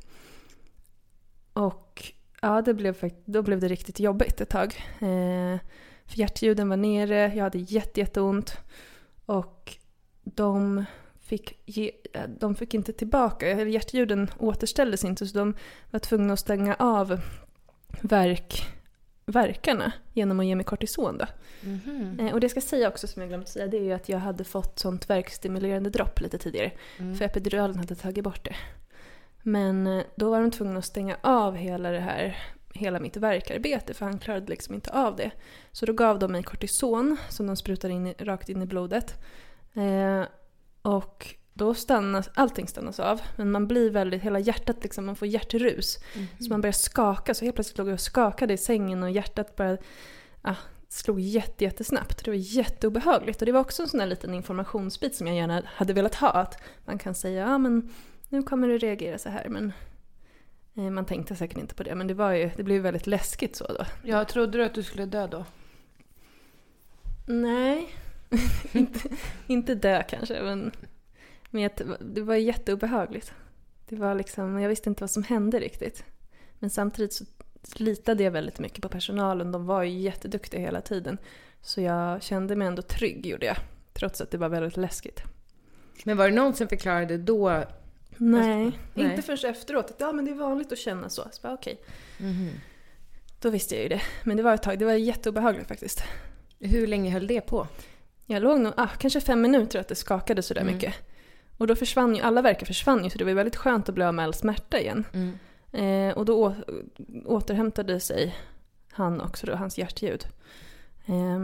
Och 1.53 2.13
ja, 2.43 2.63
det 2.63 2.75
blev, 2.75 3.11
då 3.25 3.43
blev 3.43 3.61
det 3.61 3.69
riktigt 3.69 4.01
jobbigt 4.01 4.41
ett 4.41 4.49
tag. 4.49 4.75
Eh, 5.01 5.59
för 6.07 6.19
hjärtljuden 6.19 6.69
var 6.69 6.77
nere, 6.77 7.35
jag 7.35 7.45
hade 7.45 7.59
jätte, 7.59 8.01
jätteont. 8.01 8.57
Och 9.27 9.77
de 10.25 10.85
fick, 11.21 11.59
ge, 11.65 11.91
de 12.41 12.55
fick 12.55 12.75
inte 12.75 12.93
tillbaka, 12.93 13.63
hjärtljuden 13.63 14.31
återställdes 14.39 15.05
inte 15.05 15.27
så 15.27 15.39
de 15.39 15.55
var 15.91 15.99
tvungna 15.99 16.33
att 16.33 16.39
stänga 16.39 16.75
av 16.75 17.21
verk, 18.01 18.69
verkarna 19.27 19.93
genom 20.13 20.41
att 20.41 20.47
ge 20.47 20.55
mig 20.55 20.65
kortison. 20.65 21.19
Då. 21.19 21.27
Mm 21.63 21.79
-hmm. 21.79 22.33
och 22.33 22.41
det 22.41 22.45
jag 22.45 22.51
ska 22.51 22.61
säga 22.61 22.89
också 22.89 23.07
som 23.07 23.23
jag 23.23 23.29
glömt 23.29 23.49
säga 23.49 23.67
det 23.67 23.77
är 23.77 23.83
ju 23.83 23.93
att 23.93 24.09
jag 24.09 24.19
hade 24.19 24.45
fått 24.45 24.79
sånt 24.79 25.11
verkstimulerande 25.11 25.91
dropp 25.91 26.21
lite 26.21 26.39
tidigare. 26.39 26.73
Mm. 26.99 27.17
För 27.17 27.25
epiduralen 27.25 27.79
hade 27.79 27.95
tagit 27.95 28.25
bort 28.25 28.45
det. 28.45 28.57
Men 29.49 29.87
eh, 29.87 30.05
då 30.17 30.31
var 30.31 30.41
de 30.41 30.51
tvungna 30.51 30.79
att 30.79 30.85
stänga 30.85 31.17
av 31.21 31.57
hela 31.57 31.91
det 31.91 32.01
här 32.01 32.37
hela 32.75 33.01
mitt 33.01 33.17
verkarbete 33.17 33.95
för 33.95 34.07
han 34.07 34.19
klarade 34.19 34.47
liksom 34.47 34.75
inte 34.75 34.91
av 34.91 35.17
det. 35.17 35.31
Så 35.73 35.87
då 35.87 35.93
gav 35.93 36.19
de 36.19 36.33
mig 36.33 36.43
kortison 36.43 37.17
som 37.29 37.47
de 37.47 37.57
sprutade 37.57 37.95
in, 37.95 38.15
rakt 38.19 38.49
in 38.49 38.63
i 38.63 38.67
blodet. 38.67 39.15
Eh, 39.75 40.23
och 40.83 41.35
då 41.53 41.75
stannas 41.75 42.31
allting 42.35 42.69
stannas 42.69 43.01
av. 43.01 43.21
Men 43.37 43.51
man 43.51 43.69
blir 43.69 43.91
väldigt, 43.91 44.23
hela 44.23 44.39
hjärtat 44.39 44.83
liksom, 44.83 45.07
man 45.07 45.17
får 45.17 45.29
hjärtrus. 45.29 45.99
Mm. 46.15 46.27
Så 46.41 46.49
man 46.49 46.61
börjar 46.61 46.73
skaka. 46.73 47.35
Så 47.35 47.45
helt 47.45 47.55
plötsligt 47.55 47.79
låg 47.79 47.89
jag 47.89 47.95
och 47.95 48.01
skakade 48.01 48.55
i 48.55 48.59
sängen 48.59 49.03
och 49.03 49.11
hjärtat 49.11 49.57
bara 49.57 49.79
ah, 50.43 50.57
slog 50.89 51.21
jätte, 51.21 51.65
jättesnabbt. 51.65 52.25
Det 52.25 52.31
var 52.31 52.39
jätteobehagligt. 52.39 53.43
Och 53.43 53.47
det 53.47 53.53
var 53.53 53.61
också 53.61 53.83
en 53.83 53.89
sån 53.89 54.01
här 54.01 54.07
liten 54.07 54.35
informationsbit 54.35 55.15
som 55.15 55.27
jag 55.27 55.37
gärna 55.37 55.63
hade 55.67 55.93
velat 55.93 56.15
ha. 56.15 56.31
Att 56.31 56.63
man 56.85 56.99
kan 56.99 57.15
säga, 57.15 57.41
ja 57.41 57.55
ah, 57.55 57.59
men 57.59 57.91
nu 58.29 58.43
kommer 58.43 58.69
du 58.69 58.79
reagera 58.79 59.19
så 59.19 59.29
här. 59.29 59.49
Men 59.49 59.73
eh, 60.77 60.91
man 60.91 61.07
tänkte 61.07 61.37
säkert 61.37 61.59
inte 61.59 61.75
på 61.75 61.83
det. 61.83 61.95
Men 61.95 62.07
det, 62.07 62.15
var 62.15 62.33
ju, 62.33 62.51
det 62.57 62.63
blev 62.63 62.83
väldigt 62.83 63.07
läskigt 63.07 63.57
så 63.57 63.67
då. 63.67 63.85
Ja, 64.03 64.25
trodde 64.25 64.59
du 64.59 64.65
att 64.65 64.75
du 64.75 64.83
skulle 64.83 65.07
dö 65.07 65.27
då? 65.27 65.45
Nej, 67.27 67.89
inte, 68.73 69.09
inte 69.47 69.75
dö 69.75 70.03
kanske. 70.03 70.43
Men 70.43 70.73
men 71.51 71.71
det 72.01 72.23
var 72.23 72.35
jätteobehagligt. 72.35 73.33
Det 73.89 73.97
var 73.97 74.15
liksom, 74.15 74.61
jag 74.61 74.69
visste 74.69 74.89
inte 74.89 75.03
vad 75.03 75.11
som 75.11 75.23
hände 75.23 75.61
riktigt. 75.61 76.05
Men 76.59 76.71
samtidigt 76.71 77.13
så 77.13 77.25
litade 77.77 78.23
jag 78.23 78.31
väldigt 78.31 78.59
mycket 78.59 78.83
på 78.83 78.89
personalen. 78.89 79.53
De 79.53 79.67
var 79.67 79.83
ju 79.83 79.99
jätteduktiga 79.99 80.61
hela 80.61 80.81
tiden. 80.81 81.19
Så 81.61 81.81
jag 81.81 82.23
kände 82.23 82.57
mig 82.57 82.69
ändå 82.69 82.83
trygg, 82.83 83.27
gjorde 83.27 83.47
jag. 83.47 83.57
Trots 83.93 84.21
att 84.21 84.31
det 84.31 84.39
var 84.39 84.49
väldigt 84.49 84.77
läskigt. 84.77 85.23
Men 86.05 86.17
var 86.17 86.29
det 86.29 86.35
någon 86.35 86.55
som 86.55 86.69
förklarade 86.69 87.19
då? 87.19 87.65
Nej, 88.19 88.79
Nej. 88.95 89.11
inte 89.11 89.23
förrän 89.23 89.51
efteråt. 89.51 89.91
Att, 89.91 89.97
ja, 89.99 90.13
men 90.13 90.25
det 90.25 90.31
är 90.31 90.35
vanligt 90.35 90.73
att 90.73 90.79
känna 90.79 91.09
så. 91.09 91.23
Så 91.31 91.43
bara. 91.43 91.53
Okay. 91.53 91.77
Mm. 92.21 92.51
Då 93.41 93.51
visste 93.51 93.75
jag 93.75 93.83
ju 93.83 93.89
det. 93.89 94.03
Men 94.25 94.37
det 94.37 94.43
var 94.43 94.55
ett 94.55 94.63
tag. 94.63 94.79
Det 94.79 94.85
var 94.85 94.93
jätteobehagligt 94.93 95.69
faktiskt. 95.69 96.03
Hur 96.59 96.87
länge 96.87 97.11
höll 97.11 97.27
det 97.27 97.41
på? 97.41 97.67
Jag 98.27 98.43
låg 98.43 98.61
nog, 98.61 98.73
ah, 98.77 98.89
kanske 98.99 99.21
fem 99.21 99.41
minuter 99.41 99.81
att 99.81 99.89
det 99.89 99.95
skakade 99.95 100.43
sådär 100.43 100.61
mm. 100.61 100.75
mycket. 100.75 100.95
Och 101.59 101.67
då 101.67 101.77
försvann 101.77 102.17
ju, 102.17 102.23
alla 102.23 102.43
verkar 102.43 102.67
försvann 102.67 103.05
ju 103.05 103.11
så 103.11 103.19
det 103.19 103.25
var 103.25 103.33
väldigt 103.33 103.57
skönt 103.57 103.89
att 103.89 103.95
bli 103.95 104.05
av 104.05 104.15
med 104.15 104.25
all 104.25 104.35
smärta 104.35 104.81
igen. 104.81 105.05
Mm. 105.13 105.39
Eh, 105.73 106.17
och 106.17 106.25
då 106.25 106.47
å, 106.47 106.55
återhämtade 107.25 108.01
sig 108.01 108.37
han 108.91 109.21
också 109.21 109.47
då, 109.47 109.55
hans 109.55 109.79
hjärtljud. 109.79 110.27
Eh, 111.07 111.39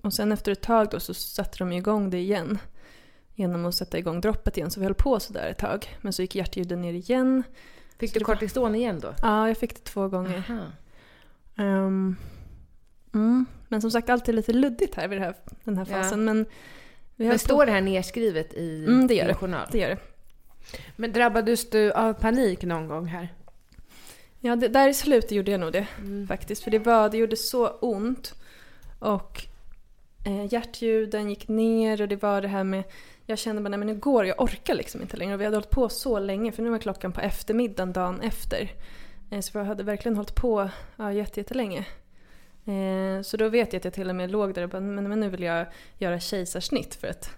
och 0.00 0.12
sen 0.12 0.32
efter 0.32 0.52
ett 0.52 0.62
tag 0.62 0.88
då 0.90 1.00
så 1.00 1.14
satte 1.14 1.58
de 1.58 1.72
igång 1.72 2.10
det 2.10 2.18
igen. 2.18 2.58
Genom 3.34 3.66
att 3.66 3.74
sätta 3.74 3.98
igång 3.98 4.20
droppet 4.20 4.56
igen. 4.56 4.70
Så 4.70 4.80
vi 4.80 4.86
höll 4.86 4.94
på 4.94 5.20
sådär 5.20 5.48
ett 5.50 5.58
tag. 5.58 5.96
Men 6.00 6.12
så 6.12 6.22
gick 6.22 6.34
hjärtljuden 6.34 6.80
ner 6.80 6.92
igen. 6.92 7.42
Fick 7.98 8.12
så 8.12 8.18
du 8.18 8.24
kortison 8.24 8.70
var... 8.70 8.78
igen 8.78 9.00
då? 9.00 9.14
Ja, 9.22 9.48
jag 9.48 9.58
fick 9.58 9.74
det 9.74 9.84
två 9.84 10.08
gånger. 10.08 10.42
Um, 11.56 12.16
mm. 13.14 13.46
Men 13.68 13.80
som 13.80 13.90
sagt, 13.90 14.10
allt 14.10 14.28
är 14.28 14.32
lite 14.32 14.52
luddigt 14.52 14.94
här 14.94 15.08
vid 15.08 15.18
här, 15.18 15.34
den 15.64 15.78
här 15.78 15.84
fasen. 15.84 16.26
Ja. 16.26 16.34
Men 16.34 16.46
men 17.16 17.38
står 17.38 17.66
det 17.66 17.72
här 17.72 17.80
nedskrivet 17.80 18.54
i 18.54 18.84
mm, 18.84 19.06
det 19.06 19.14
gör 19.14 19.26
din 19.26 19.34
journal? 19.34 19.68
Det 19.72 19.78
gör 19.78 19.88
det. 19.88 19.98
Men 20.96 21.12
drabbades 21.12 21.70
du 21.70 21.92
av 21.92 22.12
panik 22.12 22.62
någon 22.62 22.88
gång 22.88 23.06
här? 23.06 23.28
Ja, 24.40 24.56
det, 24.56 24.68
där 24.68 24.88
i 24.88 24.94
slutet 24.94 25.32
gjorde 25.32 25.50
jag 25.50 25.60
nog 25.60 25.72
det 25.72 25.86
mm. 25.98 26.26
faktiskt. 26.28 26.64
För 26.64 26.70
det, 26.70 26.78
var, 26.78 27.08
det 27.08 27.16
gjorde 27.16 27.36
så 27.36 27.68
ont. 27.68 28.34
Och 28.98 29.42
eh, 30.26 30.52
hjärtljuden 30.52 31.30
gick 31.30 31.48
ner 31.48 32.02
och 32.02 32.08
det 32.08 32.22
var 32.22 32.42
det 32.42 32.48
här 32.48 32.64
med... 32.64 32.84
Jag 33.26 33.38
kände 33.38 33.62
bara, 33.62 33.68
nej 33.68 33.78
men 33.78 33.88
nu 33.88 33.94
går 33.94 34.26
jag 34.26 34.40
orkar 34.40 34.74
liksom 34.74 35.02
inte 35.02 35.16
längre. 35.16 35.34
Och 35.34 35.40
vi 35.40 35.44
hade 35.44 35.56
hållit 35.56 35.70
på 35.70 35.88
så 35.88 36.18
länge, 36.18 36.52
för 36.52 36.62
nu 36.62 36.70
var 36.70 36.78
klockan 36.78 37.12
på 37.12 37.20
eftermiddagen 37.20 37.92
dagen 37.92 38.20
efter. 38.20 38.72
Eh, 39.30 39.40
så 39.40 39.58
vi 39.58 39.64
hade 39.64 39.82
verkligen 39.82 40.16
hållit 40.16 40.34
på 40.34 40.70
ja, 40.96 41.12
jättelänge. 41.12 41.86
Eh, 42.64 43.22
så 43.22 43.36
då 43.36 43.48
vet 43.48 43.72
jag 43.72 43.80
att 43.80 43.84
jag 43.84 43.94
till 43.94 44.10
och 44.10 44.16
med 44.16 44.30
låg 44.30 44.54
där 44.54 44.62
och 44.62 44.68
bara, 44.68 44.80
men, 44.80 45.08
men 45.08 45.20
nu 45.20 45.28
vill 45.28 45.42
jag 45.42 45.66
göra 45.98 46.20
kejsarsnitt 46.20 46.94
för 46.94 47.08
att 47.08 47.30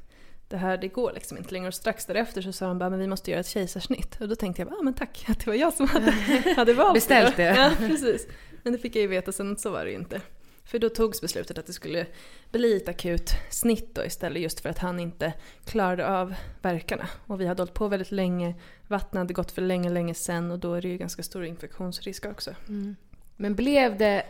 det 0.48 0.56
här 0.56 0.76
det 0.76 0.88
går 0.88 1.12
liksom 1.12 1.38
inte 1.38 1.52
längre. 1.52 1.68
Och 1.68 1.74
strax 1.74 2.06
därefter 2.06 2.42
så 2.42 2.52
sa 2.52 2.66
de 2.66 2.78
bara, 2.78 2.90
men 2.90 2.98
vi 2.98 3.06
måste 3.06 3.30
göra 3.30 3.40
ett 3.40 3.48
kejsarsnitt. 3.48 4.20
Och 4.20 4.28
då 4.28 4.34
tänkte 4.34 4.62
jag, 4.62 4.72
ja 4.72 4.82
men 4.82 4.94
tack 4.94 5.24
att 5.28 5.38
det 5.38 5.46
var 5.46 5.54
jag 5.54 5.72
som 5.72 5.88
hade, 5.88 6.10
hade 6.56 6.74
valt 6.74 6.94
Beställt 6.94 7.36
det. 7.36 7.42
Ja, 7.56 7.70
precis. 7.78 8.26
Men 8.62 8.72
det 8.72 8.78
fick 8.78 8.96
jag 8.96 9.02
ju 9.02 9.08
veta 9.08 9.32
sen 9.32 9.52
att 9.52 9.60
så 9.60 9.70
var 9.70 9.84
det 9.84 9.90
ju 9.90 9.96
inte. 9.96 10.20
För 10.66 10.78
då 10.78 10.88
togs 10.88 11.20
beslutet 11.20 11.58
att 11.58 11.66
det 11.66 11.72
skulle 11.72 12.06
bli 12.50 12.76
ett 12.76 12.88
akut 12.88 13.30
snitt 13.50 13.94
då 13.94 14.04
istället 14.04 14.42
just 14.42 14.60
för 14.60 14.68
att 14.68 14.78
han 14.78 15.00
inte 15.00 15.32
klarade 15.64 16.08
av 16.08 16.34
verkarna. 16.62 17.08
Och 17.26 17.40
vi 17.40 17.46
hade 17.46 17.62
hållit 17.62 17.74
på 17.74 17.88
väldigt 17.88 18.10
länge, 18.10 18.54
vattnet 18.88 19.20
hade 19.20 19.34
gått 19.34 19.52
för 19.52 19.62
länge, 19.62 19.90
länge 19.90 20.14
sen 20.14 20.50
och 20.50 20.58
då 20.58 20.74
är 20.74 20.82
det 20.82 20.88
ju 20.88 20.96
ganska 20.96 21.22
stor 21.22 21.44
infektionsrisk 21.44 22.26
också. 22.26 22.54
Mm. 22.68 22.96
Men 23.36 23.54
blev 23.54 23.98
det 23.98 24.22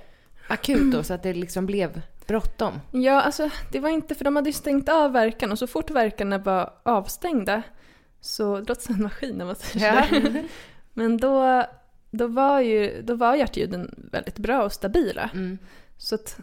akut 0.49 0.93
då 0.93 1.03
så 1.03 1.14
att 1.14 1.22
det 1.22 1.34
liksom 1.34 1.66
blev 1.66 2.03
bråttom? 2.26 2.80
Ja, 2.91 3.20
alltså 3.20 3.51
det 3.72 3.80
var 3.80 3.89
inte 3.91 4.14
för 4.14 4.24
de 4.24 4.37
hade 4.37 4.49
ju 4.49 4.53
stängt 4.53 4.89
av 4.89 5.12
verkarna 5.12 5.53
och 5.53 5.59
så 5.59 5.66
fort 5.66 5.91
verkarna 5.91 6.39
var 6.39 6.72
avstängda 6.82 7.62
så, 8.20 8.64
som 8.78 8.95
en 8.95 9.03
maskin 9.03 9.34
när 9.39 9.45
man 9.45 9.57
säger 9.57 10.09
ja. 10.12 10.43
Men 10.93 11.16
då, 11.16 11.64
då 12.11 12.26
var 12.26 12.61
ju 12.61 13.03
då 13.03 13.14
var 13.14 13.34
hjärtljuden 13.34 14.09
väldigt 14.12 14.39
bra 14.39 14.64
och 14.64 14.72
stabila. 14.72 15.30
Mm. 15.34 15.59
Så 15.97 16.14
att 16.14 16.38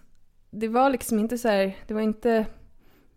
det 0.52 0.68
var 0.68 0.90
liksom 0.90 1.20
inte 1.20 1.38
så 1.38 1.48
här, 1.48 1.78
det 1.88 1.94
var 1.94 2.02
inte 2.02 2.46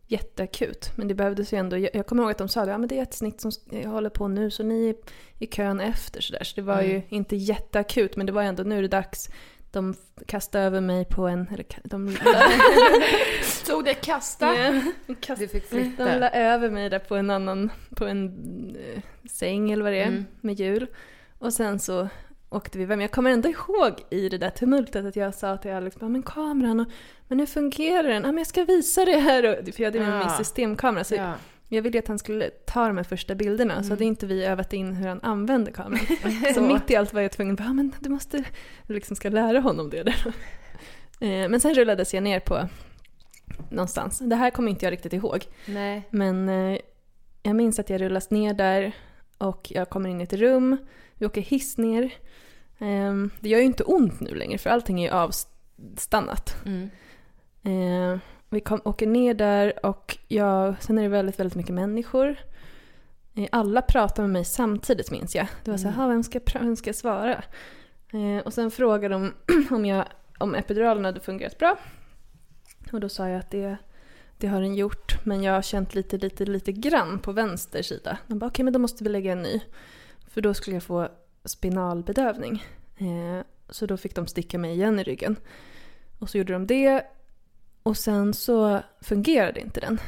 jätteakut. 0.07 0.93
Men 0.97 1.09
det 1.09 1.15
behövdes 1.15 1.53
ju 1.53 1.59
ändå, 1.59 1.79
jag 1.79 2.07
kommer 2.07 2.23
ihåg 2.23 2.31
att 2.31 2.39
de 2.39 2.49
sa 2.49 2.63
att 2.63 2.69
ja, 2.69 2.79
det 2.79 2.99
är 2.99 3.03
ett 3.03 3.15
snitt 3.15 3.41
som 3.41 3.51
jag 3.71 3.91
håller 3.91 4.11
på 4.11 4.29
nu 4.29 4.51
så 4.51 4.63
ni 4.63 4.89
är 4.89 4.95
i 5.39 5.47
kön 5.47 5.81
efter 5.81 6.21
sådär. 6.21 6.45
Så 6.45 6.57
det 6.57 6.63
var 6.63 6.79
mm. 6.79 6.91
ju 6.91 7.03
inte 7.09 7.37
jätteakut 7.37 8.17
men 8.17 8.27
det 8.27 8.33
var 8.33 8.43
ändå 8.43 8.63
nu 8.63 8.79
är 8.79 8.83
det 8.83 8.89
dags 8.89 9.29
de 9.71 9.95
kastade 10.27 10.65
över 10.65 10.81
mig 10.81 11.05
på 11.05 11.27
en... 11.27 11.49
Eller 11.53 11.67
de 11.85 12.17
Tog 13.67 13.85
det 13.85 13.95
kasta? 13.95 14.55
Yeah, 14.55 14.83
kast, 15.21 15.41
du 15.41 15.49
fick 15.49 15.65
flytta. 15.65 16.05
De 16.05 16.19
la 16.19 16.31
över 16.31 16.71
mig 16.71 16.91
där 16.91 16.99
på 16.99 17.17
en 17.17 17.31
annan... 17.31 17.71
På 17.97 18.05
en 18.05 18.29
uh, 18.77 19.03
säng 19.31 19.71
eller 19.71 19.83
vad 19.83 19.93
det 19.93 20.01
är, 20.01 20.09
mm. 20.09 20.25
med 20.41 20.61
hjul. 20.61 20.87
Och 21.39 21.53
sen 21.53 21.79
så 21.79 22.09
åkte 22.51 22.79
vi 22.79 22.85
iväg. 22.85 22.99
Men 22.99 23.03
jag 23.05 23.11
kommer 23.11 23.31
ändå 23.31 23.49
ihåg 23.49 23.93
i 24.11 24.29
det 24.29 24.39
där 24.39 24.51
tumultet 24.51 25.07
att 25.07 25.17
jag 25.17 25.35
sa 25.35 25.57
till 25.57 25.71
Alex 25.71 25.97
men 26.01 26.23
kameran, 26.23 26.81
och, 26.81 26.87
men 27.29 27.39
hur 27.39 27.47
fungerar 27.47 28.09
den? 28.09 28.23
Ja, 28.23 28.29
men 28.29 28.39
jag 28.39 28.47
ska 28.47 28.65
visa 28.65 29.05
det 29.05 29.19
här. 29.19 29.43
för 29.73 29.83
jag 29.83 29.87
hade 29.87 30.01
med 30.01 30.09
mig 30.09 30.19
min 30.19 30.37
systemkamera. 30.37 31.05
Så 31.05 31.15
ja. 31.15 31.35
Jag 31.69 31.83
ville 31.83 31.99
att 31.99 32.09
han 32.09 32.19
skulle 32.19 32.51
ta 32.51 32.87
de 32.87 32.97
här 32.97 33.05
första 33.05 33.35
bilderna 33.35 33.73
mm. 33.75 33.85
så 33.85 33.91
hade 33.91 34.05
inte 34.05 34.27
vi 34.27 34.45
övat 34.45 34.73
in 34.73 34.93
hur 34.93 35.09
han 35.09 35.21
använde 35.23 35.73
kameran. 35.73 36.07
så 36.55 36.61
mitt 36.61 36.91
i 36.91 36.97
allt 36.97 37.13
var 37.13 37.21
jag 37.21 37.33
tvungen 37.33 37.55
att 37.55 37.61
ja, 37.61 37.73
men 37.73 37.93
du 38.01 38.11
måste, 38.11 38.45
liksom 38.87 39.17
ska 39.17 39.29
lära 39.29 39.61
honom 39.61 39.91
det 39.91 40.03
där. 40.03 40.27
Eh, 41.21 41.49
men 41.49 41.61
sen 41.61 41.75
rullades 41.75 42.15
jag 42.15 42.23
ner 42.23 42.41
på 42.41 42.69
någonstans. 43.71 44.19
Det 44.19 44.37
här 44.37 44.51
kommer 44.51 44.71
inte 44.71 44.87
jag 44.87 44.93
riktigt 44.93 45.13
ihåg. 45.13 45.45
Nej. 45.67 46.03
Men 46.11 46.49
eh, 46.49 46.79
jag 47.43 47.57
minns 47.57 47.79
att 47.79 47.91
jag 47.91 48.01
rullas 48.01 48.31
ner 48.31 48.55
där 48.55 48.93
och 49.39 49.73
jag 49.75 49.91
kommer 49.91 50.09
in 50.09 50.21
i 50.21 50.25
ett 50.25 50.33
rum. 50.33 50.77
Vi 51.19 51.27
åker 51.27 51.41
hiss 51.41 51.79
ner. 51.79 52.15
Ehm, 52.79 53.31
det 53.41 53.49
gör 53.49 53.59
ju 53.59 53.65
inte 53.65 53.85
ont 53.85 54.21
nu 54.21 54.35
längre 54.35 54.59
för 54.59 54.71
allting 54.71 55.01
är 55.01 55.05
ju 55.05 55.15
avstannat. 55.15 56.57
Mm. 56.65 56.91
Eh, 57.63 58.19
vi 58.49 58.61
kom, 58.61 58.81
åker 58.85 59.07
ner 59.07 59.35
där 59.35 59.87
och 59.87 60.19
jag, 60.29 60.75
sen 60.81 60.99
är 60.99 61.03
det 61.03 61.09
väldigt, 61.09 61.41
väldigt 61.41 61.57
mycket 61.57 61.75
människor. 61.75 62.37
Eh, 63.35 63.49
alla 63.53 63.83
pratar 63.83 64.23
med 64.23 64.31
mig 64.31 64.45
samtidigt 64.45 65.11
minns 65.11 65.35
jag. 65.35 65.47
Det 65.65 65.71
var 65.71 65.79
så 65.79 65.89
här, 65.89 66.05
mm. 66.05 66.09
vem, 66.09 66.23
ska, 66.23 66.41
vem 66.53 66.77
ska 66.77 66.89
jag 66.89 66.97
svara? 66.97 67.43
Eh, 68.13 68.39
och 68.45 68.53
sen 68.53 68.71
frågade 68.71 69.15
de 69.15 69.35
om, 69.71 69.85
jag, 69.85 70.05
om 70.39 70.55
epiduralen 70.55 71.05
hade 71.05 71.21
fungerat 71.21 71.59
bra. 71.59 71.79
Och 72.93 73.01
då 73.01 73.09
sa 73.09 73.29
jag 73.29 73.39
att 73.39 73.51
det, 73.51 73.77
det 74.39 74.47
har 74.47 74.61
den 74.61 74.75
gjort, 74.75 75.25
men 75.25 75.43
jag 75.43 75.53
har 75.53 75.63
känt 75.63 75.95
lite, 75.95 76.19
lite, 76.19 76.45
lite 76.45 76.73
grann 76.73 77.19
på 77.19 77.33
vänster 77.33 77.83
sida. 77.83 78.19
De 78.27 78.39
bara, 78.39 78.47
okej 78.47 78.53
okay, 78.53 78.65
men 78.65 78.73
då 78.73 78.79
måste 78.79 79.05
vi 79.05 79.11
lägga 79.11 79.33
en 79.33 79.43
ny. 79.43 79.61
För 80.37 80.41
då 80.41 80.55
skulle 80.55 80.77
jag 80.77 80.83
få 80.83 81.09
spinalbedövning. 81.45 82.65
Eh, 82.97 83.45
så 83.69 83.87
då 83.87 83.97
fick 83.97 84.15
de 84.15 84.27
sticka 84.27 84.59
mig 84.59 84.73
igen 84.75 84.99
i 84.99 85.03
ryggen. 85.03 85.37
Och 86.19 86.31
så 86.31 86.39
gjorde 86.39 86.53
de 86.53 86.67
det 86.67 87.07
och 87.83 87.97
sen 87.97 88.35
så 88.35 88.81
fungerade 89.01 89.61
inte 89.61 89.81
den. 89.81 90.01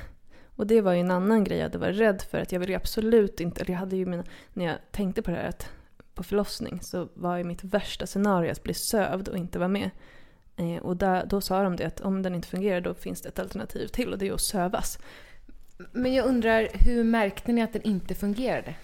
Och 0.57 0.67
det 0.67 0.81
var 0.81 0.93
ju 0.93 1.01
en 1.01 1.11
annan 1.11 1.45
grej 1.45 1.59
jag 1.59 1.75
varit 1.75 1.97
rädd 1.97 2.23
för. 2.31 2.39
Att 2.39 2.53
jag 2.53 2.61
ville 2.61 2.77
absolut 2.77 3.41
inte, 3.41 3.61
eller 3.61 3.73
jag 3.73 3.79
hade 3.79 3.97
ju 3.97 4.07
mina, 4.07 4.25
när 4.53 4.65
jag 4.65 4.77
tänkte 4.91 5.23
på 5.23 5.31
det 5.31 5.37
här 5.37 5.49
att 5.49 5.71
på 6.15 6.23
förlossning 6.23 6.81
så 6.83 7.09
var 7.15 7.37
ju 7.37 7.45
mitt 7.45 7.65
värsta 7.65 8.07
scenario 8.07 8.53
att 8.53 8.63
bli 8.63 8.75
sövd 8.75 9.29
och 9.29 9.37
inte 9.37 9.59
vara 9.59 9.69
med. 9.69 9.91
Eh, 10.57 10.77
och 10.77 10.97
där, 10.97 11.27
då 11.27 11.41
sa 11.41 11.63
de 11.63 11.77
det 11.77 11.85
att 11.85 12.01
om 12.01 12.23
den 12.23 12.35
inte 12.35 12.49
fungerar 12.49 12.81
då 12.81 12.95
finns 12.95 13.23
det 13.23 13.29
ett 13.29 13.39
alternativ 13.39 13.87
till 13.87 14.13
och 14.13 14.19
det 14.19 14.29
är 14.29 14.33
att 14.33 14.41
sövas. 14.41 14.99
Men 15.93 16.15
jag 16.15 16.27
undrar, 16.27 16.69
hur 16.73 17.05
märkte 17.05 17.53
ni 17.53 17.63
att 17.63 17.73
den 17.73 17.83
inte 17.83 18.15
fungerade? 18.15 18.75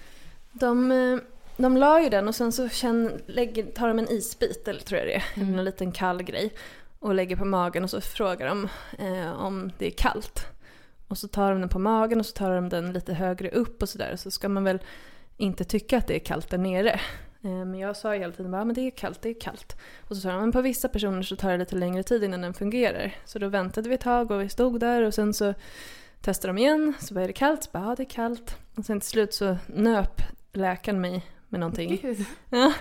De, 0.52 0.92
eh, 0.92 1.18
de 1.56 1.76
la 1.76 2.02
ju 2.02 2.08
den 2.08 2.28
och 2.28 2.34
sen 2.34 2.52
så 2.52 2.68
känn, 2.68 3.22
lägger, 3.26 3.64
tar 3.64 3.88
de 3.88 3.98
en 3.98 4.10
isbit, 4.10 4.68
eller 4.68 4.80
tror 4.80 4.98
jag 4.98 5.08
det 5.08 5.14
är, 5.14 5.24
mm. 5.36 5.58
en 5.58 5.64
liten 5.64 5.92
kall 5.92 6.22
grej. 6.22 6.52
Och 6.98 7.14
lägger 7.14 7.36
på 7.36 7.44
magen 7.44 7.84
och 7.84 7.90
så 7.90 8.00
frågar 8.00 8.46
de 8.46 8.68
eh, 8.98 9.32
om 9.32 9.72
det 9.78 9.86
är 9.86 9.90
kallt. 9.90 10.46
Och 11.08 11.18
så 11.18 11.28
tar 11.28 11.50
de 11.50 11.60
den 11.60 11.68
på 11.68 11.78
magen 11.78 12.20
och 12.20 12.26
så 12.26 12.32
tar 12.32 12.54
de 12.54 12.68
den 12.68 12.92
lite 12.92 13.14
högre 13.14 13.50
upp 13.50 13.82
och 13.82 13.88
sådär. 13.88 14.16
Så 14.16 14.30
ska 14.30 14.48
man 14.48 14.64
väl 14.64 14.78
inte 15.36 15.64
tycka 15.64 15.98
att 15.98 16.06
det 16.06 16.14
är 16.14 16.18
kallt 16.18 16.50
där 16.50 16.58
nere. 16.58 17.00
Eh, 17.44 17.64
men 17.64 17.74
jag 17.74 17.96
sa 17.96 18.12
hela 18.12 18.32
tiden 18.32 18.52
bara, 18.52 18.64
men 18.64 18.74
det 18.74 18.80
är 18.80 18.90
kallt, 18.90 19.22
det 19.22 19.28
är 19.28 19.40
kallt. 19.40 19.76
Och 20.08 20.16
så 20.16 20.22
sa 20.22 20.28
de, 20.28 20.40
men 20.40 20.52
på 20.52 20.62
vissa 20.62 20.88
personer 20.88 21.22
så 21.22 21.36
tar 21.36 21.52
det 21.52 21.58
lite 21.58 21.76
längre 21.76 22.02
tid 22.02 22.24
innan 22.24 22.40
den 22.40 22.54
fungerar. 22.54 23.14
Så 23.24 23.38
då 23.38 23.48
väntade 23.48 23.88
vi 23.88 23.94
ett 23.94 24.00
tag 24.00 24.30
och 24.30 24.40
vi 24.40 24.48
stod 24.48 24.80
där 24.80 25.02
och 25.02 25.14
sen 25.14 25.34
så 25.34 25.54
testade 26.20 26.48
de 26.48 26.58
igen. 26.58 26.94
Så 27.00 27.14
var 27.14 27.26
det 27.26 27.32
kallt, 27.32 27.64
så 27.64 27.70
bara, 27.72 27.84
ja 27.84 27.94
det 27.96 28.02
är 28.02 28.10
kallt. 28.10 28.56
Och 28.76 28.84
sen 28.84 29.00
till 29.00 29.08
slut 29.08 29.34
så 29.34 29.56
nöp 29.66 30.22
läkaren 30.52 31.00
mig 31.00 31.22
med 31.54 31.60
någonting. 31.60 31.98
Gud. 32.02 32.24
Ja, 32.50 32.72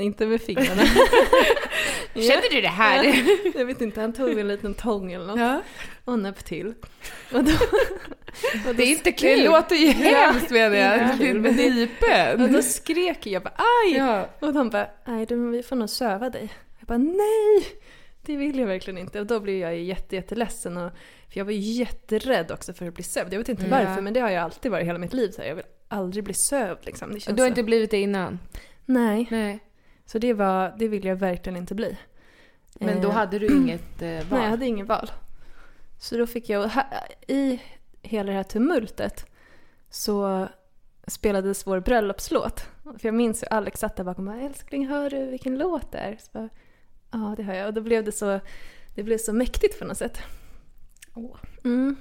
inte 0.00 0.26
med 0.26 0.40
fingrarna. 0.40 0.82
Känner 2.14 2.54
du 2.54 2.60
det 2.60 2.68
här? 2.68 3.04
Ja, 3.04 3.14
jag 3.54 3.64
vet 3.64 3.80
inte, 3.80 4.00
han 4.00 4.12
tog 4.12 4.38
en 4.38 4.48
liten 4.48 4.74
tång 4.74 5.12
eller 5.12 5.26
något 5.26 5.38
ja. 5.40 5.62
och 6.04 6.18
nöp 6.18 6.44
till. 6.44 6.74
Och 7.32 7.44
då, 7.44 7.52
och 7.52 8.60
då 8.66 8.72
det 8.72 8.82
är 8.82 8.90
inte 8.90 9.12
kul. 9.12 9.38
Det 9.38 9.48
låter 9.48 9.76
ju 9.76 9.88
hemskt 9.88 10.50
menar 10.50 10.76
jag. 10.76 10.98
Ja. 10.98 11.34
Med 11.34 11.56
nypen. 11.56 12.42
Och 12.42 12.48
då 12.48 12.62
skrek 12.62 13.26
jag 13.26 13.42
bara 13.42 13.54
aj! 13.56 13.96
Ja. 13.96 14.28
Och 14.40 14.52
de 14.52 14.70
bara, 14.70 14.88
nej 15.04 15.26
vi 15.28 15.62
får 15.62 15.76
nog 15.76 15.90
söva 15.90 16.30
dig. 16.30 16.48
Jag 16.78 16.86
bara 16.86 16.98
nej! 16.98 17.64
Det 18.22 18.36
vill 18.36 18.58
jag 18.58 18.66
verkligen 18.66 18.98
inte. 18.98 19.20
Och 19.20 19.26
då 19.26 19.40
blev 19.40 19.56
jag 19.56 19.78
jätteledsen. 20.10 20.76
Och, 20.76 20.92
för 21.32 21.38
jag 21.40 21.44
var 21.44 21.52
jätterädd 21.52 22.50
också 22.50 22.74
för 22.74 22.86
att 22.86 22.94
bli 22.94 23.04
sövd. 23.04 23.32
Jag 23.32 23.38
vet 23.38 23.48
inte 23.48 23.66
varför 23.70 24.02
men 24.02 24.12
det 24.12 24.20
har 24.20 24.30
jag 24.30 24.42
alltid 24.42 24.70
varit 24.70 24.86
hela 24.86 24.98
mitt 24.98 25.12
liv. 25.12 25.30
Så 25.30 25.42
här. 25.42 25.48
Jag 25.48 25.54
vill 25.54 25.64
aldrig 25.88 26.24
bli 26.24 26.34
sövd 26.34 26.78
liksom. 26.86 27.10
du 27.10 27.30
har 27.30 27.36
så. 27.36 27.46
inte 27.46 27.62
blivit 27.62 27.90
det 27.90 28.00
innan? 28.00 28.38
Nej. 28.84 29.26
nej. 29.30 29.58
Så 30.06 30.18
det, 30.18 30.32
var, 30.32 30.74
det 30.78 30.88
vill 30.88 31.04
jag 31.04 31.16
verkligen 31.16 31.56
inte 31.56 31.74
bli. 31.74 31.96
Men 32.74 33.02
då 33.02 33.08
eh, 33.08 33.14
hade 33.14 33.38
du 33.38 33.46
inget 33.56 34.02
eh, 34.02 34.10
val? 34.10 34.24
Nej, 34.30 34.42
jag 34.42 34.50
hade 34.50 34.66
inget 34.66 34.86
val. 34.86 35.10
Så 35.98 36.16
då 36.16 36.26
fick 36.26 36.48
jag, 36.48 36.70
i 37.28 37.60
hela 38.02 38.30
det 38.30 38.36
här 38.36 38.42
tumultet 38.42 39.26
så 39.90 40.48
spelades 41.06 41.66
vår 41.66 41.80
bröllopslåt. 41.80 42.66
För 42.82 43.08
jag 43.08 43.14
minns 43.14 43.42
hur 43.42 43.52
Alex 43.52 43.80
satt 43.80 43.96
där 43.96 44.04
bakom 44.04 44.28
och 44.28 44.34
bara 44.34 44.44
älskling 44.44 44.86
hör 44.86 45.10
du 45.10 45.26
vilken 45.26 45.58
låt 45.58 45.92
det 45.92 45.98
är? 45.98 46.16
Så 46.16 46.30
bara, 46.32 46.48
ja 47.10 47.34
det 47.36 47.42
hör 47.42 47.54
jag. 47.54 47.66
Och 47.66 47.74
då 47.74 47.80
blev 47.80 48.04
det 48.04 48.12
så, 48.12 48.40
det 48.94 49.02
blev 49.02 49.18
så 49.18 49.32
mäktigt 49.32 49.78
på 49.78 49.84
något 49.84 49.98
sätt. 49.98 50.18
Mm. 51.64 51.96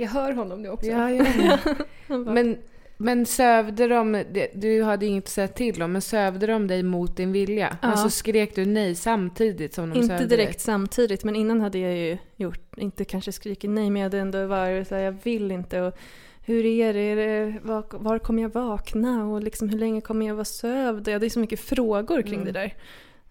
Jag 0.00 0.08
hör 0.08 0.32
honom 0.32 0.62
nu 0.62 0.68
också. 0.68 0.86
Ja, 0.86 1.10
ja, 1.10 1.26
ja. 1.38 1.76
Men 2.16 2.56
men 3.00 3.26
sövde 3.26 3.88
de, 3.88 4.24
du 4.54 4.82
hade 4.82 5.06
inget 5.06 5.24
att 5.24 5.30
säga 5.30 5.48
till 5.48 5.82
om, 5.82 5.92
men 5.92 6.02
sövde 6.02 6.46
de 6.46 6.66
dig 6.66 6.82
mot 6.82 7.16
din 7.16 7.32
vilja? 7.32 7.76
Ja. 7.82 7.88
Alltså 7.88 8.10
skrek 8.10 8.54
du 8.54 8.66
nej 8.66 8.94
samtidigt 8.94 9.74
som 9.74 9.90
de 9.90 9.96
inte 9.96 10.08
sövde 10.08 10.22
Inte 10.22 10.36
direkt 10.36 10.52
dig? 10.52 10.60
samtidigt, 10.60 11.24
men 11.24 11.36
innan 11.36 11.60
hade 11.60 11.78
jag 11.78 11.96
ju 11.96 12.18
gjort, 12.36 12.78
inte 12.78 13.04
kanske 13.04 13.32
skrikit 13.32 13.70
nej, 13.70 13.90
men 13.90 14.02
jag 14.02 14.06
hade 14.06 14.18
ändå 14.18 14.46
varit 14.46 14.88
såhär, 14.88 15.02
jag 15.02 15.16
vill 15.22 15.50
inte. 15.50 15.80
Och 15.80 15.98
hur 16.44 16.64
är 16.64 16.94
det? 16.94 17.00
Är 17.00 17.16
det 17.16 17.58
var, 17.62 17.84
var, 17.90 18.18
kommer 18.18 18.42
jag 18.42 18.52
vakna? 18.52 19.24
Och 19.26 19.42
liksom, 19.42 19.68
hur 19.68 19.78
länge 19.78 20.00
kommer 20.00 20.26
jag 20.26 20.34
vara 20.34 20.44
sövd? 20.44 21.08
Jag 21.08 21.12
hade 21.12 21.30
så 21.30 21.40
mycket 21.40 21.60
frågor 21.60 22.22
kring 22.22 22.40
mm. 22.40 22.52
det 22.52 22.52
där. 22.52 22.74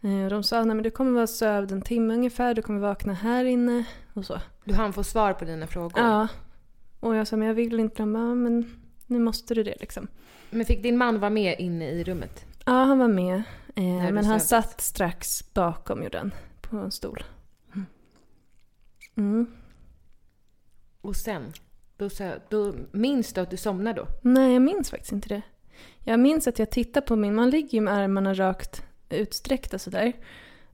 Eh, 0.02 0.24
och 0.24 0.30
de 0.30 0.44
sa, 0.44 0.64
nej 0.64 0.76
men 0.76 0.84
du 0.84 0.92
kommer 0.92 1.12
vara 1.12 1.28
sövd 1.28 1.72
en 1.72 1.82
timme 1.82 2.14
ungefär, 2.14 2.54
du 2.54 2.62
kommer 2.62 2.80
vakna 2.80 3.14
här 3.14 3.46
inne 3.46 3.84
och 4.14 4.26
så. 4.26 4.40
Du 4.64 4.74
hann 4.74 4.94
få 4.94 5.04
svar 5.04 5.34
på 5.34 5.46
dina 5.46 5.68
frågor? 5.68 6.04
Ja. 6.04 6.28
Och 7.08 7.16
jag 7.16 7.28
sa, 7.28 7.38
men 7.38 7.48
jag 7.48 7.56
vill 7.56 7.80
inte. 7.80 8.06
Bara, 8.06 8.36
men 8.36 8.80
nu 9.08 9.20
måste 9.20 9.54
du 9.54 9.64
det 9.64 9.76
liksom. 9.80 10.08
Men 10.50 10.66
fick 10.66 10.84
din 10.84 10.98
man 10.98 11.20
vara 11.20 11.30
med 11.30 11.60
inne 11.60 11.90
i 11.92 12.04
rummet? 12.04 12.46
Ja, 12.66 12.72
han 12.72 13.00
var 13.00 13.08
med. 13.08 13.44
Eh, 13.76 14.12
men 14.12 14.26
han 14.26 14.40
satt 14.40 14.82
strax 14.82 15.54
bakom 15.54 16.04
gjorde 16.04 16.18
han, 16.18 16.32
på 16.62 16.78
en 16.78 16.92
stol. 16.92 17.24
Mm. 17.74 17.86
mm. 19.16 19.48
Och 21.02 21.16
sen? 21.16 21.54
Då, 21.98 22.10
då, 22.50 22.74
minns 22.92 23.34
du 23.34 23.42
att 23.42 23.50
du 23.50 23.58
somnade 23.58 24.02
då? 24.02 24.08
Nej, 24.22 24.54
jag 24.54 24.62
minns 24.62 24.90
faktiskt 24.90 25.12
inte 25.12 25.30
det. 25.30 25.42
Jag 26.04 26.20
minns 26.20 26.48
att 26.48 26.60
jag 26.60 26.70
tittar 26.70 27.02
på 27.02 27.16
min, 27.16 27.36
man 27.36 27.50
ligger 27.50 27.74
ju 27.74 27.82
med 27.82 27.94
armarna 27.94 28.34
rakt 28.34 28.84
utsträckta 29.10 29.80
sådär. 29.80 30.14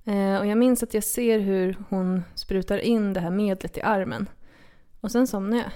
Eh, 0.03 0.37
och 0.37 0.47
jag 0.47 0.57
minns 0.57 0.83
att 0.83 0.93
jag 0.93 1.03
ser 1.03 1.39
hur 1.39 1.77
hon 1.89 2.23
sprutar 2.35 2.77
in 2.77 3.13
det 3.13 3.19
här 3.19 3.31
medlet 3.31 3.77
i 3.77 3.81
armen. 3.81 4.29
Och 5.01 5.11
sen 5.11 5.27
somnar 5.27 5.57
jag. 5.57 5.71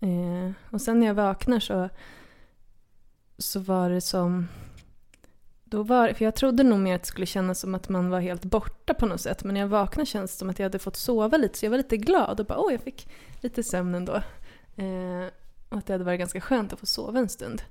Eh, 0.00 0.52
och 0.70 0.80
sen 0.80 1.00
när 1.00 1.06
jag 1.06 1.14
vaknar 1.14 1.60
så, 1.60 1.88
så 3.38 3.60
var 3.60 3.90
det 3.90 4.00
som... 4.00 4.48
Då 5.64 5.82
var, 5.82 6.12
för 6.12 6.24
jag 6.24 6.34
trodde 6.34 6.62
nog 6.62 6.78
mer 6.78 6.94
att 6.94 7.02
det 7.02 7.08
skulle 7.08 7.26
kännas 7.26 7.60
som 7.60 7.74
att 7.74 7.88
man 7.88 8.10
var 8.10 8.20
helt 8.20 8.44
borta 8.44 8.94
på 8.94 9.06
något 9.06 9.20
sätt. 9.20 9.44
Men 9.44 9.54
när 9.54 9.60
jag 9.60 9.68
vaknade 9.68 10.06
kändes 10.06 10.32
det 10.32 10.38
som 10.38 10.50
att 10.50 10.58
jag 10.58 10.64
hade 10.64 10.78
fått 10.78 10.96
sova 10.96 11.36
lite. 11.36 11.58
Så 11.58 11.66
jag 11.66 11.70
var 11.70 11.78
lite 11.78 11.96
glad 11.96 12.40
och 12.40 12.46
bara 12.46 12.58
åh, 12.58 12.72
jag 12.72 12.80
fick 12.80 13.08
lite 13.40 13.62
sömn 13.62 13.94
ändå. 13.94 14.14
Eh, 14.76 15.26
och 15.68 15.78
att 15.78 15.86
det 15.86 15.92
hade 15.92 16.04
varit 16.04 16.18
ganska 16.18 16.40
skönt 16.40 16.72
att 16.72 16.80
få 16.80 16.86
sova 16.86 17.18
en 17.18 17.28
stund. 17.28 17.62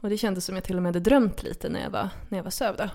Och 0.00 0.08
det 0.08 0.16
kändes 0.16 0.44
som 0.44 0.54
att 0.54 0.56
jag 0.56 0.64
till 0.64 0.76
och 0.76 0.82
med 0.82 0.88
hade 0.94 1.10
drömt 1.10 1.42
lite 1.42 1.68
när 1.68 1.80
jag 1.80 1.90
var, 1.90 2.08
när 2.28 2.38
jag 2.38 2.44
var 2.44 2.50
sövd. 2.50 2.80
Eh, 2.80 2.90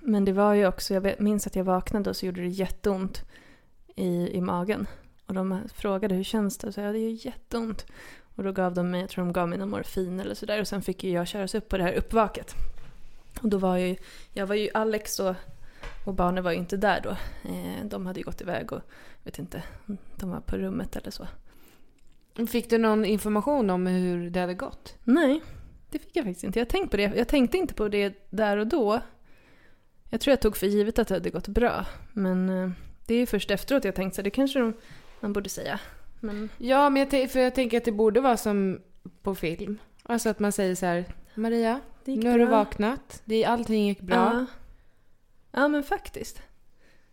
men 0.00 0.24
det 0.24 0.32
var 0.32 0.54
ju 0.54 0.66
också, 0.66 0.94
jag 0.94 1.20
minns 1.20 1.46
att 1.46 1.56
jag 1.56 1.64
vaknade 1.64 2.10
och 2.10 2.16
så 2.16 2.26
gjorde 2.26 2.40
det 2.40 2.48
jätteont 2.48 3.24
i, 3.96 4.36
i 4.36 4.40
magen. 4.40 4.86
Och 5.28 5.34
de 5.34 5.60
frågade 5.74 6.14
hur 6.14 6.24
känns 6.24 6.58
det? 6.58 6.66
Och 6.66 6.74
så 6.74 6.80
jag, 6.80 6.94
det 6.94 6.98
gör 6.98 7.26
jätteont. 7.26 7.86
Och 8.34 8.44
då 8.44 8.52
gav 8.52 8.74
de 8.74 8.90
mig, 8.90 9.00
jag 9.00 9.10
tror 9.10 9.24
de 9.24 9.32
gav 9.32 9.48
mig 9.48 9.58
någon 9.58 9.70
morfin 9.70 10.20
eller 10.20 10.34
sådär. 10.34 10.60
Och 10.60 10.68
sen 10.68 10.82
fick 10.82 11.04
ju 11.04 11.10
jag 11.10 11.28
köras 11.28 11.54
upp 11.54 11.68
på 11.68 11.76
det 11.76 11.82
här 11.82 11.92
uppvaket. 11.92 12.54
Och 13.42 13.48
då 13.48 13.58
var 13.58 13.76
ju, 13.76 13.96
jag 14.32 14.46
var 14.46 14.54
ju 14.54 14.68
Alex 14.74 15.20
och, 15.20 15.34
och 16.06 16.14
barnen 16.14 16.44
var 16.44 16.52
ju 16.52 16.58
inte 16.58 16.76
där 16.76 17.00
då. 17.00 17.10
Eh, 17.50 17.84
de 17.84 18.06
hade 18.06 18.20
ju 18.20 18.24
gått 18.24 18.40
iväg 18.40 18.72
och, 18.72 18.80
vet 19.24 19.38
inte, 19.38 19.62
de 20.16 20.30
var 20.30 20.40
på 20.40 20.56
rummet 20.56 20.96
eller 20.96 21.10
så. 21.10 21.26
Fick 22.48 22.70
du 22.70 22.78
någon 22.78 23.04
information 23.04 23.70
om 23.70 23.86
hur 23.86 24.30
det 24.30 24.40
hade 24.40 24.54
gått? 24.54 24.94
Nej, 25.04 25.40
det 25.90 25.98
fick 25.98 26.16
jag 26.16 26.24
faktiskt 26.24 26.44
inte. 26.44 26.58
Jag 26.58 26.68
tänkte 26.68 26.90
på 26.90 26.96
det. 26.96 27.16
Jag 27.16 27.28
tänkte 27.28 27.58
inte 27.58 27.74
på 27.74 27.88
det 27.88 28.14
där 28.30 28.56
och 28.56 28.66
då. 28.66 29.00
Jag 30.10 30.20
tror 30.20 30.32
jag 30.32 30.40
tog 30.40 30.56
för 30.56 30.66
givet 30.66 30.98
att 30.98 31.08
det 31.08 31.14
hade 31.14 31.30
gått 31.30 31.48
bra. 31.48 31.86
Men 32.12 32.48
eh, 32.48 32.70
det 33.06 33.14
är 33.14 33.18
ju 33.18 33.26
först 33.26 33.50
efteråt 33.50 33.84
jag 33.84 33.94
tänkte 33.94 34.16
så 34.16 34.22
det 34.22 34.30
kanske 34.30 34.58
de 34.58 34.74
man 35.20 35.32
borde 35.32 35.48
säga. 35.48 35.80
Men... 36.20 36.48
Ja, 36.58 36.90
men 36.90 37.06
jag, 37.10 37.30
för 37.30 37.40
jag 37.40 37.54
tänker 37.54 37.78
att 37.78 37.84
det 37.84 37.92
borde 37.92 38.20
vara 38.20 38.36
som 38.36 38.80
på 39.22 39.34
film. 39.34 39.78
Alltså 40.02 40.28
att 40.28 40.38
man 40.38 40.52
säger 40.52 40.74
så 40.74 40.86
här, 40.86 41.04
Maria, 41.34 41.80
nu 42.04 42.30
har 42.30 42.38
du 42.38 42.46
vaknat. 42.46 43.22
Det, 43.24 43.44
allting 43.44 43.86
gick 43.86 44.00
bra. 44.00 44.16
Ja. 44.16 44.46
ja, 45.60 45.68
men 45.68 45.82
faktiskt. 45.82 46.42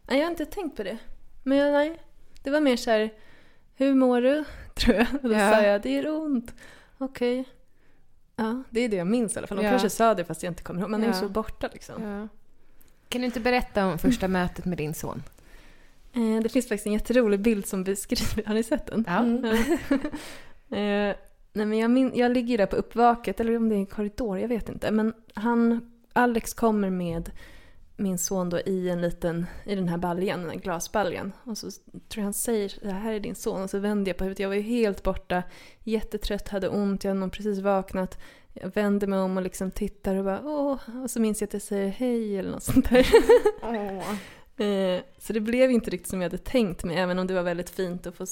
Nej, 0.03 0.17
jag 0.17 0.25
har 0.25 0.31
inte 0.31 0.45
tänkt 0.45 0.77
på 0.77 0.83
det. 0.83 0.97
Men 1.43 1.57
jag, 1.57 1.71
nej, 1.71 2.01
det 2.43 2.49
var 2.51 2.59
mer 2.59 2.77
så 2.77 2.91
här, 2.91 3.13
hur 3.75 3.93
mår 3.93 4.21
du? 4.21 4.43
Tror 4.75 4.95
jag. 4.95 5.07
Och 5.23 5.29
då 5.29 5.35
ja. 5.35 5.51
sa 5.51 5.61
jag, 5.61 5.81
det 5.81 5.91
gör 5.91 6.09
ont. 6.09 6.53
Okej. 6.97 7.39
Okay. 7.39 7.51
Ja, 8.35 8.63
det 8.69 8.79
är 8.79 8.89
det 8.89 8.95
jag 8.95 9.07
minns 9.07 9.35
i 9.35 9.37
alla 9.37 9.47
fall. 9.47 9.57
De 9.57 9.63
ja. 9.63 9.69
kanske 9.69 9.89
sa 9.89 10.13
det 10.13 10.25
fast 10.25 10.43
jag 10.43 10.51
inte 10.51 10.63
kommer 10.63 10.81
ihåg. 10.81 10.89
Man 10.89 11.03
är 11.03 11.07
ju 11.07 11.13
så 11.13 11.29
borta 11.29 11.69
liksom. 11.73 12.29
Kan 13.09 13.21
du 13.21 13.25
inte 13.25 13.39
berätta 13.39 13.85
om 13.85 13.97
första 13.97 14.27
mötet 14.27 14.65
med 14.65 14.77
din 14.77 14.93
son? 14.93 15.23
Eh, 16.15 16.43
det 16.43 16.49
finns 16.49 16.67
faktiskt 16.67 16.87
en 16.87 16.93
jätterolig 16.93 17.39
bild 17.39 17.65
som 17.65 17.83
beskriver, 17.83 18.47
har 18.47 18.53
ni 18.53 18.63
sett 18.63 18.85
den? 18.85 19.03
Ja. 19.07 19.17
Mm. 19.17 19.57
nej 21.53 21.65
men 21.65 21.77
jag, 21.77 21.91
min, 21.91 22.11
jag 22.15 22.31
ligger 22.31 22.57
där 22.57 22.65
på 22.65 22.75
uppvaket, 22.75 23.39
eller 23.39 23.57
om 23.57 23.69
det 23.69 23.75
är 23.75 23.79
en 23.79 23.85
korridor, 23.85 24.39
jag 24.39 24.47
vet 24.47 24.69
inte. 24.69 24.91
Men 24.91 25.13
han, 25.33 25.91
Alex 26.13 26.53
kommer 26.53 26.89
med 26.89 27.31
min 27.97 28.17
son 28.17 28.49
då 28.49 28.59
i 28.59 28.89
en 28.89 29.01
liten, 29.01 29.45
i 29.65 29.75
den 29.75 29.87
här 29.87 29.97
baljan, 29.97 30.41
den 30.41 30.49
här 30.49 30.57
glasbaljan. 30.57 31.31
Och 31.43 31.57
så 31.57 31.71
tror 31.71 32.21
jag 32.21 32.23
han 32.23 32.33
säger 32.33 32.73
det 32.81 32.91
här 32.91 33.13
är 33.13 33.19
din 33.19 33.35
son. 33.35 33.63
Och 33.63 33.69
så 33.69 33.79
vänder 33.79 34.09
jag 34.09 34.17
på 34.17 34.23
huvudet. 34.23 34.39
Jag 34.39 34.49
var 34.49 34.55
ju 34.55 34.61
helt 34.61 35.03
borta, 35.03 35.43
jättetrött, 35.83 36.49
hade 36.49 36.69
ont, 36.69 37.03
jag 37.03 37.11
hade 37.11 37.19
nog 37.19 37.31
precis 37.31 37.59
vaknat. 37.59 38.17
Jag 38.53 38.75
vänder 38.75 39.07
mig 39.07 39.19
om 39.19 39.37
och 39.37 39.43
liksom 39.43 39.71
tittar 39.71 40.15
och 40.15 40.25
bara 40.25 40.41
åh. 40.43 41.03
Och 41.03 41.11
så 41.11 41.19
minns 41.19 41.41
jag 41.41 41.47
att 41.47 41.53
jag 41.53 41.61
säger 41.61 41.89
hej 41.89 42.39
eller 42.39 42.51
något 42.51 42.63
sånt 42.63 42.89
där. 42.89 43.07
så 45.17 45.33
det 45.33 45.39
blev 45.39 45.71
inte 45.71 45.89
riktigt 45.89 46.09
som 46.09 46.21
jag 46.21 46.29
hade 46.29 46.43
tänkt 46.43 46.83
mig, 46.83 46.97
även 46.97 47.19
om 47.19 47.27
det 47.27 47.33
var 47.33 47.43
väldigt 47.43 47.69
fint. 47.69 48.07
att 48.07 48.15
få, 48.15 48.25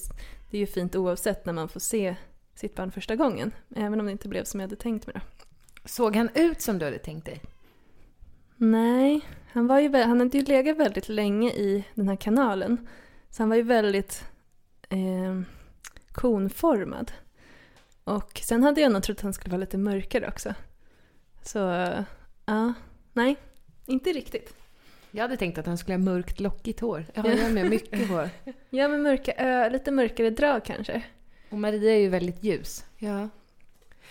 det 0.51 0.57
är 0.57 0.59
ju 0.59 0.67
fint 0.67 0.95
oavsett 0.95 1.45
när 1.45 1.53
man 1.53 1.69
får 1.69 1.80
se 1.80 2.15
sitt 2.55 2.76
barn 2.76 2.91
första 2.91 3.15
gången. 3.15 3.51
Även 3.76 3.99
om 3.99 4.05
det 4.05 4.11
inte 4.11 4.28
blev 4.28 4.43
som 4.43 4.59
jag 4.59 4.67
hade 4.67 4.76
tänkt 4.76 5.07
mig. 5.07 5.15
Då. 5.15 5.21
Såg 5.86 6.15
han 6.15 6.30
ut 6.36 6.61
som 6.61 6.80
du 6.80 6.86
hade 6.86 6.97
tänkt 6.97 7.26
dig? 7.26 7.41
Nej, 8.57 9.21
han, 9.51 9.67
var 9.67 9.80
ju, 9.80 9.95
han 9.95 10.19
hade 10.19 10.38
ju 10.38 10.43
legat 10.43 10.78
väldigt 10.78 11.09
länge 11.09 11.49
i 11.51 11.84
den 11.93 12.07
här 12.07 12.15
kanalen. 12.15 12.88
Så 13.30 13.43
han 13.43 13.49
var 13.49 13.55
ju 13.55 13.63
väldigt 13.63 14.24
eh, 14.89 15.41
konformad. 16.11 17.11
Och 18.03 18.41
sen 18.43 18.63
hade 18.63 18.82
jag 18.82 18.91
nog 18.91 19.03
trott 19.03 19.17
att 19.17 19.24
han 19.24 19.34
skulle 19.34 19.51
vara 19.51 19.59
lite 19.59 19.78
mörkare 19.78 20.28
också. 20.28 20.53
Så, 21.41 21.59
ja, 22.45 22.74
nej, 23.13 23.36
inte 23.86 24.09
riktigt. 24.09 24.62
Jag 25.16 25.22
hade 25.24 25.38
tänkt 25.38 25.57
att 25.57 25.66
han 25.66 25.78
skulle 25.78 25.93
ha 25.93 26.03
mörkt 26.03 26.39
lockigt 26.39 26.80
hår. 26.80 27.05
Jag 27.14 27.24
har 27.24 27.49
med 27.49 27.70
mycket 27.70 28.09
hår. 28.09 28.30
Ja, 28.70 28.88
men 28.88 29.01
mörka, 29.01 29.32
ö, 29.32 29.70
lite 29.70 29.91
mörkare 29.91 30.30
drag 30.30 30.66
kanske. 30.66 31.03
Och 31.49 31.57
Maria 31.57 31.93
är 31.93 31.99
ju 31.99 32.09
väldigt 32.09 32.43
ljus. 32.43 32.86
Ja. 32.97 33.30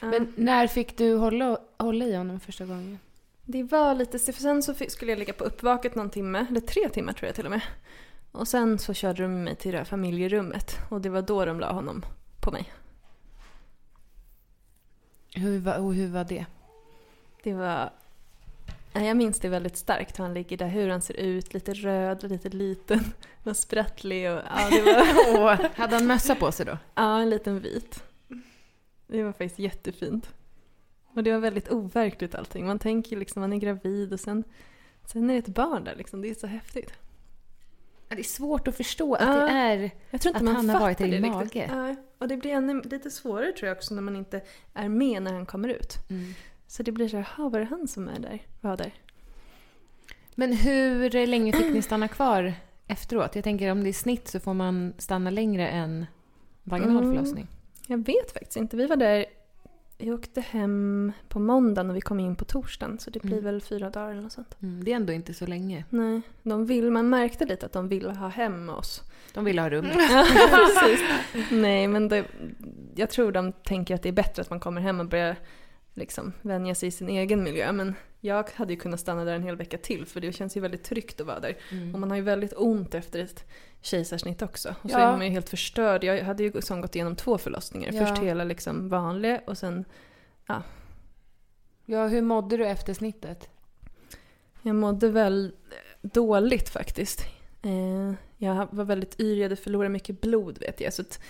Men 0.01 0.33
när 0.37 0.67
fick 0.67 0.99
du 0.99 1.15
hålla, 1.15 1.59
hålla 1.79 2.05
i 2.05 2.15
honom 2.15 2.41
första 2.41 2.65
gången? 2.65 2.99
Det 3.45 3.63
var 3.63 3.95
lite, 3.95 4.19
för 4.19 4.33
sen 4.33 4.63
så 4.63 4.75
skulle 4.89 5.13
jag 5.13 5.19
ligga 5.19 5.33
på 5.33 5.45
uppvaket 5.45 5.95
någon 5.95 6.11
timme, 6.11 6.47
eller 6.51 6.61
tre 6.61 6.89
timmar 6.89 7.13
tror 7.13 7.27
jag 7.27 7.35
till 7.35 7.45
och 7.45 7.51
med. 7.51 7.63
Och 8.33 8.49
sen 8.49 8.79
så 8.79 8.95
körde 8.95 9.23
de 9.23 9.45
mig 9.45 9.55
till 9.57 9.73
det 9.73 9.79
här 9.79 9.85
familjerummet 9.85 10.77
och 10.91 11.01
det 11.01 11.09
var 11.09 11.23
då 11.23 11.45
de 11.45 11.61
la 11.61 11.73
honom 11.73 12.05
på 12.41 12.51
mig. 12.51 12.73
Hur 15.35 15.59
var, 15.59 15.79
och 15.79 15.95
hur 15.95 16.09
var 16.09 16.25
det? 16.25 16.47
Det 17.43 17.55
var... 17.55 17.91
Jag 18.93 19.17
minns 19.17 19.41
det 19.41 19.49
väldigt 19.49 19.77
starkt 19.77 20.19
hur 20.19 20.25
han 20.25 20.35
ligger 20.35 20.57
där, 20.57 20.69
hur 20.69 20.89
han 20.89 21.03
ser 21.03 21.15
ut, 21.15 21.55
lite 21.55 21.75
röd, 21.75 22.31
lite 22.31 22.49
liten, 22.49 23.01
var 23.43 23.55
sprattlig 23.55 24.31
och 24.31 24.41
ja, 24.51 24.71
det 24.71 24.83
var... 25.39 25.69
Hade 25.79 25.95
han 25.95 26.07
mössa 26.07 26.35
på 26.35 26.53
sig 26.53 26.67
då? 26.67 26.79
Ja, 26.95 27.21
en 27.21 27.31
liten 27.31 27.61
vit. 27.61 28.03
Det 29.07 29.25
var 29.25 29.33
faktiskt 29.33 29.59
jättefint. 29.59 30.31
Och 31.15 31.23
det 31.23 31.33
var 31.33 31.39
väldigt 31.39 31.69
overkligt 31.69 32.35
allting. 32.35 32.67
Man 32.67 32.79
tänker 32.79 33.17
liksom, 33.17 33.41
man 33.41 33.53
är 33.53 33.57
gravid 33.57 34.13
och 34.13 34.21
sen, 34.21 34.45
sen 35.05 35.31
är 35.31 35.35
det 35.35 35.39
ett 35.39 35.55
barn 35.55 35.85
där 35.85 35.97
liksom. 35.97 36.23
Det 36.23 36.31
är 36.31 36.35
så 36.35 36.47
häftigt. 36.47 36.93
Det 38.09 38.19
är 38.19 38.23
svårt 38.23 38.69
att 38.69 38.77
förstå 38.77 39.15
att 39.15 39.21
det 39.21 39.53
är 39.53 39.91
jag 40.11 40.21
tror 40.21 40.37
inte 40.37 40.51
att 40.51 40.57
han 40.57 40.71
har 40.71 40.81
varit 40.81 41.01
i 41.01 41.05
din 41.05 41.13
riktigt. 41.13 41.71
mage. 41.71 41.71
Ja, 41.71 41.95
och 42.19 42.29
det 42.29 42.37
blir 42.37 42.51
ännu 42.51 42.83
lite 42.83 43.11
svårare 43.11 43.53
tror 43.53 43.69
jag 43.69 43.77
också 43.77 43.95
när 43.95 44.03
man 44.03 44.17
inte 44.17 44.41
är 44.75 44.89
med 44.89 45.23
när 45.23 45.33
han 45.33 45.47
kommer 45.47 45.69
ut. 45.69 45.97
Mm. 46.11 46.35
Så 46.73 46.83
det 46.83 46.93
blir 46.93 47.09
så 47.09 47.17
här, 47.17 47.49
var 47.51 47.59
det 47.61 47.65
han 47.67 47.89
som 47.89 48.09
är 48.09 48.19
där? 48.19 48.43
Var 48.61 48.77
där? 48.77 48.93
Men 50.35 50.53
hur 50.53 51.27
länge 51.27 51.53
fick 51.53 51.73
ni 51.75 51.83
stanna 51.83 52.09
kvar 52.09 52.55
efteråt? 52.87 53.35
Jag 53.35 53.45
tänker 53.45 53.71
om 53.73 53.83
det 53.85 53.89
är 53.89 53.93
snitt 53.93 54.29
så 54.29 54.41
får 54.41 54.55
man 54.55 54.93
stanna 54.99 55.31
längre 55.31 55.69
än 55.69 56.07
vaginal 56.65 57.03
Mm. 57.05 57.15
förlossning. 57.15 57.47
Jag 57.87 57.99
vet 58.07 58.33
faktiskt 58.33 58.57
inte. 58.57 58.77
Vi 58.77 58.87
var 58.87 58.97
där, 58.97 59.25
vi 59.99 60.13
åkte 60.13 60.41
hem 60.41 61.13
på 61.29 61.39
måndagen 61.39 61.91
och 61.91 61.97
vi 61.97 62.01
kom 62.01 62.21
in 62.21 62.37
på 62.37 62.45
torsdagen. 62.45 62.99
Så 62.99 63.11
det 63.11 63.23
blir 63.23 63.33
Mm. 63.33 63.45
väl 63.45 63.61
fyra 63.61 63.91
dagar 63.91 64.11
eller 64.11 64.23
något 64.23 64.33
sånt. 64.33 64.57
Mm, 64.63 64.85
det 64.85 64.93
är 64.93 64.97
ändå 64.97 65.13
inte 65.13 65.35
så 65.35 65.47
länge. 65.47 65.85
Nej, 65.91 66.21
de 66.43 66.67
vill, 66.67 66.91
man 66.91 67.09
märkte 67.11 67.45
lite 67.47 67.67
att 67.67 67.73
de 67.73 67.89
ville 67.89 68.13
ha 68.15 68.29
hem 68.29 68.69
oss. 68.71 69.03
De 69.35 69.45
vill 69.45 69.59
ha 69.59 69.71
rummet. 69.71 69.97
Ja, 70.11 70.27
precis. 70.59 71.01
Nej, 71.51 71.89
men 71.89 72.09
det, 72.09 72.25
jag 72.95 73.11
tror 73.11 73.33
de 73.33 73.53
tänker 73.53 73.95
att 73.95 74.03
det 74.03 74.09
är 74.09 74.13
bättre 74.13 74.43
att 74.43 74.51
man 74.51 74.61
kommer 74.61 74.81
hem 74.81 75.01
och 75.01 75.07
börjar 75.07 75.37
liksom 75.95 76.33
vänja 76.43 76.75
sig 76.75 76.89
i 76.89 76.93
sin 76.93 77.09
egen 77.09 77.45
miljö. 77.45 77.73
Men 77.73 77.95
jag 78.21 78.51
hade 78.55 78.73
ju 78.73 78.79
kunnat 78.79 79.01
stanna 79.01 79.25
där 79.25 79.35
en 79.35 79.43
hel 79.43 79.57
vecka 79.57 79.79
till 79.79 80.07
för 80.07 80.21
det 80.21 80.33
känns 80.33 80.57
ju 80.57 80.61
väldigt 80.61 80.85
tryggt 80.85 81.21
att 81.21 81.27
vara 81.27 81.41
där. 81.41 81.57
Mm. 81.71 81.95
Och 81.95 82.01
man 82.01 82.11
har 82.11 82.17
ju 82.17 82.23
väldigt 82.23 82.53
ont 82.57 82.95
efter 82.95 83.19
ett 83.19 83.45
kejsarsnitt 83.81 84.43
också. 84.43 84.75
Och 84.83 84.91
så 84.91 84.99
Ja. 84.99 85.13
är 85.13 85.17
man 85.17 85.27
ju 85.27 85.33
helt 85.33 85.49
förstörd. 85.49 86.05
Jag 86.05 86.25
hade 86.25 86.43
ju 86.43 86.63
som 86.63 86.81
gått 86.81 86.95
igenom 86.95 87.17
två 87.17 87.39
förlossningar. 87.39 87.93
Ja. 87.93 88.07
Först 88.07 88.23
hela 88.23 88.45
liksom 88.45 88.89
vanliga 88.89 89.41
och 89.47 89.59
sen 89.59 89.85
Ja, 91.85 92.07
hur 92.07 92.23
mådde 92.23 92.57
du 92.57 92.67
efter 92.67 92.95
snittet? 92.95 93.49
Jag 94.63 94.75
mådde 94.75 95.09
väl 95.09 95.53
dåligt 96.03 96.69
faktiskt. 96.69 97.21
Eh, 97.63 98.15
jag 98.37 98.69
var 98.71 98.85
väldigt 98.85 99.21
yr, 99.21 99.37
jag 99.37 99.43
hade 99.43 99.57
förlorat 99.57 99.91
mycket 99.91 100.21
blod 100.21 100.59
vet 100.59 100.81
jag. 100.81 100.93
Så 100.93 101.03
att 101.03 101.21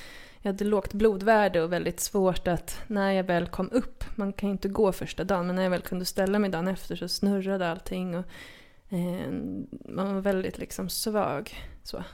jag 0.43 0.53
hade 0.53 0.65
lågt 0.65 0.93
blodvärde 0.93 1.63
och 1.63 1.73
väldigt 1.73 2.01
svårt 2.01 2.49
att, 2.49 2.81
när 2.87 3.13
jag 3.13 3.25
väl 3.25 3.47
kom 3.47 3.71
upp, 3.73 4.05
man 4.17 4.33
kan 4.33 4.49
ju 4.49 4.53
inte 4.53 4.69
gå 4.69 4.93
första 4.93 5.25
dagen, 5.25 5.47
men 5.47 5.57
när 5.57 5.63
jag 5.63 5.71
väl 5.71 5.83
kunde 5.83 6.05
ställa 6.05 6.39
mig 6.39 6.51
dagen 6.51 6.69
efter 6.69 6.97
så 6.97 7.09
snurrade 7.09 7.71
allting. 7.71 8.17
Och, 8.17 8.25
eh, 8.89 9.33
man 9.89 10.15
var 10.15 10.21
väldigt 10.21 10.59
liksom 10.59 10.89
svag. 10.89 11.55
Så. 11.83 12.05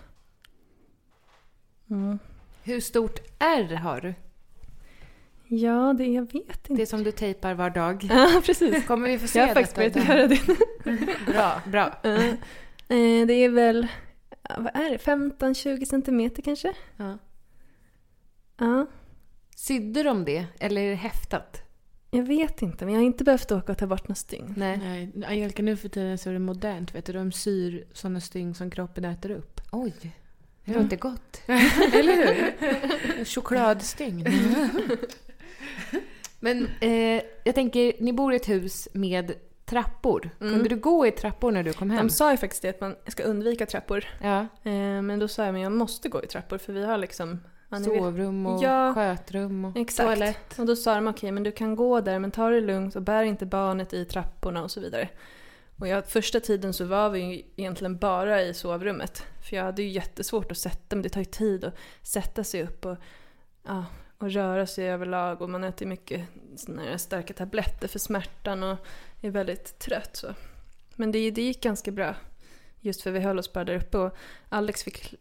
Mm. 1.90 2.18
Hur 2.62 2.80
stort 2.80 3.20
R 3.38 3.74
har 3.74 4.00
du? 4.00 4.14
Ja, 5.50 5.94
det, 5.98 6.06
jag 6.06 6.22
vet 6.22 6.34
inte. 6.34 6.74
Det 6.82 6.86
som 6.86 7.04
du 7.04 7.12
tejpar 7.12 7.54
var 7.54 7.70
dag. 7.70 8.06
Ja, 8.10 8.42
precis. 8.46 8.86
Kommer 8.86 9.08
vi 9.08 9.18
få 9.18 9.26
se 9.26 9.38
Jag 9.38 9.46
har 9.46 9.54
faktiskt 9.54 9.76
börjat 9.76 9.96
göra 9.96 10.26
det. 10.26 10.40
Bra, 11.26 11.62
bra. 11.66 12.00
Eh, 12.90 13.26
det 13.26 13.32
är 13.32 13.48
väl, 13.48 13.86
vad 14.58 14.76
är 14.76 14.90
det, 14.90 14.96
15-20 14.96 15.84
centimeter 15.84 16.42
kanske? 16.42 16.74
Ja. 16.96 17.18
Ja. 18.59 18.86
Sydde 19.56 20.02
de 20.02 20.24
det 20.24 20.46
eller 20.61 20.80
är 20.82 20.88
det 20.90 20.94
häftat? 20.94 21.62
Jag 22.11 22.22
vet 22.22 22.62
inte, 22.62 22.84
men 22.84 22.94
jag 22.94 23.00
har 23.00 23.06
inte 23.06 23.24
behövt 23.24 23.52
åka 23.52 23.72
och 23.72 23.78
ta 23.78 23.86
bort 23.86 24.09
några 24.09 24.14
stygn. 24.14 24.54
Nej. 24.56 24.76
Nej, 24.78 25.24
Angelica 25.26 25.62
nu 25.62 25.76
för 25.76 25.88
tiden 25.88 26.18
så 26.18 26.28
är 26.28 26.32
det 26.32 26.38
modernt. 26.38 26.94
Vet 26.94 27.04
du, 27.06 27.12
de 27.12 27.32
syr 27.32 27.86
sådana 27.92 28.20
stygn 28.20 28.54
som 28.54 28.70
kroppen 28.70 29.04
äter 29.04 29.30
upp. 29.30 29.61
Oj. 29.72 29.94
Det 30.64 30.72
Ja. 30.72 30.82
låter 30.82 30.96
gott. 30.96 31.42
Eller 31.94 32.16
hur? 32.16 33.24
Chokladstygn. 33.24 34.26
Men 36.40 36.68
eh, 36.80 37.22
jag 37.44 37.54
tänker, 37.54 37.92
ni 38.02 38.12
bor 38.12 38.32
i 38.32 38.36
ett 38.36 38.48
hus 38.48 38.88
med 38.92 39.32
trappor. 39.64 40.30
Mm. 40.40 40.52
Kunde 40.54 40.68
du 40.68 40.76
gå 40.76 41.06
i 41.06 41.11
trappor 41.11 41.52
när 41.52 41.62
du 41.62 41.72
kom 41.72 41.90
hem? 41.90 42.06
De 42.06 42.12
sa 42.12 42.30
ju 42.30 42.36
faktiskt 42.36 42.62
det 42.62 42.68
att 42.68 42.80
man 42.80 42.96
ska 43.06 43.22
undvika 43.22 43.66
trappor. 43.66 44.04
Ja. 44.22 44.40
Eh, 44.40 45.02
men 45.02 45.18
då 45.18 45.28
sa 45.28 45.44
jag, 45.44 45.52
men 45.52 45.62
jag 45.62 45.72
måste 45.72 46.09
gå 46.09 46.22
i 46.24 46.26
trappor 46.26 46.59
för 46.59 46.72
vi 46.72 46.84
har 46.84 46.98
liksom... 46.98 47.40
ja, 47.68 47.78
Sovrum 47.78 48.46
och 48.46 48.62
Ja. 48.62 48.94
skötrum 48.94 49.64
och 49.64 49.76
Exakt. 49.76 50.06
toalett. 50.06 50.58
Och 50.58 50.66
då 50.66 50.76
sa 50.76 50.94
de, 50.94 51.08
okej 51.08 51.32
men 51.32 51.42
du 51.42 51.52
kan 51.52 51.76
gå 51.76 52.00
där 52.00 52.18
men 52.18 52.30
ta 52.30 52.50
det 52.50 52.60
lugnt 52.60 52.96
och 52.96 53.02
bär 53.02 53.22
inte 53.22 53.46
barnet 53.46 53.94
i 53.94 54.04
trapporna 54.04 54.62
och 54.62 54.70
så 54.70 54.80
vidare. 54.80 55.08
Och 55.78 55.88
jag, 55.88 56.06
första 56.08 56.40
tiden 56.40 56.72
så 56.72 56.84
var 56.84 57.10
vi 57.10 57.20
ju 57.20 57.42
egentligen 57.56 57.98
bara 57.98 58.42
i 58.42 58.54
sovrummet. 58.54 59.22
För 59.48 59.56
jag 59.56 59.64
hade 59.64 59.82
ju 59.82 59.88
jättesvårt 59.88 60.50
att 60.50 60.58
sätta 60.58 60.96
mig, 60.96 61.02
det 61.02 61.08
tar 61.08 61.20
ju 61.20 61.24
tid 61.24 61.64
att 61.64 61.74
sätta 62.02 62.44
sig 62.44 62.62
upp 62.62 62.86
och, 62.86 62.96
ja, 63.62 63.84
och 64.18 64.30
röra 64.30 64.66
sig 64.66 64.90
överlag. 64.90 65.42
Och 65.42 65.50
man 65.50 65.64
äter 65.64 65.86
mycket 65.86 66.26
såna 66.56 66.82
här 66.82 66.96
starka 66.96 67.34
tabletter 67.34 67.88
för 67.88 67.98
smärtan 67.98 68.62
och 68.62 68.76
är 69.20 69.30
väldigt 69.30 69.78
trött. 69.78 70.16
Så. 70.16 70.26
Men 70.94 71.12
det, 71.12 71.30
det 71.30 71.42
gick 71.42 71.62
ganska 71.62 71.90
bra. 71.90 72.14
Just 72.80 73.02
för 73.02 73.10
vi 73.10 73.20
höll 73.20 73.38
oss 73.38 73.52
bara 73.52 73.64
där 73.64 73.76
uppe 73.76 73.98
och 73.98 74.16
Alex 74.48 74.84
fick 74.84 75.14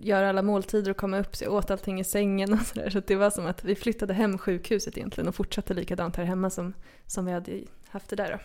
göra 0.00 0.28
alla 0.28 0.42
måltider 0.42 0.90
och 0.90 0.96
komma 0.96 1.18
upp 1.18 1.36
så 1.36 1.44
jag 1.44 1.52
åt 1.52 1.70
allting 1.70 2.00
i 2.00 2.04
sängen 2.04 2.52
och 2.52 2.66
sådär. 2.66 2.90
Så 2.90 3.00
det 3.06 3.16
var 3.16 3.30
som 3.30 3.46
att 3.46 3.64
vi 3.64 3.74
flyttade 3.74 4.14
hem 4.14 4.38
sjukhuset 4.38 4.96
egentligen 4.96 5.28
och 5.28 5.34
fortsatte 5.34 5.74
likadant 5.74 6.16
här 6.16 6.24
hemma 6.24 6.50
som, 6.50 6.74
som 7.06 7.26
vi 7.26 7.32
hade 7.32 7.60
haft 7.88 8.08
det 8.08 8.16
där 8.16 8.30
då. 8.30 8.38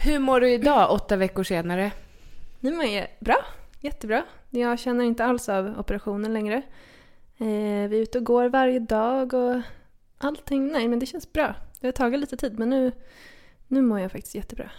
Hur 0.00 0.18
mår 0.18 0.40
du 0.40 0.50
idag, 0.52 0.92
åtta 0.92 1.16
veckor 1.16 1.44
senare? 1.44 1.92
Nu 2.60 2.76
mår 2.76 2.84
jag 2.84 3.08
bra, 3.20 3.44
jättebra. 3.80 4.24
Jag 4.50 4.78
känner 4.78 5.04
inte 5.04 5.24
alls 5.24 5.48
av 5.48 5.78
operationen 5.78 6.32
längre. 6.32 6.62
Eh, 7.38 7.88
vi 7.88 7.98
är 7.98 8.02
ute 8.02 8.18
och 8.18 8.24
går 8.24 8.48
varje 8.48 8.78
dag 8.78 9.34
och 9.34 9.60
allting, 10.18 10.72
nej 10.72 10.88
men 10.88 10.98
det 10.98 11.06
känns 11.06 11.32
bra. 11.32 11.54
Det 11.80 11.86
har 11.86 11.92
tagit 11.92 12.20
lite 12.20 12.36
tid 12.36 12.58
men 12.58 12.70
nu, 12.70 12.92
nu 13.66 13.82
mår 13.82 14.00
jag 14.00 14.12
faktiskt 14.12 14.34
jättebra. 14.34 14.70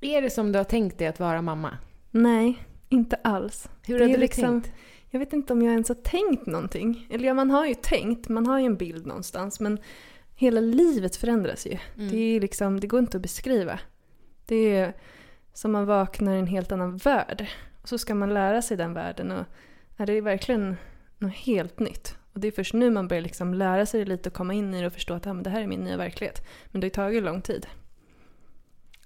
Är 0.00 0.22
det 0.22 0.30
som 0.30 0.52
du 0.52 0.58
har 0.58 0.64
tänkt 0.64 0.98
dig 0.98 1.06
att 1.08 1.20
vara 1.20 1.42
mamma? 1.42 1.78
Nej, 2.10 2.58
inte 2.88 3.16
alls. 3.16 3.68
Hur 3.86 3.98
Det 3.98 4.04
hade 4.04 4.14
är 4.14 4.16
du 4.16 4.20
liksom- 4.20 4.62
tänkt? 4.62 4.72
Jag 5.10 5.18
vet 5.20 5.32
inte 5.32 5.52
om 5.52 5.62
jag 5.62 5.72
ens 5.72 5.88
har 5.88 5.94
tänkt 5.94 6.46
någonting. 6.46 7.06
Eller 7.10 7.28
ja, 7.28 7.34
man 7.34 7.50
har 7.50 7.66
ju 7.66 7.74
tänkt, 7.74 8.28
man 8.28 8.46
har 8.46 8.58
ju 8.58 8.66
en 8.66 8.76
bild 8.76 9.06
någonstans 9.06 9.60
men 9.60 9.78
hela 10.34 10.60
livet 10.60 11.16
förändras 11.16 11.66
ju. 11.66 11.78
Mm. 11.96 12.10
Det, 12.10 12.16
är 12.16 12.40
liksom, 12.40 12.80
det 12.80 12.86
går 12.86 13.00
inte 13.00 13.16
att 13.16 13.22
beskriva. 13.22 13.80
Det 14.46 14.76
är 14.76 14.92
som 15.52 15.72
man 15.72 15.86
vaknar 15.86 16.34
i 16.36 16.38
en 16.38 16.46
helt 16.46 16.72
annan 16.72 16.96
värld. 16.96 17.46
Och 17.82 17.88
så 17.88 17.98
ska 17.98 18.14
man 18.14 18.34
lära 18.34 18.62
sig 18.62 18.76
den 18.76 18.94
världen 18.94 19.30
och 19.30 19.44
ja, 19.96 20.06
det 20.06 20.12
är 20.12 20.22
verkligen 20.22 20.76
något 21.18 21.34
helt 21.34 21.78
nytt. 21.78 22.16
Och 22.32 22.40
det 22.40 22.48
är 22.48 22.52
först 22.52 22.74
nu 22.74 22.90
man 22.90 23.08
börjar 23.08 23.22
liksom 23.22 23.54
lära 23.54 23.86
sig 23.86 24.00
det 24.00 24.06
lite 24.06 24.28
och 24.28 24.34
komma 24.34 24.54
in 24.54 24.74
i 24.74 24.80
det 24.80 24.86
och 24.86 24.92
förstå 24.92 25.14
att 25.14 25.26
ja, 25.26 25.32
men 25.32 25.42
det 25.42 25.50
här 25.50 25.62
är 25.62 25.66
min 25.66 25.84
nya 25.84 25.96
verklighet. 25.96 26.46
Men 26.66 26.80
det 26.80 26.84
har 26.84 26.88
ju 26.88 26.90
tagit 27.10 27.22
lång 27.22 27.42
tid. 27.42 27.66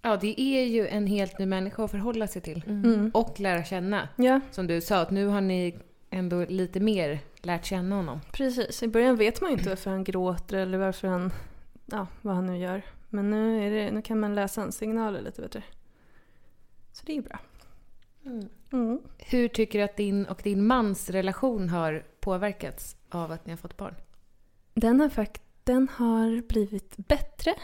Ja, 0.03 0.17
det 0.17 0.41
är 0.41 0.65
ju 0.65 0.89
en 0.89 1.07
helt 1.07 1.39
ny 1.39 1.47
människa 1.47 1.85
att 1.85 1.91
förhålla 1.91 2.27
sig 2.27 2.43
till. 2.43 2.65
Mm. 2.67 3.11
Och 3.15 3.41
lära 3.41 3.65
känna. 3.65 4.09
Ja, 4.17 4.41
Som 4.51 4.67
du 4.67 4.81
sa, 4.81 5.01
att 5.01 5.11
nu 5.11 5.27
har 5.27 5.41
ni 5.41 5.79
ändå 6.11 6.45
lite 6.49 6.81
mer 6.81 7.19
lärt 7.43 7.65
känna 7.65 7.97
honom. 7.97 8.21
precis. 8.33 8.83
I 8.83 8.89
början 8.89 9.17
vet 9.17 9.41
man 9.41 9.51
ju 9.51 9.57
inte 9.57 9.69
varför 9.69 9.91
han 9.91 10.05
gråter 10.05 10.57
eller 10.59 10.79
varför 10.79 11.09
han, 11.09 11.33
ja, 11.87 12.07
vad 12.21 12.35
han 12.35 12.47
nu 12.47 12.59
gör. 12.59 12.83
Men 13.09 13.31
nu, 13.31 13.67
är 13.67 13.71
det, 13.71 13.91
nu 13.91 14.03
kan 14.03 14.21
man 14.21 14.35
läsa 14.35 14.61
hans 14.61 14.77
signaler 14.77 15.21
lite 15.23 15.43
bättre. 15.43 15.63
Så 16.93 17.07
det 17.07 17.13
är 17.13 17.17
ju 17.17 17.23
bra. 17.23 17.39
Mm. 18.25 18.49
Mm. 18.73 19.01
Hur 19.19 19.49
tycker 19.49 19.79
du 19.79 19.85
att 19.85 19.97
din 19.97 20.27
och 20.27 20.41
din 20.45 20.67
mans 20.67 21.11
relation 21.11 21.69
har 21.69 22.05
påverkats 22.21 22.97
av 23.11 23.33
att 23.33 23.47
ni 23.47 23.53
har 23.53 23.57
fått 23.57 23.77
barn? 23.77 23.95
Den 24.75 25.01
har, 25.01 25.09
fakt 25.09 25.43
den 25.65 25.89
har 25.95 26.49
blivit 26.49 26.97
bättre. 26.97 27.55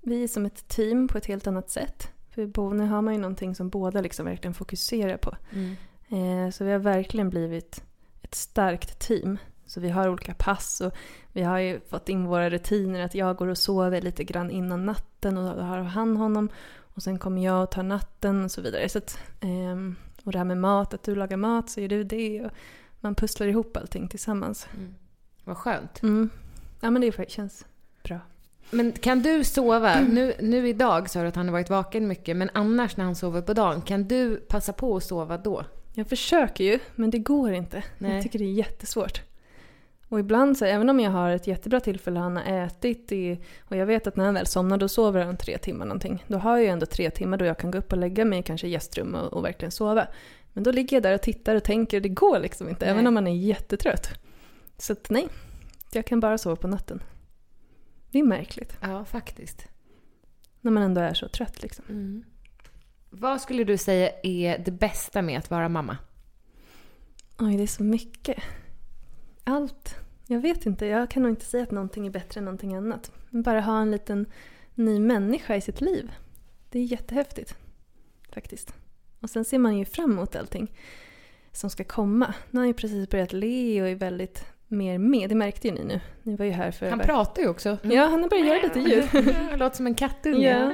Vi 0.00 0.22
är 0.22 0.28
som 0.28 0.46
ett 0.46 0.68
team 0.68 1.08
på 1.08 1.18
ett 1.18 1.26
helt 1.26 1.46
annat 1.46 1.70
sätt. 1.70 2.10
För 2.30 2.74
nu 2.74 2.86
har 2.86 3.02
man 3.02 3.14
ju 3.14 3.20
någonting 3.20 3.54
som 3.54 3.68
båda 3.68 4.00
liksom 4.00 4.26
verkligen 4.26 4.54
fokuserar 4.54 5.16
på. 5.16 5.36
Mm. 5.52 5.76
Eh, 6.08 6.50
så 6.50 6.64
vi 6.64 6.72
har 6.72 6.78
verkligen 6.78 7.30
blivit 7.30 7.82
ett 8.22 8.34
starkt 8.34 8.98
team. 8.98 9.38
Så 9.66 9.80
vi 9.80 9.88
har 9.88 10.08
olika 10.08 10.34
pass 10.34 10.80
och 10.80 10.92
vi 11.32 11.42
har 11.42 11.58
ju 11.58 11.80
fått 11.88 12.08
in 12.08 12.24
våra 12.24 12.50
rutiner 12.50 13.00
att 13.00 13.14
jag 13.14 13.36
går 13.36 13.48
och 13.48 13.58
sover 13.58 14.00
lite 14.00 14.24
grann 14.24 14.50
innan 14.50 14.86
natten 14.86 15.38
och 15.38 15.56
då 15.56 15.62
har 15.62 15.78
han 15.78 16.16
honom. 16.16 16.48
Och 16.78 17.02
sen 17.02 17.18
kommer 17.18 17.44
jag 17.44 17.62
och 17.62 17.70
tar 17.70 17.82
natten 17.82 18.44
och 18.44 18.50
så 18.50 18.60
vidare. 18.60 18.88
Så 18.88 18.98
att, 18.98 19.18
eh, 19.40 19.94
och 20.24 20.32
det 20.32 20.38
här 20.38 20.44
med 20.44 20.58
mat, 20.58 20.94
att 20.94 21.02
du 21.02 21.14
lagar 21.14 21.36
mat 21.36 21.70
så 21.70 21.80
gör 21.80 21.88
du 21.88 22.04
det. 22.04 22.44
Och 22.44 22.50
man 23.00 23.14
pusslar 23.14 23.46
ihop 23.46 23.76
allting 23.76 24.08
tillsammans. 24.08 24.68
Mm. 24.74 24.94
Vad 25.44 25.56
skönt. 25.56 26.02
Mm. 26.02 26.30
Ja 26.80 26.90
men 26.90 27.02
det 27.02 27.30
känns. 27.30 27.66
Men 28.70 28.92
kan 28.92 29.22
du 29.22 29.44
sova? 29.44 30.00
Nu, 30.00 30.34
nu 30.40 30.68
idag 30.68 31.10
sa 31.10 31.22
du 31.22 31.28
att 31.28 31.36
han 31.36 31.46
har 31.46 31.52
varit 31.52 31.70
vaken 31.70 32.08
mycket, 32.08 32.36
men 32.36 32.50
annars 32.54 32.96
när 32.96 33.04
han 33.04 33.14
sover 33.14 33.42
på 33.42 33.52
dagen, 33.52 33.82
kan 33.82 34.08
du 34.08 34.36
passa 34.36 34.72
på 34.72 34.96
att 34.96 35.04
sova 35.04 35.38
då? 35.38 35.64
Jag 35.94 36.08
försöker 36.08 36.64
ju, 36.64 36.78
men 36.94 37.10
det 37.10 37.18
går 37.18 37.52
inte. 37.52 37.82
Nej. 37.98 38.14
Jag 38.14 38.22
tycker 38.22 38.38
det 38.38 38.44
är 38.44 38.52
jättesvårt. 38.52 39.22
Och 40.08 40.20
ibland 40.20 40.58
så, 40.58 40.64
även 40.64 40.88
om 40.88 41.00
jag 41.00 41.10
har 41.10 41.30
ett 41.30 41.46
jättebra 41.46 41.80
tillfälle, 41.80 42.20
han 42.20 42.36
har 42.36 42.44
ätit 42.44 43.12
i, 43.12 43.38
och 43.60 43.76
jag 43.76 43.86
vet 43.86 44.06
att 44.06 44.16
när 44.16 44.24
han 44.24 44.34
väl 44.34 44.46
somnar 44.46 44.78
då 44.78 44.88
sover 44.88 45.24
han 45.24 45.36
tre 45.36 45.58
timmar 45.58 45.86
någonting. 45.86 46.24
Då 46.26 46.38
har 46.38 46.56
jag 46.56 46.62
ju 46.62 46.68
ändå 46.68 46.86
tre 46.86 47.10
timmar 47.10 47.36
då 47.36 47.44
jag 47.44 47.58
kan 47.58 47.70
gå 47.70 47.78
upp 47.78 47.92
och 47.92 47.98
lägga 47.98 48.24
mig 48.24 48.42
kanske 48.42 48.66
i 48.66 48.70
gästrum 48.70 49.14
och, 49.14 49.32
och 49.32 49.44
verkligen 49.44 49.72
sova. 49.72 50.06
Men 50.52 50.64
då 50.64 50.70
ligger 50.70 50.96
jag 50.96 51.02
där 51.02 51.14
och 51.14 51.22
tittar 51.22 51.54
och 51.54 51.64
tänker 51.64 51.96
och 51.96 52.02
det 52.02 52.08
går 52.08 52.38
liksom 52.38 52.68
inte, 52.68 52.84
nej. 52.84 52.94
även 52.94 53.06
om 53.06 53.14
man 53.14 53.26
är 53.26 53.34
jättetrött. 53.34 54.10
Så 54.78 54.92
att, 54.92 55.10
nej, 55.10 55.28
jag 55.92 56.06
kan 56.06 56.20
bara 56.20 56.38
sova 56.38 56.56
på 56.56 56.68
natten. 56.68 57.02
Det 58.10 58.18
är 58.18 58.24
märkligt. 58.24 58.76
Ja, 58.80 59.04
faktiskt. 59.04 59.68
När 60.60 60.70
man 60.70 60.82
ändå 60.82 61.00
är 61.00 61.14
så 61.14 61.28
trött 61.28 61.62
liksom. 61.62 61.84
Mm. 61.88 62.24
Vad 63.10 63.40
skulle 63.40 63.64
du 63.64 63.76
säga 63.76 64.10
är 64.22 64.58
det 64.58 64.70
bästa 64.70 65.22
med 65.22 65.38
att 65.38 65.50
vara 65.50 65.68
mamma? 65.68 65.98
Oj, 67.38 67.56
det 67.56 67.62
är 67.62 67.66
så 67.66 67.82
mycket. 67.82 68.42
Allt. 69.44 69.94
Jag 70.26 70.40
vet 70.40 70.66
inte. 70.66 70.86
Jag 70.86 71.10
kan 71.10 71.22
nog 71.22 71.32
inte 71.32 71.44
säga 71.44 71.62
att 71.62 71.70
någonting 71.70 72.06
är 72.06 72.10
bättre 72.10 72.38
än 72.38 72.44
någonting 72.44 72.74
annat. 72.74 73.12
Bara 73.30 73.60
ha 73.60 73.80
en 73.80 73.90
liten 73.90 74.26
ny 74.74 75.00
människa 75.00 75.56
i 75.56 75.60
sitt 75.60 75.80
liv. 75.80 76.10
Det 76.70 76.78
är 76.78 76.84
jättehäftigt. 76.84 77.56
Faktiskt. 78.32 78.74
Och 79.20 79.30
sen 79.30 79.44
ser 79.44 79.58
man 79.58 79.78
ju 79.78 79.84
fram 79.84 80.12
emot 80.12 80.36
allting 80.36 80.72
som 81.52 81.70
ska 81.70 81.84
komma. 81.84 82.34
Nu 82.50 82.58
har 82.58 82.62
han 82.62 82.68
ju 82.68 82.74
precis 82.74 83.08
börjat 83.08 83.32
le 83.32 83.82
och 83.82 83.88
är 83.88 83.94
väldigt 83.94 84.44
mer 84.70 84.98
med. 84.98 85.28
Det 85.28 85.34
märkte 85.34 85.68
ju 85.68 85.74
ni 85.74 85.84
nu. 85.84 86.00
Ni 86.22 86.36
var 86.36 86.44
ju 86.44 86.50
här 86.50 86.70
för... 86.70 86.90
Han 86.90 86.98
pratar 86.98 87.42
ju 87.42 87.48
också. 87.48 87.78
Ja, 87.82 88.06
han 88.06 88.22
har 88.22 88.28
börjat 88.28 88.46
göra 88.46 88.62
lite 88.62 88.80
ljud. 88.80 89.04
Han 89.50 89.58
låter 89.58 89.76
som 89.76 89.86
en 89.86 89.94
kattunge. 89.94 90.48
Ja. 90.48 90.72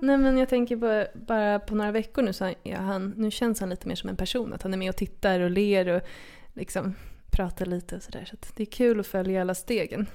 Nej 0.00 0.18
men 0.18 0.38
jag 0.38 0.48
tänker 0.48 0.76
bara, 0.76 1.06
bara 1.14 1.58
på 1.58 1.74
några 1.74 1.92
veckor 1.92 2.22
nu 2.22 2.32
så 2.32 2.52
ja, 2.62 2.76
han, 2.76 3.14
nu 3.16 3.30
känns 3.30 3.60
han 3.60 3.70
lite 3.70 3.88
mer 3.88 3.94
som 3.94 4.08
en 4.08 4.16
person. 4.16 4.52
Att 4.52 4.62
han 4.62 4.74
är 4.74 4.78
med 4.78 4.88
och 4.88 4.96
tittar 4.96 5.40
och 5.40 5.50
ler 5.50 5.88
och 5.88 6.02
liksom 6.54 6.94
pratar 7.30 7.66
lite 7.66 7.96
och 7.96 8.02
sådär. 8.02 8.24
Så, 8.30 8.36
så 8.46 8.52
det 8.56 8.62
är 8.62 8.66
kul 8.66 9.00
att 9.00 9.06
följa 9.06 9.40
alla 9.40 9.54
stegen. 9.54 10.06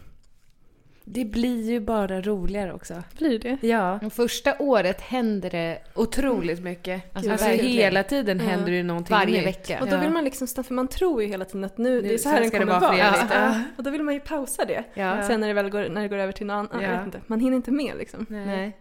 Det 1.06 1.26
blir 1.26 1.72
ju 1.72 1.80
bara 1.80 2.22
roligare 2.22 2.74
också. 2.74 3.04
Blir 3.18 3.40
det? 3.40 3.68
Ja. 3.68 4.00
Första 4.10 4.56
året 4.60 5.02
händer 5.02 5.50
det 5.50 5.80
otroligt 5.96 6.60
mycket. 6.60 7.16
Alltså, 7.16 7.32
alltså 7.32 7.48
hela 7.48 8.04
tiden 8.04 8.40
ja. 8.40 8.46
händer 8.46 8.72
det 8.72 8.84
någonting 8.84 9.14
Varje 9.14 9.38
nytt. 9.38 9.48
vecka. 9.48 9.80
Och 9.82 9.90
då 9.90 9.98
vill 9.98 10.10
man 10.10 10.24
liksom, 10.24 10.48
för 10.48 10.74
man 10.74 10.88
tror 10.88 11.22
ju 11.22 11.28
hela 11.28 11.46
tiden 11.46 11.64
att 11.64 11.78
nu, 11.78 12.02
nu 12.02 12.02
det 12.02 12.14
är 12.14 12.18
så 12.18 12.30
här 12.30 12.42
den 12.42 12.52
kommer 12.52 12.80
vara. 12.80 12.98
Ja. 12.98 13.16
Ja. 13.32 13.62
Och 13.78 13.84
då 13.84 13.90
vill 13.92 14.04
man 14.04 14.14
ju 14.14 14.20
pausa 14.20 14.66
det. 14.66 14.84
Ja. 14.94 15.24
Sen 15.24 15.40
när 15.40 15.48
det 15.48 15.54
väl 15.54 15.70
går, 15.70 15.90
när 15.90 16.02
det 16.02 16.08
går 16.08 16.18
över 16.18 16.34
till 16.34 16.46
något 16.46 16.72
annat. 16.74 16.84
Jag 16.84 16.98
vet 16.98 17.06
inte. 17.06 17.22
Man 17.28 17.40
hinner 17.40 17.56
inte 17.56 17.72
med 17.72 17.98
liksom. 17.98 18.26
Nej. 18.30 18.46
Nej. 18.46 18.78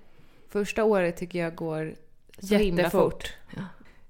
Första 0.48 0.84
året 0.84 1.16
tycker 1.16 1.38
jag 1.38 1.54
går 1.54 1.94
så 2.38 2.54
himla 2.54 2.90
fort. 2.90 3.32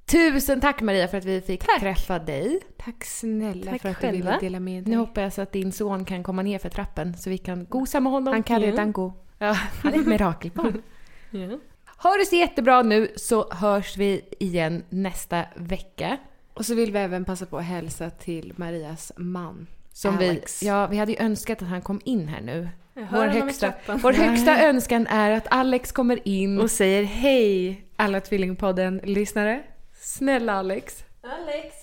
Tusen 0.07 0.61
tack 0.61 0.81
Maria 0.81 1.09
för 1.09 1.19
att 1.19 1.25
vi 1.25 1.41
fick 1.41 1.67
tack. 1.67 1.81
träffa 1.81 2.19
dig. 2.19 2.61
Tack 2.77 3.05
snälla 3.05 3.71
tack 3.73 3.83
för 3.83 3.89
att 3.89 3.97
själva. 3.97 4.17
du 4.17 4.23
ville 4.23 4.39
dela 4.41 4.61
med 4.61 4.85
dig. 4.85 4.91
Nu 4.91 4.97
hoppas 4.99 5.39
jag 5.39 5.43
att 5.43 5.53
din 5.53 5.73
son 5.73 6.05
kan 6.05 6.23
komma 6.23 6.43
ner 6.43 6.59
för 6.59 6.69
trappen 6.69 7.17
så 7.17 7.31
vi 7.31 7.39
kan 7.39 7.67
gosa 7.67 8.01
med 8.01 8.13
honom. 8.13 8.33
Han 8.33 8.43
kan 8.43 8.61
redan 8.61 8.93
gå. 8.93 9.13
Ja, 9.39 9.53
han 9.83 9.95
är 9.95 10.01
ett 10.01 10.07
mirakelbarn. 10.07 10.83
ja. 11.31 11.59
Ha 11.97 12.17
det 12.17 12.27
så 12.27 12.37
jättebra 12.37 12.83
nu 12.83 13.09
så 13.17 13.51
hörs 13.51 13.97
vi 13.97 14.25
igen 14.39 14.85
nästa 14.89 15.45
vecka. 15.57 16.19
Och 16.55 16.67
så 16.67 16.75
vill 16.75 16.93
vi 16.93 16.99
även 16.99 17.25
passa 17.25 17.47
på 17.47 17.59
att 17.59 17.65
hälsa 17.65 18.11
till 18.11 18.53
Marias 18.57 19.13
man. 19.17 19.67
Som 19.93 20.17
Alex. 20.17 20.63
Vi, 20.63 20.67
ja, 20.67 20.87
vi 20.87 20.97
hade 20.97 21.13
ju 21.13 21.19
önskat 21.19 21.63
att 21.63 21.69
han 21.69 21.83
kom 21.83 22.01
in 22.05 22.29
här 22.29 22.41
nu. 22.41 22.69
Vår 22.95 23.27
högsta, 23.27 23.73
vår 23.87 24.13
högsta 24.13 24.65
önskan 24.65 25.07
är 25.07 25.31
att 25.31 25.47
Alex 25.51 25.93
kommer 25.93 26.29
in 26.29 26.61
och 26.61 26.71
säger 26.71 27.05
hej 27.05 27.85
alla 27.97 28.21
Tvillingpodden-lyssnare. 28.21 29.63
Snälla 30.03 30.53
Alex. 30.53 31.05
Alex. 31.23 31.77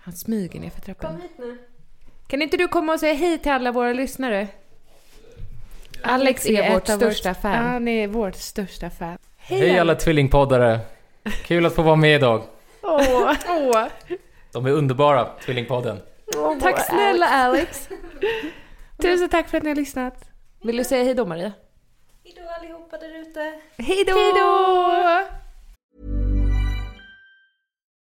Han 0.00 0.14
smyger 0.14 0.60
ner 0.60 0.70
för 0.70 0.80
trappan. 0.80 1.12
Kom 1.12 1.22
hit 1.22 1.30
nu. 1.38 1.58
Kan 2.26 2.42
inte 2.42 2.56
du 2.56 2.68
komma 2.68 2.92
och 2.92 3.00
säga 3.00 3.14
hej 3.14 3.38
till 3.38 3.52
alla 3.52 3.72
våra 3.72 3.92
lyssnare? 3.92 4.48
Alex 6.02 6.46
är, 6.46 6.62
är 6.62 6.74
vårt 6.74 6.88
största 6.88 7.28
vårt, 7.28 7.42
fan. 7.42 7.64
Han 7.64 7.88
är 7.88 8.08
vårt 8.08 8.34
största 8.34 8.90
fan. 8.90 9.18
Hej, 9.36 9.60
hej 9.60 9.78
alla 9.78 9.94
tvillingpoddare. 9.94 10.80
Kul 11.44 11.66
att 11.66 11.74
få 11.74 11.82
vara 11.82 11.96
med 11.96 12.14
idag. 12.16 12.42
Åh. 12.82 13.34
Åh. 13.48 13.86
De 14.52 14.66
är 14.66 14.70
underbara, 14.70 15.28
Tvillingpodden. 15.44 16.00
Åh, 16.36 16.58
tack 16.60 16.86
snälla 16.86 17.26
Alex. 17.26 17.88
Tusen 19.02 19.28
tack 19.28 19.48
för 19.48 19.56
att 19.56 19.62
ni 19.62 19.70
har 19.70 19.76
lyssnat. 19.76 20.24
Vill 20.62 20.76
du 20.76 20.84
säga 20.84 21.04
hej 21.04 21.14
då 21.14 21.26
Maria? 21.26 21.52
Hej 22.24 22.34
då 22.36 22.50
allihopa 22.50 22.98
där 22.98 23.20
ute. 23.20 23.60
Hej 23.76 24.04
då! 24.04 25.39